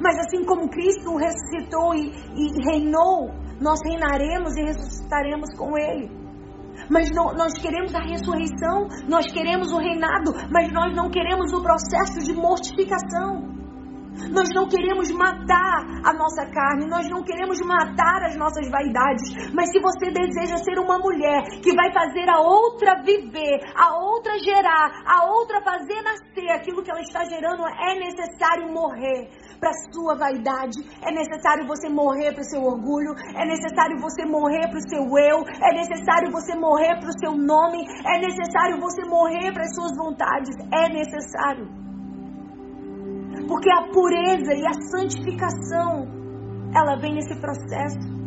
Mas 0.00 0.16
assim 0.18 0.44
como 0.44 0.68
Cristo 0.68 1.16
ressuscitou 1.16 1.94
e, 1.94 2.12
e 2.36 2.70
reinou, 2.70 3.30
nós 3.60 3.80
reinaremos 3.84 4.56
e 4.56 4.62
ressuscitaremos 4.62 5.48
com 5.56 5.76
Ele. 5.76 6.10
Mas 6.90 7.10
não, 7.10 7.34
nós 7.34 7.52
queremos 7.58 7.94
a 7.94 8.00
ressurreição, 8.00 8.86
nós 9.08 9.26
queremos 9.32 9.72
o 9.72 9.78
reinado, 9.78 10.32
mas 10.50 10.72
nós 10.72 10.94
não 10.94 11.10
queremos 11.10 11.52
o 11.52 11.62
processo 11.62 12.20
de 12.24 12.34
mortificação. 12.34 13.58
Nós 14.30 14.48
não 14.54 14.68
queremos 14.68 15.10
matar 15.10 15.86
a 16.04 16.12
nossa 16.12 16.44
carne, 16.50 16.86
nós 16.88 17.08
não 17.08 17.22
queremos 17.22 17.60
matar 17.60 18.24
as 18.24 18.36
nossas 18.36 18.68
vaidades. 18.70 19.52
Mas 19.54 19.70
se 19.70 19.80
você 19.80 20.10
deseja 20.10 20.56
ser 20.58 20.78
uma 20.78 20.98
mulher 20.98 21.42
que 21.62 21.74
vai 21.74 21.92
fazer 21.92 22.28
a 22.28 22.40
outra 22.40 23.02
viver, 23.02 23.58
a 23.74 23.96
outra 23.98 24.38
gerar, 24.38 24.90
a 25.06 25.24
outra 25.24 25.60
fazer 25.62 26.02
nascer 26.02 26.50
aquilo 26.50 26.82
que 26.82 26.90
ela 26.90 27.00
está 27.00 27.24
gerando, 27.24 27.66
é 27.66 27.94
necessário 27.98 28.72
morrer 28.72 29.30
para 29.60 29.72
sua 29.92 30.14
vaidade, 30.14 30.78
é 31.02 31.12
necessário 31.12 31.66
você 31.66 31.88
morrer 31.88 32.32
para 32.32 32.42
o 32.42 32.50
seu 32.50 32.62
orgulho, 32.62 33.14
é 33.34 33.44
necessário 33.44 33.98
você 34.00 34.24
morrer 34.24 34.68
para 34.68 34.78
o 34.78 34.88
seu 34.88 35.02
eu, 35.18 35.44
é 35.62 35.74
necessário 35.74 36.30
você 36.30 36.54
morrer 36.54 36.98
para 37.00 37.08
o 37.08 37.18
seu 37.18 37.32
nome, 37.32 37.84
é 38.06 38.18
necessário 38.20 38.80
você 38.80 39.04
morrer 39.04 39.52
para 39.52 39.62
as 39.62 39.74
suas 39.74 39.96
vontades, 39.96 40.54
é 40.72 40.88
necessário. 40.88 41.87
Porque 43.48 43.70
a 43.72 43.88
pureza 43.90 44.52
e 44.54 44.66
a 44.66 44.74
santificação, 44.92 46.06
ela 46.74 46.96
vem 47.00 47.14
nesse 47.14 47.34
processo. 47.40 48.18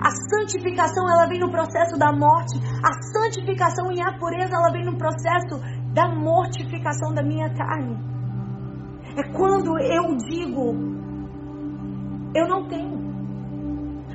A 0.00 0.10
santificação, 0.10 1.08
ela 1.08 1.26
vem 1.26 1.38
no 1.38 1.50
processo 1.50 1.98
da 1.98 2.10
morte. 2.12 2.58
A 2.82 2.92
santificação 3.12 3.92
e 3.92 4.00
a 4.00 4.18
pureza, 4.18 4.54
ela 4.54 4.72
vem 4.72 4.84
no 4.84 4.96
processo 4.96 5.60
da 5.92 6.08
mortificação 6.08 7.12
da 7.14 7.22
minha 7.22 7.52
carne. 7.54 7.96
É 9.16 9.22
quando 9.36 9.78
eu 9.78 10.16
digo, 10.16 10.74
eu 12.34 12.48
não 12.48 12.66
tenho. 12.66 13.02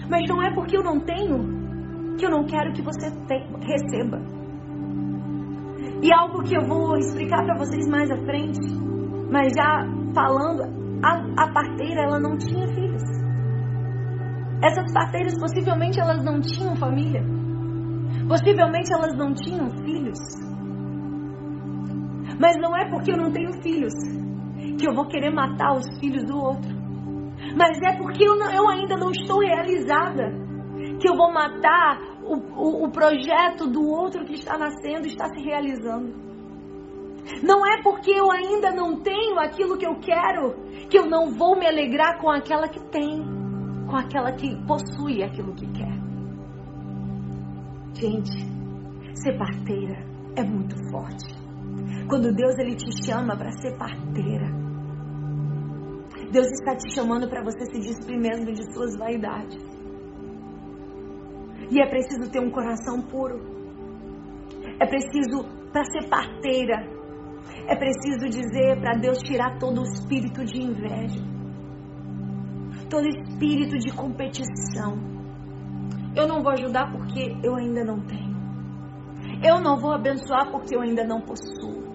Mas 0.09 0.27
não 0.27 0.41
é 0.41 0.53
porque 0.53 0.75
eu 0.75 0.83
não 0.83 0.99
tenho 0.99 1.57
que 2.17 2.25
eu 2.25 2.31
não 2.31 2.43
quero 2.45 2.73
que 2.73 2.81
você 2.81 3.09
receba. 3.61 4.19
E 6.01 6.11
algo 6.11 6.43
que 6.43 6.55
eu 6.55 6.65
vou 6.67 6.97
explicar 6.97 7.43
para 7.43 7.57
vocês 7.57 7.87
mais 7.87 8.09
à 8.09 8.17
frente, 8.17 8.59
mas 9.31 9.51
já 9.55 9.85
falando, 10.17 10.63
a, 11.03 11.43
a 11.43 11.53
parteira 11.53 12.01
ela 12.01 12.19
não 12.19 12.35
tinha 12.37 12.67
filhos. 12.73 13.03
Essas 14.63 14.91
parteiras 14.91 15.37
possivelmente 15.39 15.99
elas 15.99 16.23
não 16.23 16.41
tinham 16.41 16.75
família. 16.75 17.23
Possivelmente 18.27 18.91
elas 18.91 19.15
não 19.15 19.31
tinham 19.35 19.69
filhos. 19.83 20.17
Mas 22.39 22.57
não 22.57 22.75
é 22.75 22.89
porque 22.89 23.11
eu 23.11 23.17
não 23.17 23.31
tenho 23.31 23.53
filhos 23.61 23.93
que 24.79 24.87
eu 24.87 24.95
vou 24.95 25.07
querer 25.07 25.31
matar 25.31 25.73
os 25.73 25.85
filhos 25.99 26.23
do 26.25 26.35
outro. 26.35 26.75
Mas 27.55 27.77
é 27.83 27.95
porque 27.97 28.27
eu, 28.27 28.35
não, 28.35 28.51
eu 28.51 28.67
ainda 28.67 28.97
não 28.97 29.11
estou 29.11 29.39
realizada 29.39 30.31
que 30.99 31.07
eu 31.07 31.15
vou 31.15 31.31
matar 31.31 31.99
o, 32.23 32.35
o, 32.35 32.85
o 32.85 32.91
projeto 32.91 33.67
do 33.67 33.87
outro 33.87 34.25
que 34.25 34.33
está 34.33 34.57
nascendo, 34.57 35.05
está 35.05 35.27
se 35.29 35.41
realizando. 35.43 36.26
Não 37.43 37.65
é 37.65 37.81
porque 37.81 38.11
eu 38.11 38.31
ainda 38.31 38.71
não 38.71 39.01
tenho 39.01 39.39
aquilo 39.39 39.77
que 39.77 39.85
eu 39.85 39.95
quero 39.99 40.55
que 40.89 40.97
eu 40.97 41.05
não 41.05 41.31
vou 41.31 41.57
me 41.57 41.67
alegrar 41.67 42.19
com 42.19 42.29
aquela 42.29 42.67
que 42.67 42.79
tem, 42.89 43.23
com 43.87 43.95
aquela 43.95 44.31
que 44.31 44.55
possui 44.65 45.23
aquilo 45.23 45.53
que 45.53 45.67
quer. 45.73 45.97
Gente, 47.93 48.31
ser 49.15 49.37
parteira 49.37 49.97
é 50.35 50.43
muito 50.43 50.75
forte. 50.89 51.35
Quando 52.07 52.33
Deus 52.33 52.57
ele 52.59 52.75
te 52.75 53.05
chama 53.05 53.35
para 53.35 53.51
ser 53.51 53.77
parteira, 53.77 54.47
Deus 56.31 56.47
está 56.47 56.75
te 56.75 56.93
chamando 56.93 57.27
para 57.29 57.43
você 57.43 57.65
se 57.65 57.79
despir 57.79 58.19
mesmo 58.19 58.53
de 58.53 58.73
suas 58.73 58.97
vaidades. 58.97 59.61
E 61.69 61.81
é 61.81 61.89
preciso 61.89 62.31
ter 62.31 62.39
um 62.39 62.51
coração 62.51 63.01
puro. 63.01 63.39
É 64.79 64.85
preciso, 64.85 65.43
para 65.71 65.83
ser 65.85 66.07
parteira, 66.09 66.96
é 67.67 67.75
preciso 67.75 68.29
dizer 68.29 68.79
para 68.79 68.97
Deus 68.99 69.19
tirar 69.19 69.57
todo 69.59 69.81
o 69.81 69.83
espírito 69.83 70.43
de 70.45 70.61
inveja, 70.61 71.21
todo 72.89 73.07
espírito 73.07 73.77
de 73.77 73.93
competição. 73.93 74.97
Eu 76.15 76.27
não 76.27 76.41
vou 76.41 76.51
ajudar 76.51 76.91
porque 76.91 77.35
eu 77.43 77.55
ainda 77.55 77.83
não 77.83 77.99
tenho. 78.05 78.37
Eu 79.43 79.59
não 79.59 79.77
vou 79.77 79.93
abençoar 79.93 80.49
porque 80.51 80.75
eu 80.75 80.81
ainda 80.81 81.03
não 81.03 81.21
possuo. 81.21 81.85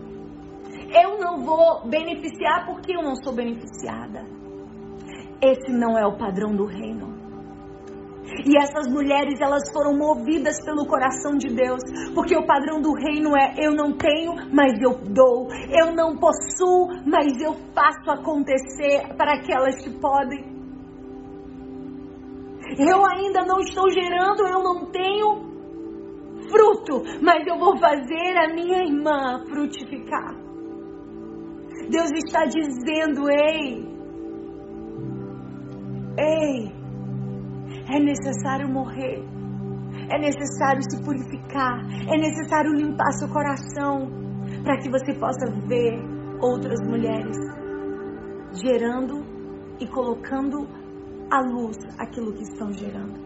Eu 0.94 1.18
não 1.18 1.42
vou 1.44 1.88
beneficiar 1.88 2.66
porque 2.66 2.94
eu 2.94 3.02
não 3.02 3.14
sou 3.16 3.34
beneficiada. 3.34 4.24
Esse 5.40 5.72
não 5.72 5.98
é 5.98 6.06
o 6.06 6.16
padrão 6.16 6.54
do 6.54 6.66
reino. 6.66 7.21
E 8.44 8.56
essas 8.56 8.88
mulheres, 8.88 9.40
elas 9.40 9.70
foram 9.72 9.96
movidas 9.96 10.62
pelo 10.64 10.86
coração 10.86 11.36
de 11.36 11.48
Deus, 11.48 11.82
porque 12.14 12.36
o 12.36 12.46
padrão 12.46 12.80
do 12.80 12.92
reino 12.94 13.36
é: 13.36 13.54
eu 13.58 13.72
não 13.74 13.96
tenho, 13.96 14.34
mas 14.52 14.80
eu 14.80 14.98
dou. 15.12 15.48
Eu 15.70 15.94
não 15.94 16.16
possuo, 16.16 16.88
mas 17.06 17.40
eu 17.40 17.54
faço 17.74 18.10
acontecer 18.10 19.14
para 19.16 19.34
aquelas 19.34 19.82
que 19.82 19.90
podem. 19.98 20.52
Eu 22.78 23.04
ainda 23.04 23.44
não 23.44 23.60
estou 23.60 23.90
gerando, 23.90 24.46
eu 24.46 24.62
não 24.62 24.90
tenho 24.90 25.52
fruto, 26.48 27.02
mas 27.20 27.46
eu 27.46 27.58
vou 27.58 27.76
fazer 27.76 28.36
a 28.36 28.54
minha 28.54 28.84
irmã 28.84 29.44
frutificar. 29.46 30.34
Deus 31.90 32.10
está 32.12 32.44
dizendo: 32.46 33.28
ei, 33.30 33.84
ei, 36.18 36.81
é 37.88 37.98
necessário 37.98 38.68
morrer. 38.68 39.22
É 40.10 40.18
necessário 40.18 40.82
se 40.90 41.02
purificar. 41.04 41.78
É 42.08 42.16
necessário 42.16 42.72
limpar 42.72 43.12
seu 43.12 43.28
coração 43.28 44.08
para 44.62 44.76
que 44.78 44.90
você 44.90 45.14
possa 45.14 45.50
ver 45.66 45.98
outras 46.40 46.80
mulheres 46.86 47.36
gerando 48.52 49.24
e 49.80 49.86
colocando 49.86 50.68
à 51.30 51.40
luz 51.40 51.76
aquilo 51.98 52.32
que 52.32 52.42
estão 52.42 52.72
gerando. 52.72 53.20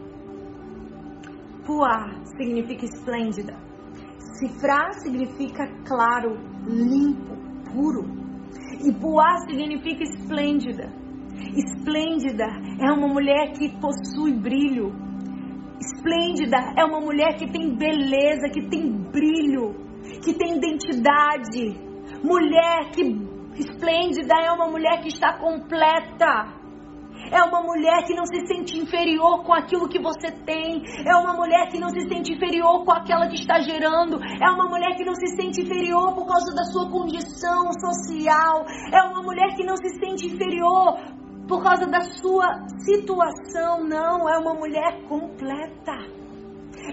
Puar 1.66 2.24
significa 2.36 2.84
esplêndida. 2.84 3.54
Cifrar 4.38 4.92
significa 5.00 5.66
claro, 5.84 6.36
limpo, 6.66 7.34
puro. 7.72 8.04
E 8.84 8.92
puar 8.92 9.38
significa 9.48 10.04
esplêndida. 10.04 10.92
Esplêndida 11.56 12.44
é 12.80 12.92
uma 12.92 13.08
mulher 13.08 13.52
que 13.52 13.68
possui 13.80 14.32
brilho. 14.32 14.92
Esplêndida 15.80 16.56
é 16.76 16.84
uma 16.84 17.00
mulher 17.00 17.34
que 17.36 17.50
tem 17.50 17.74
beleza, 17.76 18.48
que 18.52 18.68
tem 18.68 18.90
brilho, 18.90 19.74
que 20.22 20.34
tem 20.34 20.56
identidade. 20.56 21.78
Mulher 22.22 22.90
que 22.92 23.02
esplêndida 23.58 24.34
é 24.34 24.50
uma 24.52 24.68
mulher 24.68 25.00
que 25.00 25.08
está 25.08 25.38
completa. 25.38 26.54
É 27.32 27.42
uma 27.42 27.62
mulher 27.62 28.04
que 28.06 28.14
não 28.14 28.24
se 28.26 28.46
sente 28.46 28.78
inferior 28.78 29.42
com 29.44 29.52
aquilo 29.52 29.88
que 29.88 29.98
você 29.98 30.30
tem. 30.30 30.82
É 31.06 31.16
uma 31.16 31.32
mulher 31.34 31.68
que 31.70 31.78
não 31.78 31.88
se 31.88 32.00
sente 32.08 32.34
inferior 32.34 32.84
com 32.84 32.92
aquela 32.92 33.26
que 33.28 33.34
está 33.34 33.58
gerando. 33.60 34.18
É 34.22 34.50
uma 34.50 34.68
mulher 34.68 34.96
que 34.96 35.04
não 35.04 35.14
se 35.14 35.26
sente 35.34 35.62
inferior 35.62 36.14
por 36.14 36.26
causa 36.26 36.54
da 36.54 36.64
sua 36.64 36.88
condição 36.90 37.72
social. 37.72 38.66
É 38.92 39.02
uma 39.02 39.22
mulher 39.22 39.56
que 39.56 39.64
não 39.64 39.76
se 39.76 39.88
sente 39.98 40.26
inferior 40.26 40.98
por 41.48 41.62
causa 41.62 41.86
da 41.86 42.00
sua 42.00 42.66
situação, 42.78 43.84
não. 43.84 44.28
É 44.28 44.38
uma 44.38 44.54
mulher 44.54 45.02
completa. 45.08 45.92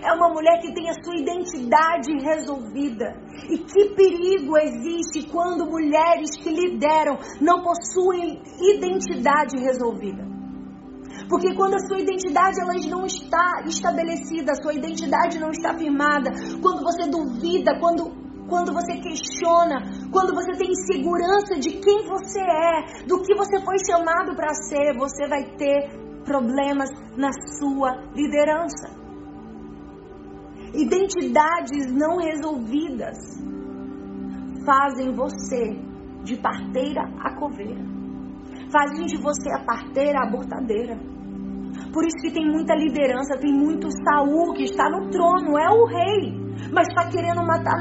É 0.02 0.14
uma 0.14 0.30
mulher 0.30 0.60
que 0.62 0.74
tem 0.74 0.90
a 0.90 1.04
sua 1.04 1.16
identidade 1.18 2.14
resolvida. 2.24 3.16
E 3.50 3.58
que 3.58 3.90
perigo 3.96 4.58
existe 4.58 5.30
quando 5.30 5.66
mulheres 5.66 6.36
que 6.38 6.50
lideram 6.50 7.18
não 7.42 7.62
possuem 7.62 8.42
identidade 8.62 9.60
resolvida. 9.60 10.24
Porque 11.30 11.54
quando 11.56 11.76
a 11.76 11.80
sua 11.88 12.00
identidade 12.00 12.60
ela 12.60 12.74
não 12.90 13.06
está 13.06 13.64
estabelecida, 13.66 14.52
a 14.52 14.62
sua 14.62 14.74
identidade 14.74 15.40
não 15.40 15.52
está 15.52 15.74
firmada, 15.78 16.32
quando 16.62 16.84
você 16.84 17.10
duvida, 17.10 17.80
quando 17.80 18.12
quando 18.48 18.74
você 18.74 19.00
questiona, 19.00 19.80
quando 20.12 20.34
você 20.34 20.52
tem 20.58 20.72
insegurança 20.72 21.56
de 21.60 21.80
quem 21.80 22.06
você 22.08 22.42
é, 22.42 23.06
do 23.06 23.22
que 23.22 23.36
você 23.36 23.60
foi 23.62 23.76
chamado 23.90 24.36
para 24.36 24.54
ser, 24.54 24.98
você 24.98 25.28
vai 25.28 25.44
ter 25.56 25.90
problemas 26.24 26.90
na 27.18 27.32
sua 27.58 27.92
liderança. 28.14 29.02
Identidades 30.74 31.92
não 31.92 32.18
resolvidas 32.18 33.18
fazem 34.66 35.14
você 35.14 35.78
de 36.24 36.38
parteira 36.38 37.02
a 37.20 37.36
coveira, 37.36 37.84
fazem 38.72 39.06
de 39.06 39.18
você 39.22 39.52
a 39.54 39.64
parteira 39.66 40.20
a 40.20 40.28
abortadeira. 40.28 40.98
Por 41.92 42.06
isso 42.06 42.18
que 42.22 42.34
tem 42.34 42.46
muita 42.50 42.76
liderança, 42.76 43.38
tem 43.40 43.54
muito 43.54 43.88
Saul 44.04 44.54
que 44.54 44.64
está 44.64 44.90
no 44.90 45.10
trono, 45.10 45.58
é 45.58 45.70
o 45.70 45.86
rei 45.86 46.43
mas 46.72 46.88
está 46.88 47.08
querendo 47.10 47.46
matar 47.46 47.80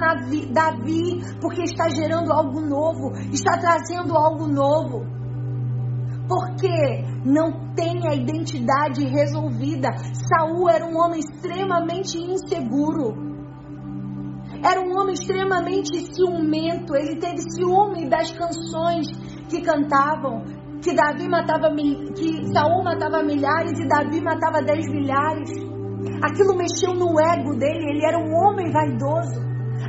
Davi 0.53 1.21
porque 1.41 1.63
está 1.63 1.89
gerando 1.89 2.33
algo 2.33 2.61
novo, 2.61 3.13
está 3.33 3.59
trazendo 3.59 4.17
algo 4.17 4.47
novo. 4.47 5.07
Porque 6.29 7.05
não 7.25 7.75
tem 7.75 8.09
a 8.09 8.15
identidade 8.15 9.05
resolvida. 9.05 9.91
Saul 10.29 10.69
era 10.69 10.85
um 10.85 10.97
homem 10.97 11.21
extremamente 11.21 12.19
inseguro. 12.19 13.33
Era 14.65 14.81
um 14.81 14.97
homem 14.99 15.15
extremamente 15.15 16.15
ciumento. 16.15 16.95
Ele 16.95 17.17
teve 17.17 17.39
ciúme 17.41 18.09
das 18.09 18.31
canções 18.31 19.09
que 19.49 19.61
cantavam, 19.61 20.45
que 20.81 20.95
Davi 20.95 21.29
matava 21.29 21.75
que 22.15 22.53
Saul 22.53 22.85
matava 22.85 23.23
milhares 23.23 23.79
e 23.79 23.89
Davi 23.89 24.21
matava 24.21 24.63
dez 24.63 24.87
milhares. 24.89 25.72
Aquilo 26.23 26.57
mexeu 26.57 26.95
no 26.95 27.21
ego 27.21 27.55
dele, 27.57 27.91
ele 27.91 28.05
era 28.05 28.19
um 28.19 28.33
homem 28.35 28.71
vaidoso. 28.73 29.41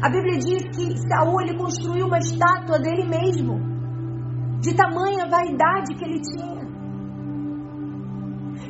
A 0.01 0.09
Bíblia 0.09 0.37
diz 0.37 0.63
que 0.75 0.97
Saul 1.07 1.41
ele 1.41 1.57
construiu 1.57 2.07
uma 2.07 2.19
estátua 2.19 2.77
dele 2.79 3.07
mesmo, 3.07 3.59
de 4.59 4.75
tamanha 4.75 5.27
vaidade 5.27 5.95
que 5.95 6.03
ele 6.03 6.21
tinha. 6.21 6.63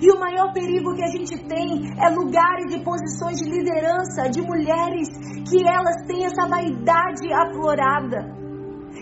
E 0.02 0.12
o 0.12 0.20
maior 0.20 0.52
perigo 0.54 0.94
que 0.96 1.04
a 1.04 1.08
gente 1.08 1.38
tem 1.48 1.84
é 1.98 2.10
lugares 2.10 2.74
e 2.74 2.84
posições 2.84 3.38
de 3.38 3.50
liderança 3.50 4.30
de 4.30 4.42
mulheres 4.42 5.08
que 5.50 5.66
elas 5.68 5.96
têm 6.08 6.26
essa 6.26 6.48
vaidade 6.48 7.32
aflorada, 7.32 8.36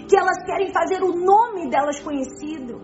que 0.07 0.17
elas 0.17 0.43
querem 0.45 0.71
fazer 0.71 1.01
o 1.03 1.13
nome 1.13 1.69
delas 1.69 1.99
conhecido, 1.99 2.79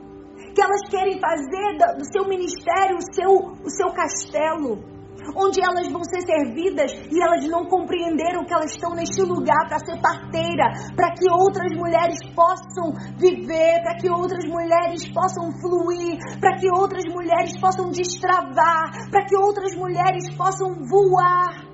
que 0.54 0.62
elas 0.62 0.82
querem 0.90 1.20
fazer 1.20 1.78
do 1.98 2.06
seu 2.12 2.28
ministério 2.28 2.98
o 2.98 3.14
seu, 3.14 3.32
o 3.64 3.70
seu 3.70 3.92
castelo 3.92 4.97
onde 5.36 5.62
elas 5.64 5.88
vão 5.92 6.04
ser 6.04 6.22
servidas 6.22 6.92
e 7.12 7.22
elas 7.22 7.46
não 7.48 7.66
compreenderam 7.66 8.46
que 8.46 8.54
elas 8.54 8.72
estão 8.72 8.96
neste 8.96 9.22
lugar 9.22 9.68
para 9.68 9.80
ser 9.80 10.00
parteira, 10.02 10.72
para 10.96 11.14
que 11.14 11.30
outras 11.30 11.72
mulheres 11.76 12.18
possam 12.36 12.94
viver, 13.18 13.82
para 13.84 13.98
que 13.98 14.10
outras 14.10 14.46
mulheres 14.46 15.08
possam 15.12 15.52
fluir, 15.60 16.18
para 16.40 16.58
que 16.58 16.70
outras 16.72 17.04
mulheres 17.14 17.60
possam 17.60 17.90
destravar, 17.90 19.10
para 19.10 19.26
que 19.26 19.36
outras 19.36 19.76
mulheres 19.76 20.36
possam 20.36 20.74
voar. 20.86 21.68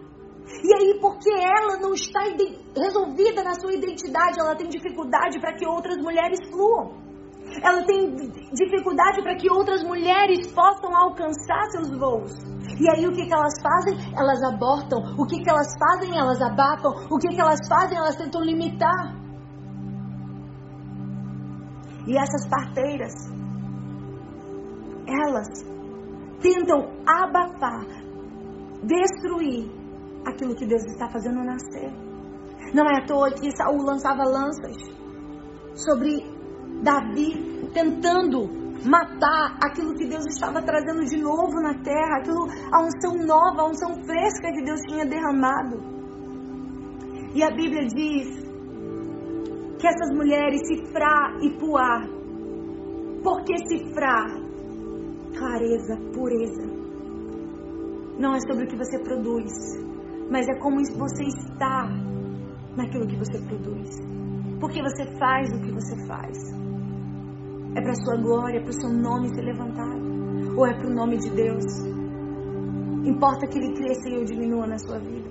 E 0.64 0.74
aí, 0.76 1.00
porque 1.02 1.30
ela 1.30 1.78
não 1.78 1.94
está 1.94 2.22
resolvida 2.76 3.44
na 3.44 3.54
sua 3.56 3.74
identidade, 3.74 4.40
ela 4.40 4.56
tem 4.56 4.70
dificuldade 4.70 5.40
para 5.40 5.54
que 5.56 5.68
outras 5.68 5.98
mulheres 5.98 6.40
fluam. 6.50 7.13
Ela 7.62 7.84
tem 7.86 8.16
dificuldade 8.54 9.22
para 9.22 9.36
que 9.36 9.52
outras 9.52 9.84
mulheres 9.84 10.52
possam 10.52 10.96
alcançar 10.96 11.64
seus 11.72 11.92
voos. 11.98 12.32
E 12.80 12.90
aí 12.90 13.06
o 13.06 13.12
que, 13.12 13.26
que 13.26 13.34
elas 13.34 13.54
fazem? 13.62 13.94
Elas 14.18 14.42
abortam. 14.44 15.00
O 15.18 15.26
que, 15.26 15.44
que 15.44 15.50
elas 15.50 15.68
fazem? 15.78 16.18
Elas 16.18 16.42
abafam. 16.42 16.92
O 17.10 17.18
que, 17.18 17.30
que 17.30 17.42
elas 17.42 17.60
fazem? 17.68 17.98
Elas 17.98 18.16
tentam 18.16 18.42
limitar. 18.42 19.24
E 22.08 22.18
essas 22.18 22.48
parteiras, 22.50 23.14
elas 25.08 25.48
tentam 26.42 26.90
abafar, 27.08 27.86
destruir 28.84 29.72
aquilo 30.28 30.56
que 30.56 30.66
Deus 30.66 30.84
está 30.84 31.08
fazendo 31.10 31.44
nascer. 31.44 31.92
Não 32.74 32.84
é 32.86 33.04
à 33.04 33.06
toa 33.06 33.32
que 33.32 33.56
Saul 33.56 33.84
lançava 33.84 34.24
lanças 34.24 34.76
sobre 35.76 36.33
Davi, 36.84 37.70
tentando 37.74 38.64
matar 38.86 39.58
aquilo 39.64 39.94
que 39.94 40.06
Deus 40.06 40.26
estava 40.26 40.62
trazendo 40.62 41.06
de 41.06 41.22
novo 41.22 41.62
na 41.62 41.74
terra, 41.82 42.18
aquilo, 42.18 42.46
a 42.72 42.82
unção 42.82 43.26
nova, 43.26 43.62
a 43.62 43.70
unção 43.70 43.96
fresca 44.04 44.52
que 44.52 44.64
Deus 44.64 44.82
tinha 44.82 45.06
derramado. 45.06 45.82
E 47.34 47.42
a 47.42 47.50
Bíblia 47.50 47.88
diz 47.88 48.44
que 49.80 49.88
essas 49.88 50.16
mulheres, 50.16 50.62
Cifrá 50.68 51.38
e 51.42 51.50
Puá, 51.58 52.02
por 53.24 53.44
que 53.44 53.56
Cifrá? 53.70 54.26
Clareza, 55.38 55.98
pureza. 56.14 56.64
Não 58.20 58.36
é 58.36 58.40
sobre 58.42 58.66
o 58.66 58.68
que 58.68 58.78
você 58.78 59.00
produz, 59.00 59.52
mas 60.30 60.48
é 60.48 60.60
como 60.60 60.78
você 60.98 61.24
está 61.24 61.88
naquilo 62.76 63.08
que 63.08 63.18
você 63.18 63.40
produz. 63.40 63.90
Porque 64.60 64.82
você 64.82 65.06
faz 65.18 65.50
o 65.50 65.60
que 65.60 65.72
você 65.72 66.08
faz. 66.08 66.63
É 67.76 67.82
para 67.82 67.96
sua 67.96 68.18
glória, 68.18 68.62
para 68.62 68.70
o 68.70 68.74
seu 68.74 68.90
nome 68.90 69.34
ser 69.34 69.42
levantado, 69.42 70.56
ou 70.56 70.68
é 70.68 70.74
para 70.76 70.88
o 70.88 70.94
nome 70.94 71.18
de 71.18 71.30
Deus? 71.32 71.66
Importa 73.04 73.48
que 73.48 73.58
ele 73.58 73.74
cresça 73.74 74.10
e 74.10 74.14
eu 74.14 74.24
diminua 74.24 74.68
na 74.68 74.78
sua 74.78 75.00
vida. 75.00 75.28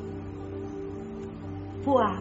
Poá, 1.85 2.21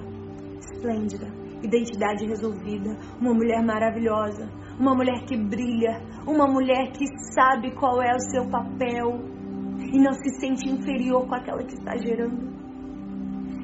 esplêndida, 0.59 1.27
identidade 1.63 2.27
resolvida, 2.27 2.97
uma 3.19 3.33
mulher 3.33 3.63
maravilhosa, 3.65 4.47
uma 4.79 4.95
mulher 4.95 5.25
que 5.25 5.35
brilha, 5.35 6.01
uma 6.27 6.45
mulher 6.45 6.91
que 6.91 7.05
sabe 7.33 7.71
qual 7.75 7.99
é 8.01 8.15
o 8.15 8.19
seu 8.19 8.47
papel 8.47 9.19
e 9.91 9.99
não 9.99 10.13
se 10.13 10.39
sente 10.39 10.69
inferior 10.69 11.27
com 11.27 11.33
aquela 11.33 11.63
que 11.63 11.73
está 11.73 11.97
gerando. 11.97 12.51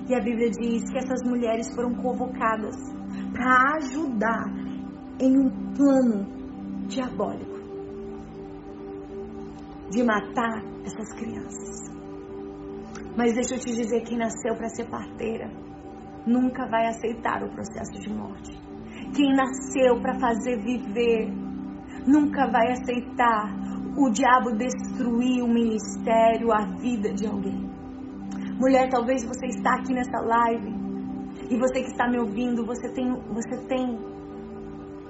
E 0.09 0.15
a 0.15 0.19
Bíblia 0.19 0.49
diz 0.49 0.89
que 0.89 0.97
essas 0.97 1.21
mulheres 1.23 1.73
foram 1.75 1.93
convocadas 1.95 2.75
para 3.31 3.75
ajudar 3.77 4.45
em 5.19 5.37
um 5.37 5.49
plano 5.75 6.36
diabólico 6.87 7.57
de 9.89 10.03
matar 10.03 10.63
essas 10.83 11.13
crianças. 11.13 11.87
Mas 13.15 13.33
deixa 13.33 13.55
eu 13.55 13.59
te 13.59 13.75
dizer, 13.75 14.01
quem 14.01 14.17
nasceu 14.17 14.55
para 14.55 14.69
ser 14.69 14.89
parteira 14.89 15.49
nunca 16.25 16.67
vai 16.67 16.87
aceitar 16.87 17.43
o 17.43 17.49
processo 17.49 17.99
de 17.99 18.13
morte. 18.13 18.51
Quem 19.15 19.33
nasceu 19.33 20.01
para 20.01 20.19
fazer 20.19 20.61
viver 20.61 21.31
nunca 22.05 22.47
vai 22.47 22.71
aceitar 22.73 23.55
o 23.97 24.09
diabo 24.11 24.51
destruir 24.51 25.41
o 25.41 25.47
ministério, 25.47 26.51
a 26.51 26.65
vida 26.79 27.13
de 27.13 27.25
alguém. 27.25 27.67
Mulher, 28.59 28.89
talvez 28.89 29.23
você 29.23 29.47
está 29.47 29.75
aqui 29.75 29.93
nessa 29.93 30.19
live 30.19 30.75
e 31.49 31.57
você 31.57 31.81
que 31.81 31.91
está 31.91 32.07
me 32.07 32.19
ouvindo, 32.19 32.65
você 32.65 32.91
tem, 32.91 33.11
você 33.33 33.57
tem 33.67 33.97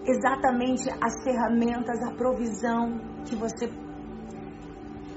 exatamente 0.07 0.89
as 1.01 1.23
ferramentas, 1.23 2.01
a 2.03 2.11
provisão 2.15 2.97
que 3.25 3.35
você 3.35 3.67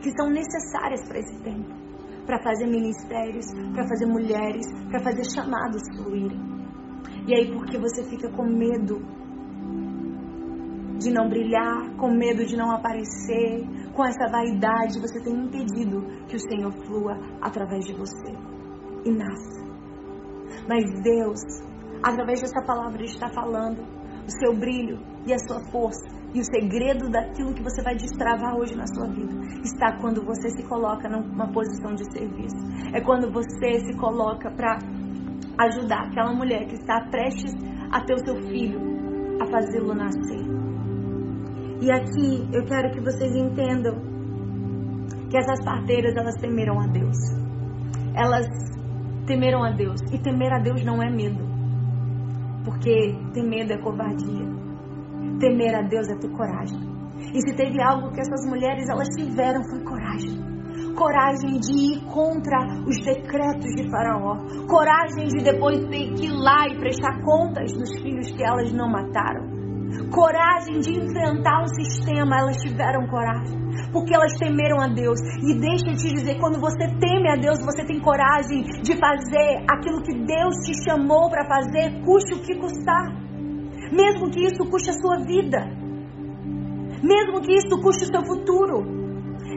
que 0.03 0.11
são 0.17 0.31
necessárias 0.31 1.07
para 1.07 1.19
esse 1.19 1.43
tempo, 1.43 1.69
para 2.25 2.43
fazer 2.43 2.67
ministérios, 2.67 3.45
para 3.75 3.87
fazer 3.87 4.07
mulheres, 4.07 4.67
para 4.89 4.99
fazer 5.01 5.25
chamados 5.25 5.83
fluírem. 5.95 6.41
E 7.27 7.35
aí 7.35 7.53
porque 7.53 7.79
você 7.79 8.03
fica 8.05 8.31
com 8.31 8.45
medo 8.45 8.99
de 10.99 11.11
não 11.11 11.29
brilhar, 11.29 11.97
com 11.97 12.11
medo 12.11 12.45
de 12.45 12.57
não 12.57 12.73
aparecer, 12.73 13.63
com 13.95 14.05
essa 14.05 14.31
vaidade, 14.31 15.01
você 15.01 15.23
tem 15.23 15.35
impedido 15.35 16.01
que 16.27 16.37
o 16.37 16.41
Senhor 16.41 16.73
flua 16.87 17.19
através 17.41 17.85
de 17.85 17.95
você 17.95 18.33
e 19.05 19.11
nasça. 19.11 19.61
Mas 20.69 20.85
Deus, 21.03 21.41
através 22.03 22.41
dessa 22.41 22.63
palavra, 22.67 23.03
está 23.05 23.29
falando 23.31 24.00
o 24.31 24.39
seu 24.39 24.57
brilho 24.57 25.01
e 25.27 25.35
a 25.35 25.39
sua 25.39 25.61
força. 25.71 26.07
E 26.33 26.39
o 26.39 26.45
segredo 26.45 27.11
daquilo 27.11 27.53
que 27.53 27.63
você 27.63 27.83
vai 27.83 27.97
destravar 27.97 28.57
hoje 28.57 28.77
na 28.77 28.87
sua 28.87 29.09
vida 29.09 29.35
está 29.65 29.99
quando 30.01 30.25
você 30.25 30.49
se 30.51 30.63
coloca 30.69 31.09
numa 31.09 31.51
posição 31.53 31.93
de 31.95 32.05
serviço. 32.13 32.57
É 32.95 33.01
quando 33.01 33.33
você 33.33 33.81
se 33.81 33.97
coloca 33.99 34.49
para 34.53 34.79
ajudar 35.59 36.07
aquela 36.07 36.33
mulher 36.33 36.67
que 36.67 36.75
está 36.75 37.01
prestes 37.11 37.53
a 37.91 38.01
ter 38.05 38.15
o 38.15 38.25
seu 38.25 38.37
filho, 38.43 38.81
a 39.43 39.47
fazê-lo 39.51 39.93
nascer. 39.93 40.47
E 41.83 41.91
aqui 41.91 42.49
eu 42.53 42.65
quero 42.65 42.93
que 42.93 43.01
vocês 43.01 43.35
entendam 43.35 43.97
que 45.29 45.37
essas 45.37 45.65
parteiras 45.65 46.15
elas 46.17 46.37
temeram 46.37 46.79
a 46.81 46.87
Deus. 46.87 47.17
Elas 48.15 48.47
temeram 49.27 49.65
a 49.65 49.73
Deus. 49.73 50.01
E 50.13 50.19
temer 50.19 50.53
a 50.53 50.61
Deus 50.61 50.85
não 50.85 51.03
é 51.03 51.11
medo. 51.11 51.50
Porque 52.65 53.17
ter 53.33 53.43
medo 53.43 53.73
é 53.73 53.79
covardia. 53.79 54.47
Temer 55.39 55.75
a 55.75 55.83
Deus 55.83 56.09
é 56.09 56.17
ter 56.17 56.31
coragem. 56.31 56.79
E 57.35 57.41
se 57.41 57.55
teve 57.57 57.81
algo 57.83 58.11
que 58.13 58.21
essas 58.21 58.47
mulheres 58.47 58.89
elas 58.89 59.09
tiveram 59.09 59.63
foi 59.65 59.83
coragem. 59.85 60.51
Coragem 60.95 61.61
de 61.61 61.95
ir 61.95 62.05
contra 62.07 62.59
os 62.87 62.97
decretos 63.05 63.75
de 63.77 63.91
Faraó. 63.91 64.37
Coragem 64.69 65.29
de 65.29 65.45
depois 65.45 65.79
ter 65.89 66.13
que 66.15 66.27
ir 66.27 66.33
lá 66.33 66.69
e 66.69 66.79
prestar 66.79 67.23
contas 67.23 67.73
dos 67.73 67.91
filhos 68.01 68.31
que 68.31 68.43
elas 68.43 68.73
não 68.73 68.91
mataram 68.91 69.50
coragem 70.11 70.81
de 70.81 70.93
enfrentar 70.99 71.63
o 71.63 71.69
sistema, 71.69 72.39
elas 72.39 72.57
tiveram 72.57 73.07
coragem. 73.07 73.59
Porque 73.93 74.15
elas 74.15 74.33
temeram 74.39 74.81
a 74.81 74.89
Deus. 74.89 75.19
E 75.43 75.59
deixa 75.59 75.91
eu 75.91 75.97
te 75.97 76.15
dizer, 76.15 76.39
quando 76.39 76.61
você 76.61 76.87
teme 76.99 77.29
a 77.29 77.37
Deus, 77.37 77.59
você 77.65 77.85
tem 77.85 78.01
coragem 78.01 78.63
de 78.83 78.97
fazer 78.97 79.65
aquilo 79.69 80.03
que 80.03 80.15
Deus 80.15 80.55
te 80.65 80.75
chamou 80.85 81.29
para 81.29 81.47
fazer, 81.47 82.03
custe 82.05 82.35
o 82.35 82.43
que 82.43 82.55
custar. 82.57 83.13
Mesmo 83.93 84.31
que 84.31 84.45
isso 84.45 84.65
custe 84.71 84.91
a 84.91 84.95
sua 84.95 85.19
vida. 85.25 85.59
Mesmo 87.03 87.41
que 87.41 87.55
isso 87.55 87.81
custe 87.81 88.05
o 88.05 88.07
seu 88.07 88.25
futuro. 88.25 89.01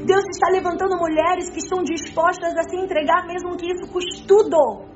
Deus 0.05 0.23
está 0.31 0.49
levantando 0.49 0.97
mulheres 0.97 1.49
que 1.49 1.59
estão 1.59 1.83
dispostas 1.83 2.53
a 2.57 2.63
se 2.63 2.75
entregar, 2.75 3.27
mesmo 3.27 3.55
que 3.55 3.71
isso 3.71 3.91
custe 3.91 4.25
tudo. 4.27 4.93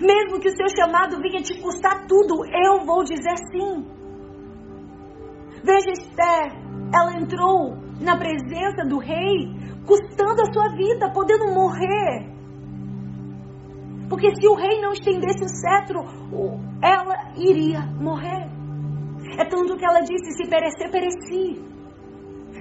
Mesmo 0.00 0.38
que 0.38 0.48
o 0.48 0.56
seu 0.56 0.68
chamado 0.76 1.20
venha 1.20 1.40
te 1.40 1.58
custar 1.60 2.06
tudo, 2.06 2.44
eu 2.44 2.84
vou 2.84 3.02
dizer 3.02 3.36
sim. 3.50 3.99
Veja 5.62 5.90
Esther, 5.90 6.52
ela 6.94 7.18
entrou 7.18 7.76
na 8.00 8.16
presença 8.16 8.84
do 8.88 8.98
rei, 8.98 9.54
custando 9.86 10.42
a 10.42 10.52
sua 10.52 10.68
vida, 10.74 11.10
podendo 11.12 11.52
morrer. 11.52 12.30
Porque 14.08 14.34
se 14.34 14.48
o 14.48 14.54
rei 14.54 14.80
não 14.80 14.92
estendesse 14.92 15.44
o 15.44 15.48
cetro, 15.48 16.00
ela 16.82 17.32
iria 17.36 17.80
morrer. 18.00 18.48
É 19.38 19.44
tanto 19.44 19.76
que 19.76 19.84
ela 19.84 20.00
disse: 20.00 20.32
se 20.32 20.48
perecer, 20.48 20.90
pereci. 20.90 21.62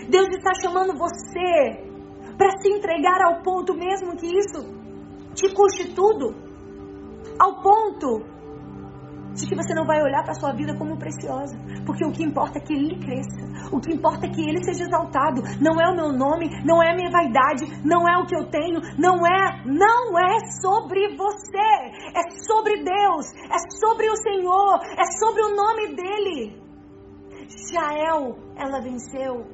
Deus 0.10 0.28
está 0.30 0.52
chamando 0.62 0.98
você 0.98 1.90
para 2.38 2.52
se 2.62 2.70
entregar 2.70 3.22
ao 3.24 3.42
ponto, 3.42 3.74
mesmo 3.74 4.16
que 4.16 4.28
isso 4.28 4.80
te 5.34 5.54
custe 5.54 5.94
tudo, 5.94 6.36
ao 7.40 7.62
ponto 7.62 8.26
de 9.34 9.48
que 9.48 9.56
você 9.56 9.74
não 9.74 9.86
vai 9.86 10.02
olhar 10.02 10.24
para 10.24 10.32
a 10.32 10.40
sua 10.40 10.54
vida 10.54 10.76
como 10.78 10.98
preciosa. 10.98 11.58
Porque 11.86 12.06
o 12.06 12.12
que 12.12 12.24
importa 12.24 12.60
é 12.60 12.62
que 12.62 12.74
ele 12.74 13.00
cresça. 13.00 13.42
O 13.72 13.80
que 13.80 13.94
importa 13.94 14.26
é 14.26 14.30
que 14.30 14.42
ele 14.42 14.64
seja 14.64 14.84
exaltado. 14.84 15.42
Não 15.62 15.80
é 15.80 15.90
o 15.92 15.96
meu 15.96 16.12
nome, 16.12 16.50
não 16.66 16.82
é 16.82 16.92
a 16.92 16.96
minha 16.96 17.12
vaidade, 17.12 17.66
não 17.86 18.08
é 18.08 18.18
o 18.18 18.26
que 18.26 18.36
eu 18.36 18.50
tenho, 18.50 18.80
não 18.98 19.26
é, 19.26 19.64
não 19.66 20.18
é 20.20 20.40
sobre 20.62 21.16
você. 21.16 21.70
É 22.16 22.30
sobre 22.48 22.84
Deus, 22.84 23.26
é 23.50 23.60
sobre 23.80 24.10
o 24.10 24.16
Senhor, 24.16 24.80
é 24.98 25.06
sobre 25.20 25.42
o 25.44 25.56
nome 25.56 25.96
dele. 25.96 26.62
Jael, 27.72 28.38
ela 28.56 28.82
venceu 28.82 29.46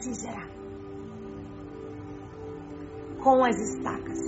Sisera 0.00 0.54
com 3.22 3.42
as 3.42 3.56
estacas. 3.56 4.18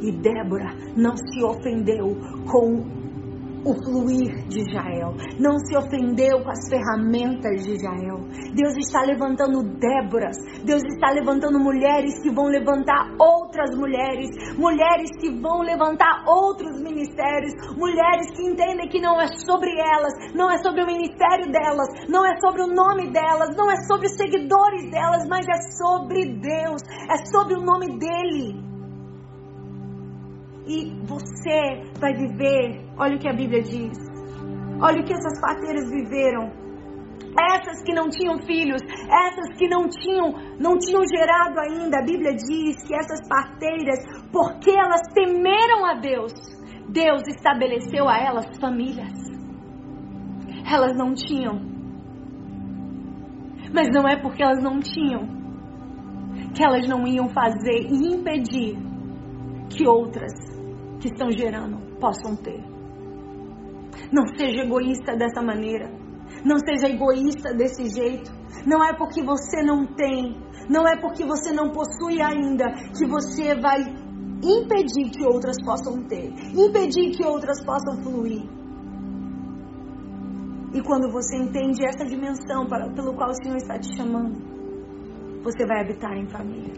E 0.00 0.12
Débora 0.12 0.74
não 0.96 1.16
se 1.16 1.42
ofendeu 1.42 2.16
com 2.50 2.97
o 3.70 3.74
fluir 3.84 4.48
de 4.48 4.60
Israel, 4.60 5.14
não 5.38 5.58
se 5.58 5.76
ofendeu 5.76 6.42
com 6.42 6.50
as 6.50 6.68
ferramentas 6.68 7.64
de 7.64 7.72
Israel. 7.74 8.24
Deus 8.54 8.74
está 8.76 9.02
levantando 9.02 9.62
Déboras, 9.78 10.36
Deus 10.64 10.82
está 10.84 11.10
levantando 11.12 11.58
mulheres 11.58 12.20
que 12.22 12.30
vão 12.30 12.46
levantar 12.46 13.14
outras 13.18 13.76
mulheres, 13.76 14.30
mulheres 14.56 15.10
que 15.20 15.30
vão 15.40 15.60
levantar 15.60 16.24
outros 16.26 16.80
ministérios, 16.80 17.52
mulheres 17.76 18.30
que 18.36 18.42
entendem 18.42 18.88
que 18.88 19.00
não 19.00 19.20
é 19.20 19.26
sobre 19.26 19.70
elas, 19.78 20.12
não 20.34 20.50
é 20.50 20.58
sobre 20.58 20.82
o 20.82 20.86
ministério 20.86 21.50
delas, 21.52 21.88
não 22.08 22.24
é 22.24 22.38
sobre 22.40 22.62
o 22.62 22.66
nome 22.66 23.12
delas, 23.12 23.54
não 23.56 23.70
é 23.70 23.76
sobre 23.86 24.06
os 24.06 24.16
seguidores 24.16 24.90
delas, 24.90 25.26
mas 25.28 25.46
é 25.46 25.60
sobre 25.76 26.38
Deus, 26.40 26.82
é 27.10 27.16
sobre 27.26 27.54
o 27.54 27.60
nome 27.60 27.98
dele 27.98 28.67
e 30.68 30.92
você 31.06 31.82
vai 31.98 32.12
viver. 32.12 32.84
Olha 32.98 33.16
o 33.16 33.18
que 33.18 33.28
a 33.28 33.32
Bíblia 33.32 33.62
diz. 33.62 33.96
Olha 34.80 35.00
o 35.00 35.04
que 35.04 35.12
essas 35.14 35.40
parteiras 35.40 35.90
viveram. 35.90 36.52
Essas 37.52 37.82
que 37.82 37.92
não 37.92 38.08
tinham 38.08 38.38
filhos, 38.42 38.82
essas 38.82 39.56
que 39.56 39.68
não 39.68 39.88
tinham, 39.88 40.32
não 40.58 40.78
tinham 40.78 41.02
gerado 41.06 41.58
ainda. 41.60 41.98
A 41.98 42.04
Bíblia 42.04 42.34
diz 42.34 42.82
que 42.86 42.94
essas 42.94 43.26
parteiras, 43.28 43.98
porque 44.30 44.70
elas 44.70 45.00
temeram 45.14 45.86
a 45.86 45.94
Deus, 45.94 46.32
Deus 46.88 47.22
estabeleceu 47.26 48.08
a 48.08 48.18
elas 48.18 48.46
famílias. 48.58 49.12
Elas 50.70 50.96
não 50.96 51.14
tinham. 51.14 51.60
Mas 53.72 53.88
não 53.90 54.06
é 54.08 54.20
porque 54.20 54.42
elas 54.42 54.62
não 54.62 54.80
tinham 54.80 55.38
que 56.54 56.64
elas 56.64 56.88
não 56.88 57.06
iam 57.06 57.28
fazer 57.28 57.86
e 57.88 58.14
impedir 58.14 58.76
que 59.70 59.86
outras 59.86 60.57
que 61.00 61.08
estão 61.08 61.30
gerando 61.30 61.78
possam 61.98 62.36
ter. 62.36 62.62
Não 64.12 64.26
seja 64.36 64.62
egoísta 64.62 65.16
dessa 65.16 65.42
maneira. 65.42 65.90
Não 66.44 66.58
seja 66.58 66.88
egoísta 66.88 67.54
desse 67.54 67.88
jeito. 67.88 68.30
Não 68.66 68.84
é 68.84 68.96
porque 68.96 69.22
você 69.22 69.62
não 69.62 69.86
tem, 69.86 70.36
não 70.68 70.86
é 70.86 71.00
porque 71.00 71.24
você 71.24 71.52
não 71.52 71.70
possui 71.70 72.20
ainda 72.20 72.66
que 72.96 73.06
você 73.06 73.54
vai 73.54 73.80
impedir 74.42 75.10
que 75.10 75.24
outras 75.26 75.56
possam 75.64 76.04
ter, 76.04 76.32
impedir 76.54 77.10
que 77.16 77.24
outras 77.24 77.64
possam 77.64 78.02
fluir. 78.02 78.42
E 80.74 80.82
quando 80.82 81.10
você 81.10 81.36
entende 81.36 81.84
essa 81.86 82.04
dimensão 82.04 82.66
para, 82.66 82.90
pelo 82.92 83.14
qual 83.14 83.30
o 83.30 83.42
Senhor 83.42 83.56
está 83.56 83.78
te 83.78 83.96
chamando, 83.96 84.36
você 85.42 85.66
vai 85.66 85.80
habitar 85.80 86.12
em 86.12 86.28
família. 86.28 86.74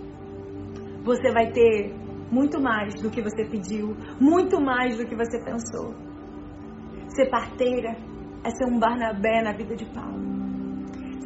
Você 1.04 1.32
vai 1.32 1.50
ter 1.50 1.94
muito 2.30 2.60
mais 2.60 2.94
do 2.94 3.10
que 3.10 3.20
você 3.20 3.44
pediu, 3.44 3.96
muito 4.20 4.60
mais 4.60 4.96
do 4.96 5.06
que 5.06 5.14
você 5.14 5.42
pensou. 5.42 5.94
Ser 7.08 7.28
parteira 7.28 7.96
é 8.44 8.50
ser 8.50 8.66
um 8.66 8.78
Barnabé 8.78 9.42
na 9.42 9.52
vida 9.52 9.74
de 9.74 9.84
Paulo. 9.86 10.20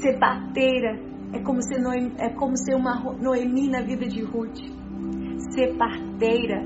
Ser 0.01 0.19
parteira 0.19 0.99
é 1.33 1.41
como 1.41 1.63
ser, 1.63 1.81
Noemi, 1.81 2.15
é 2.19 2.31
como 2.31 2.57
ser 2.57 2.75
uma 2.75 2.95
Noemi 3.21 3.69
na 3.69 3.83
vida 3.83 4.07
de 4.07 4.23
Ruth. 4.23 4.59
Ser 5.53 5.77
parteira 5.77 6.65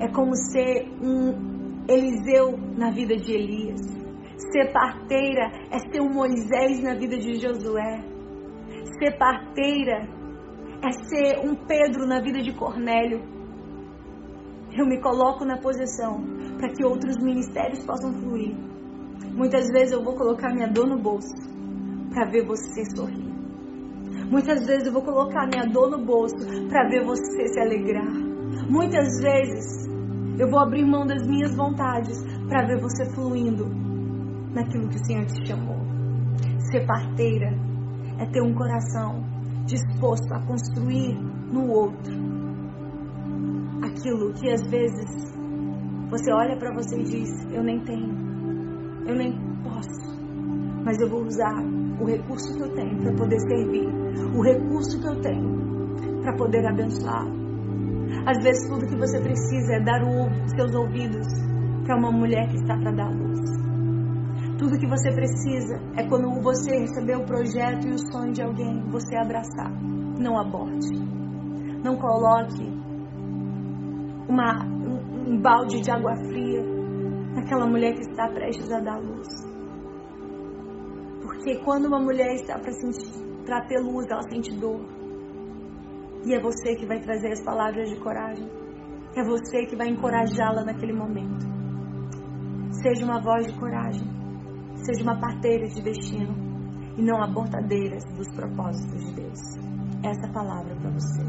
é 0.00 0.08
como 0.08 0.34
ser 0.34 0.88
um 1.02 1.84
Eliseu 1.88 2.58
na 2.76 2.90
vida 2.90 3.16
de 3.16 3.32
Elias. 3.32 3.80
Ser 4.52 4.72
parteira 4.72 5.50
é 5.70 5.78
ser 5.78 6.00
um 6.00 6.12
Moisés 6.12 6.82
na 6.82 6.94
vida 6.94 7.16
de 7.16 7.34
Josué. 7.34 8.02
Ser 8.98 9.16
parteira 9.18 10.08
é 10.82 10.92
ser 11.08 11.38
um 11.46 11.54
Pedro 11.54 12.06
na 12.06 12.20
vida 12.20 12.42
de 12.42 12.52
Cornélio 12.52 13.35
eu 14.76 14.86
me 14.86 15.00
coloco 15.00 15.44
na 15.44 15.56
posição 15.56 16.22
para 16.58 16.68
que 16.68 16.84
outros 16.84 17.16
ministérios 17.22 17.84
possam 17.84 18.12
fluir. 18.12 18.54
Muitas 19.34 19.66
vezes 19.68 19.92
eu 19.92 20.04
vou 20.04 20.14
colocar 20.14 20.52
minha 20.52 20.68
dor 20.68 20.86
no 20.86 20.98
bolso 20.98 21.34
para 22.10 22.30
ver 22.30 22.46
você 22.46 22.84
sorrir. 22.94 23.34
Muitas 24.30 24.66
vezes 24.66 24.86
eu 24.86 24.92
vou 24.92 25.02
colocar 25.02 25.46
minha 25.46 25.64
dor 25.66 25.90
no 25.90 26.04
bolso 26.04 26.36
para 26.68 26.88
ver 26.88 27.04
você 27.04 27.48
se 27.48 27.60
alegrar. 27.60 28.12
Muitas 28.68 29.20
vezes 29.20 29.86
eu 30.38 30.50
vou 30.50 30.60
abrir 30.60 30.84
mão 30.84 31.06
das 31.06 31.26
minhas 31.26 31.54
vontades 31.56 32.22
para 32.48 32.66
ver 32.66 32.80
você 32.80 33.06
fluindo 33.14 33.66
naquilo 34.52 34.88
que 34.88 34.96
o 34.96 35.04
Senhor 35.06 35.24
te 35.26 35.46
chamou. 35.46 35.76
Ser 36.70 36.86
parteira 36.86 37.50
é 38.18 38.26
ter 38.26 38.42
um 38.42 38.54
coração 38.54 39.24
disposto 39.66 40.32
a 40.32 40.40
construir 40.46 41.14
no 41.52 41.70
outro 41.70 42.25
aquilo 44.06 44.32
que 44.34 44.50
às 44.50 44.62
vezes 44.68 45.34
você 46.08 46.32
olha 46.32 46.56
para 46.56 46.72
você 46.74 46.96
e 46.96 47.02
diz: 47.02 47.28
Eu 47.52 47.64
nem 47.64 47.80
tenho, 47.80 48.14
eu 49.06 49.16
nem 49.16 49.32
posso, 49.64 50.20
mas 50.84 51.00
eu 51.00 51.08
vou 51.08 51.24
usar 51.24 51.60
o 52.00 52.04
recurso 52.04 52.54
que 52.54 52.62
eu 52.62 52.74
tenho 52.74 52.98
para 52.98 53.12
poder 53.14 53.40
servir, 53.40 53.88
o 54.36 54.42
recurso 54.42 55.00
que 55.00 55.08
eu 55.08 55.20
tenho 55.20 56.22
para 56.22 56.36
poder 56.36 56.64
abençoar. 56.66 57.26
Às 58.26 58.42
vezes 58.42 58.68
tudo 58.68 58.86
que 58.86 58.96
você 58.96 59.20
precisa 59.20 59.74
é 59.74 59.80
dar 59.80 60.02
os 60.02 60.50
seus 60.52 60.74
ouvidos 60.74 61.26
para 61.84 61.96
uma 61.96 62.12
mulher 62.12 62.48
que 62.48 62.56
está 62.56 62.76
para 62.76 62.92
dar 62.92 63.10
luz. 63.10 63.40
Tudo 64.58 64.78
que 64.78 64.86
você 64.86 65.12
precisa 65.12 65.80
é 65.96 66.08
quando 66.08 66.40
você 66.40 66.78
receber 66.78 67.16
o 67.16 67.24
projeto 67.24 67.86
e 67.86 67.90
o 67.90 67.98
sonho 68.10 68.32
de 68.32 68.42
alguém, 68.42 68.82
você 68.88 69.16
abraçar. 69.16 69.70
Não 70.18 70.38
aborte. 70.38 70.96
Não 71.84 71.96
coloque 71.96 72.75
uma, 74.28 74.64
um, 74.64 75.40
balde 75.40 75.80
de 75.80 75.90
água 75.90 76.14
fria 76.16 76.62
naquela 77.34 77.66
mulher 77.66 77.94
que 77.94 78.00
está 78.00 78.28
prestes 78.28 78.70
a 78.72 78.80
dar 78.80 78.98
luz. 78.98 79.28
Porque 81.22 81.56
quando 81.64 81.86
uma 81.86 82.00
mulher 82.00 82.34
está 82.34 82.58
para 82.58 83.66
ter 83.66 83.78
luz, 83.80 84.06
ela 84.10 84.22
sente 84.22 84.52
dor. 84.58 84.80
E 86.24 86.34
é 86.34 86.40
você 86.40 86.74
que 86.74 86.86
vai 86.86 87.00
trazer 87.00 87.32
as 87.32 87.42
palavras 87.44 87.88
de 87.88 87.96
coragem. 88.00 88.48
É 89.16 89.22
você 89.24 89.64
que 89.66 89.76
vai 89.76 89.88
encorajá-la 89.88 90.64
naquele 90.64 90.92
momento. 90.92 91.46
Seja 92.82 93.04
uma 93.04 93.20
voz 93.20 93.46
de 93.46 93.58
coragem. 93.58 94.06
Seja 94.84 95.02
uma 95.04 95.20
parteira 95.20 95.68
de 95.68 95.80
destino. 95.82 96.34
E 96.96 97.02
não 97.02 97.22
abortadeiras 97.22 98.02
dos 98.16 98.28
propósitos 98.34 99.04
de 99.06 99.14
Deus. 99.14 99.38
Essa 100.02 100.32
palavra 100.32 100.74
para 100.76 100.90
você. 100.90 101.22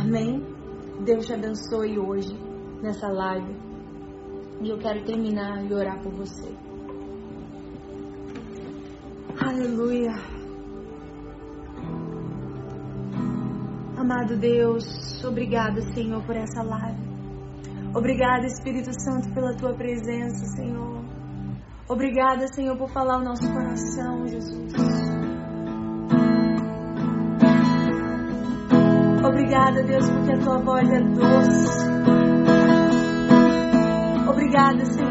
Amém? 0.00 0.57
Deus 1.04 1.26
te 1.26 1.32
abençoe 1.32 1.98
hoje 1.98 2.34
nessa 2.82 3.08
live. 3.08 3.56
E 4.60 4.68
eu 4.68 4.78
quero 4.78 5.04
terminar 5.04 5.64
e 5.64 5.72
orar 5.72 6.02
por 6.02 6.12
você. 6.12 6.52
Aleluia. 9.40 10.12
Amado 13.96 14.36
Deus, 14.36 15.22
obrigada, 15.24 15.80
Senhor, 15.92 16.24
por 16.24 16.34
essa 16.34 16.62
live. 16.62 17.08
Obrigada, 17.94 18.46
Espírito 18.46 18.90
Santo, 19.00 19.32
pela 19.34 19.54
tua 19.56 19.74
presença, 19.74 20.44
Senhor. 20.56 21.04
Obrigada, 21.88 22.46
Senhor, 22.48 22.76
por 22.76 22.90
falar 22.90 23.18
o 23.18 23.24
nosso 23.24 23.50
coração, 23.52 24.26
Jesus. 24.26 25.17
Obrigada, 29.38 29.84
Deus, 29.84 30.10
porque 30.10 30.32
a 30.32 30.38
tua 30.38 30.58
voz 30.58 30.90
é 30.90 31.00
doce. 31.00 31.88
Obrigada, 34.28 34.84
Senhor, 34.84 35.07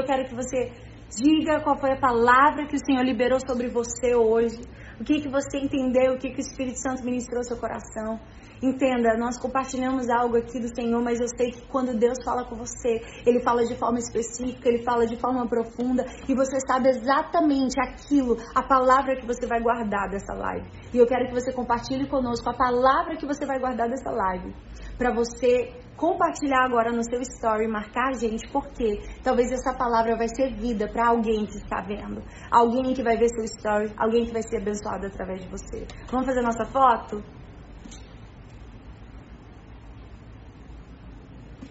eu 0.00 0.06
quero 0.06 0.28
que 0.28 0.34
você 0.34 0.72
diga 1.16 1.60
qual 1.62 1.76
foi 1.78 1.92
a 1.92 2.00
palavra 2.00 2.66
que 2.66 2.76
o 2.76 2.84
Senhor 2.84 3.02
liberou 3.04 3.38
sobre 3.46 3.68
você 3.68 4.14
hoje. 4.14 4.60
O 5.00 5.04
que, 5.04 5.20
que 5.20 5.28
você 5.28 5.58
entendeu, 5.58 6.14
o 6.14 6.18
que, 6.18 6.30
que 6.30 6.38
o 6.38 6.40
Espírito 6.40 6.78
Santo 6.78 7.04
ministrou 7.04 7.38
ao 7.38 7.44
seu 7.44 7.56
coração. 7.56 8.20
Entenda, 8.62 9.16
nós 9.16 9.40
compartilhamos 9.40 10.10
algo 10.10 10.36
aqui 10.36 10.60
do 10.60 10.68
Senhor, 10.74 11.02
mas 11.02 11.18
eu 11.18 11.28
sei 11.28 11.50
que 11.50 11.66
quando 11.68 11.98
Deus 11.98 12.18
fala 12.22 12.44
com 12.44 12.56
você, 12.56 13.00
Ele 13.24 13.40
fala 13.40 13.64
de 13.64 13.74
forma 13.74 13.98
específica, 13.98 14.68
Ele 14.68 14.82
fala 14.84 15.06
de 15.06 15.16
forma 15.18 15.48
profunda, 15.48 16.04
e 16.28 16.34
você 16.34 16.60
sabe 16.68 16.90
exatamente 16.90 17.80
aquilo, 17.80 18.36
a 18.54 18.62
palavra 18.62 19.16
que 19.16 19.26
você 19.26 19.46
vai 19.46 19.62
guardar 19.62 20.10
dessa 20.10 20.34
live. 20.34 20.68
E 20.92 20.98
eu 20.98 21.06
quero 21.06 21.28
que 21.28 21.32
você 21.32 21.50
compartilhe 21.50 22.06
conosco 22.06 22.50
a 22.50 22.54
palavra 22.54 23.16
que 23.16 23.24
você 23.24 23.46
vai 23.46 23.58
guardar 23.58 23.88
dessa 23.88 24.10
live, 24.10 24.54
para 24.98 25.10
você 25.14 25.72
compartilhar 26.00 26.64
agora 26.64 26.90
no 26.90 27.04
seu 27.04 27.20
story, 27.20 27.68
marcar 27.68 28.14
gente, 28.14 28.50
porque 28.50 28.98
talvez 29.22 29.52
essa 29.52 29.76
palavra 29.76 30.16
vai 30.16 30.28
ser 30.28 30.56
vida 30.56 30.88
para 30.88 31.08
alguém 31.08 31.44
que 31.44 31.58
está 31.58 31.82
vendo, 31.82 32.22
alguém 32.50 32.94
que 32.94 33.02
vai 33.02 33.18
ver 33.18 33.28
seu 33.28 33.44
story, 33.44 33.92
alguém 33.98 34.24
que 34.24 34.32
vai 34.32 34.42
ser 34.42 34.62
abençoado 34.62 35.06
através 35.06 35.42
de 35.42 35.48
você. 35.50 35.86
Vamos 36.10 36.24
fazer 36.24 36.40
nossa 36.40 36.64
foto? 36.64 37.22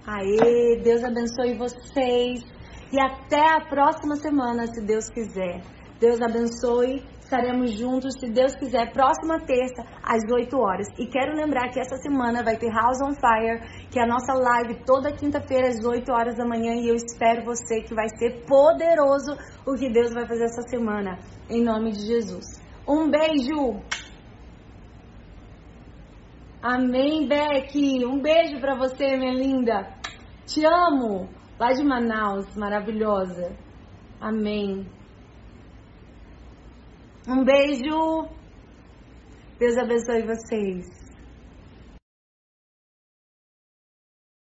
Aê, 0.06 0.80
Deus 0.84 1.04
abençoe 1.04 1.58
vocês. 1.58 2.42
E 2.92 3.00
até 3.00 3.58
a 3.58 3.62
próxima 3.68 4.16
semana, 4.16 4.66
se 4.68 4.82
Deus 4.82 5.10
quiser. 5.10 5.62
Deus 6.00 6.22
abençoe. 6.22 7.04
Estaremos 7.30 7.78
juntos, 7.78 8.16
se 8.20 8.28
Deus 8.32 8.56
quiser, 8.56 8.92
próxima 8.92 9.40
terça, 9.46 9.84
às 10.02 10.24
8 10.32 10.58
horas. 10.58 10.88
E 10.98 11.06
quero 11.06 11.36
lembrar 11.36 11.70
que 11.70 11.80
essa 11.80 11.96
semana 11.98 12.42
vai 12.44 12.58
ter 12.58 12.72
House 12.74 13.00
on 13.04 13.14
Fire, 13.14 13.62
que 13.92 14.00
é 14.00 14.04
a 14.04 14.08
nossa 14.08 14.34
live 14.34 14.84
toda 14.84 15.12
quinta-feira, 15.12 15.68
às 15.68 15.86
8 15.86 16.12
horas 16.12 16.38
da 16.38 16.44
manhã. 16.44 16.74
E 16.74 16.88
eu 16.88 16.96
espero 16.96 17.46
você 17.46 17.82
que 17.82 17.94
vai 17.94 18.10
ser 18.18 18.44
poderoso 18.48 19.38
o 19.64 19.76
que 19.76 19.94
Deus 19.94 20.12
vai 20.12 20.26
fazer 20.26 20.46
essa 20.46 20.64
semana. 20.64 21.20
Em 21.48 21.64
nome 21.64 21.92
de 21.92 22.08
Jesus. 22.08 22.46
Um 22.88 23.12
beijo! 23.12 23.80
Amém, 26.64 27.28
Beck. 27.28 27.78
Um 28.08 28.20
beijo 28.20 28.60
para 28.60 28.76
você, 28.76 29.16
minha 29.18 29.36
linda. 29.36 29.88
Te 30.48 30.66
amo. 30.66 31.30
Lá 31.60 31.74
de 31.74 31.84
Manaus, 31.84 32.56
maravilhosa. 32.56 33.56
Amém. 34.20 34.88
Um 37.28 37.44
beijo. 37.44 38.30
Deus 39.60 39.78
abençoe 39.78 40.24
vocês. 40.24 40.99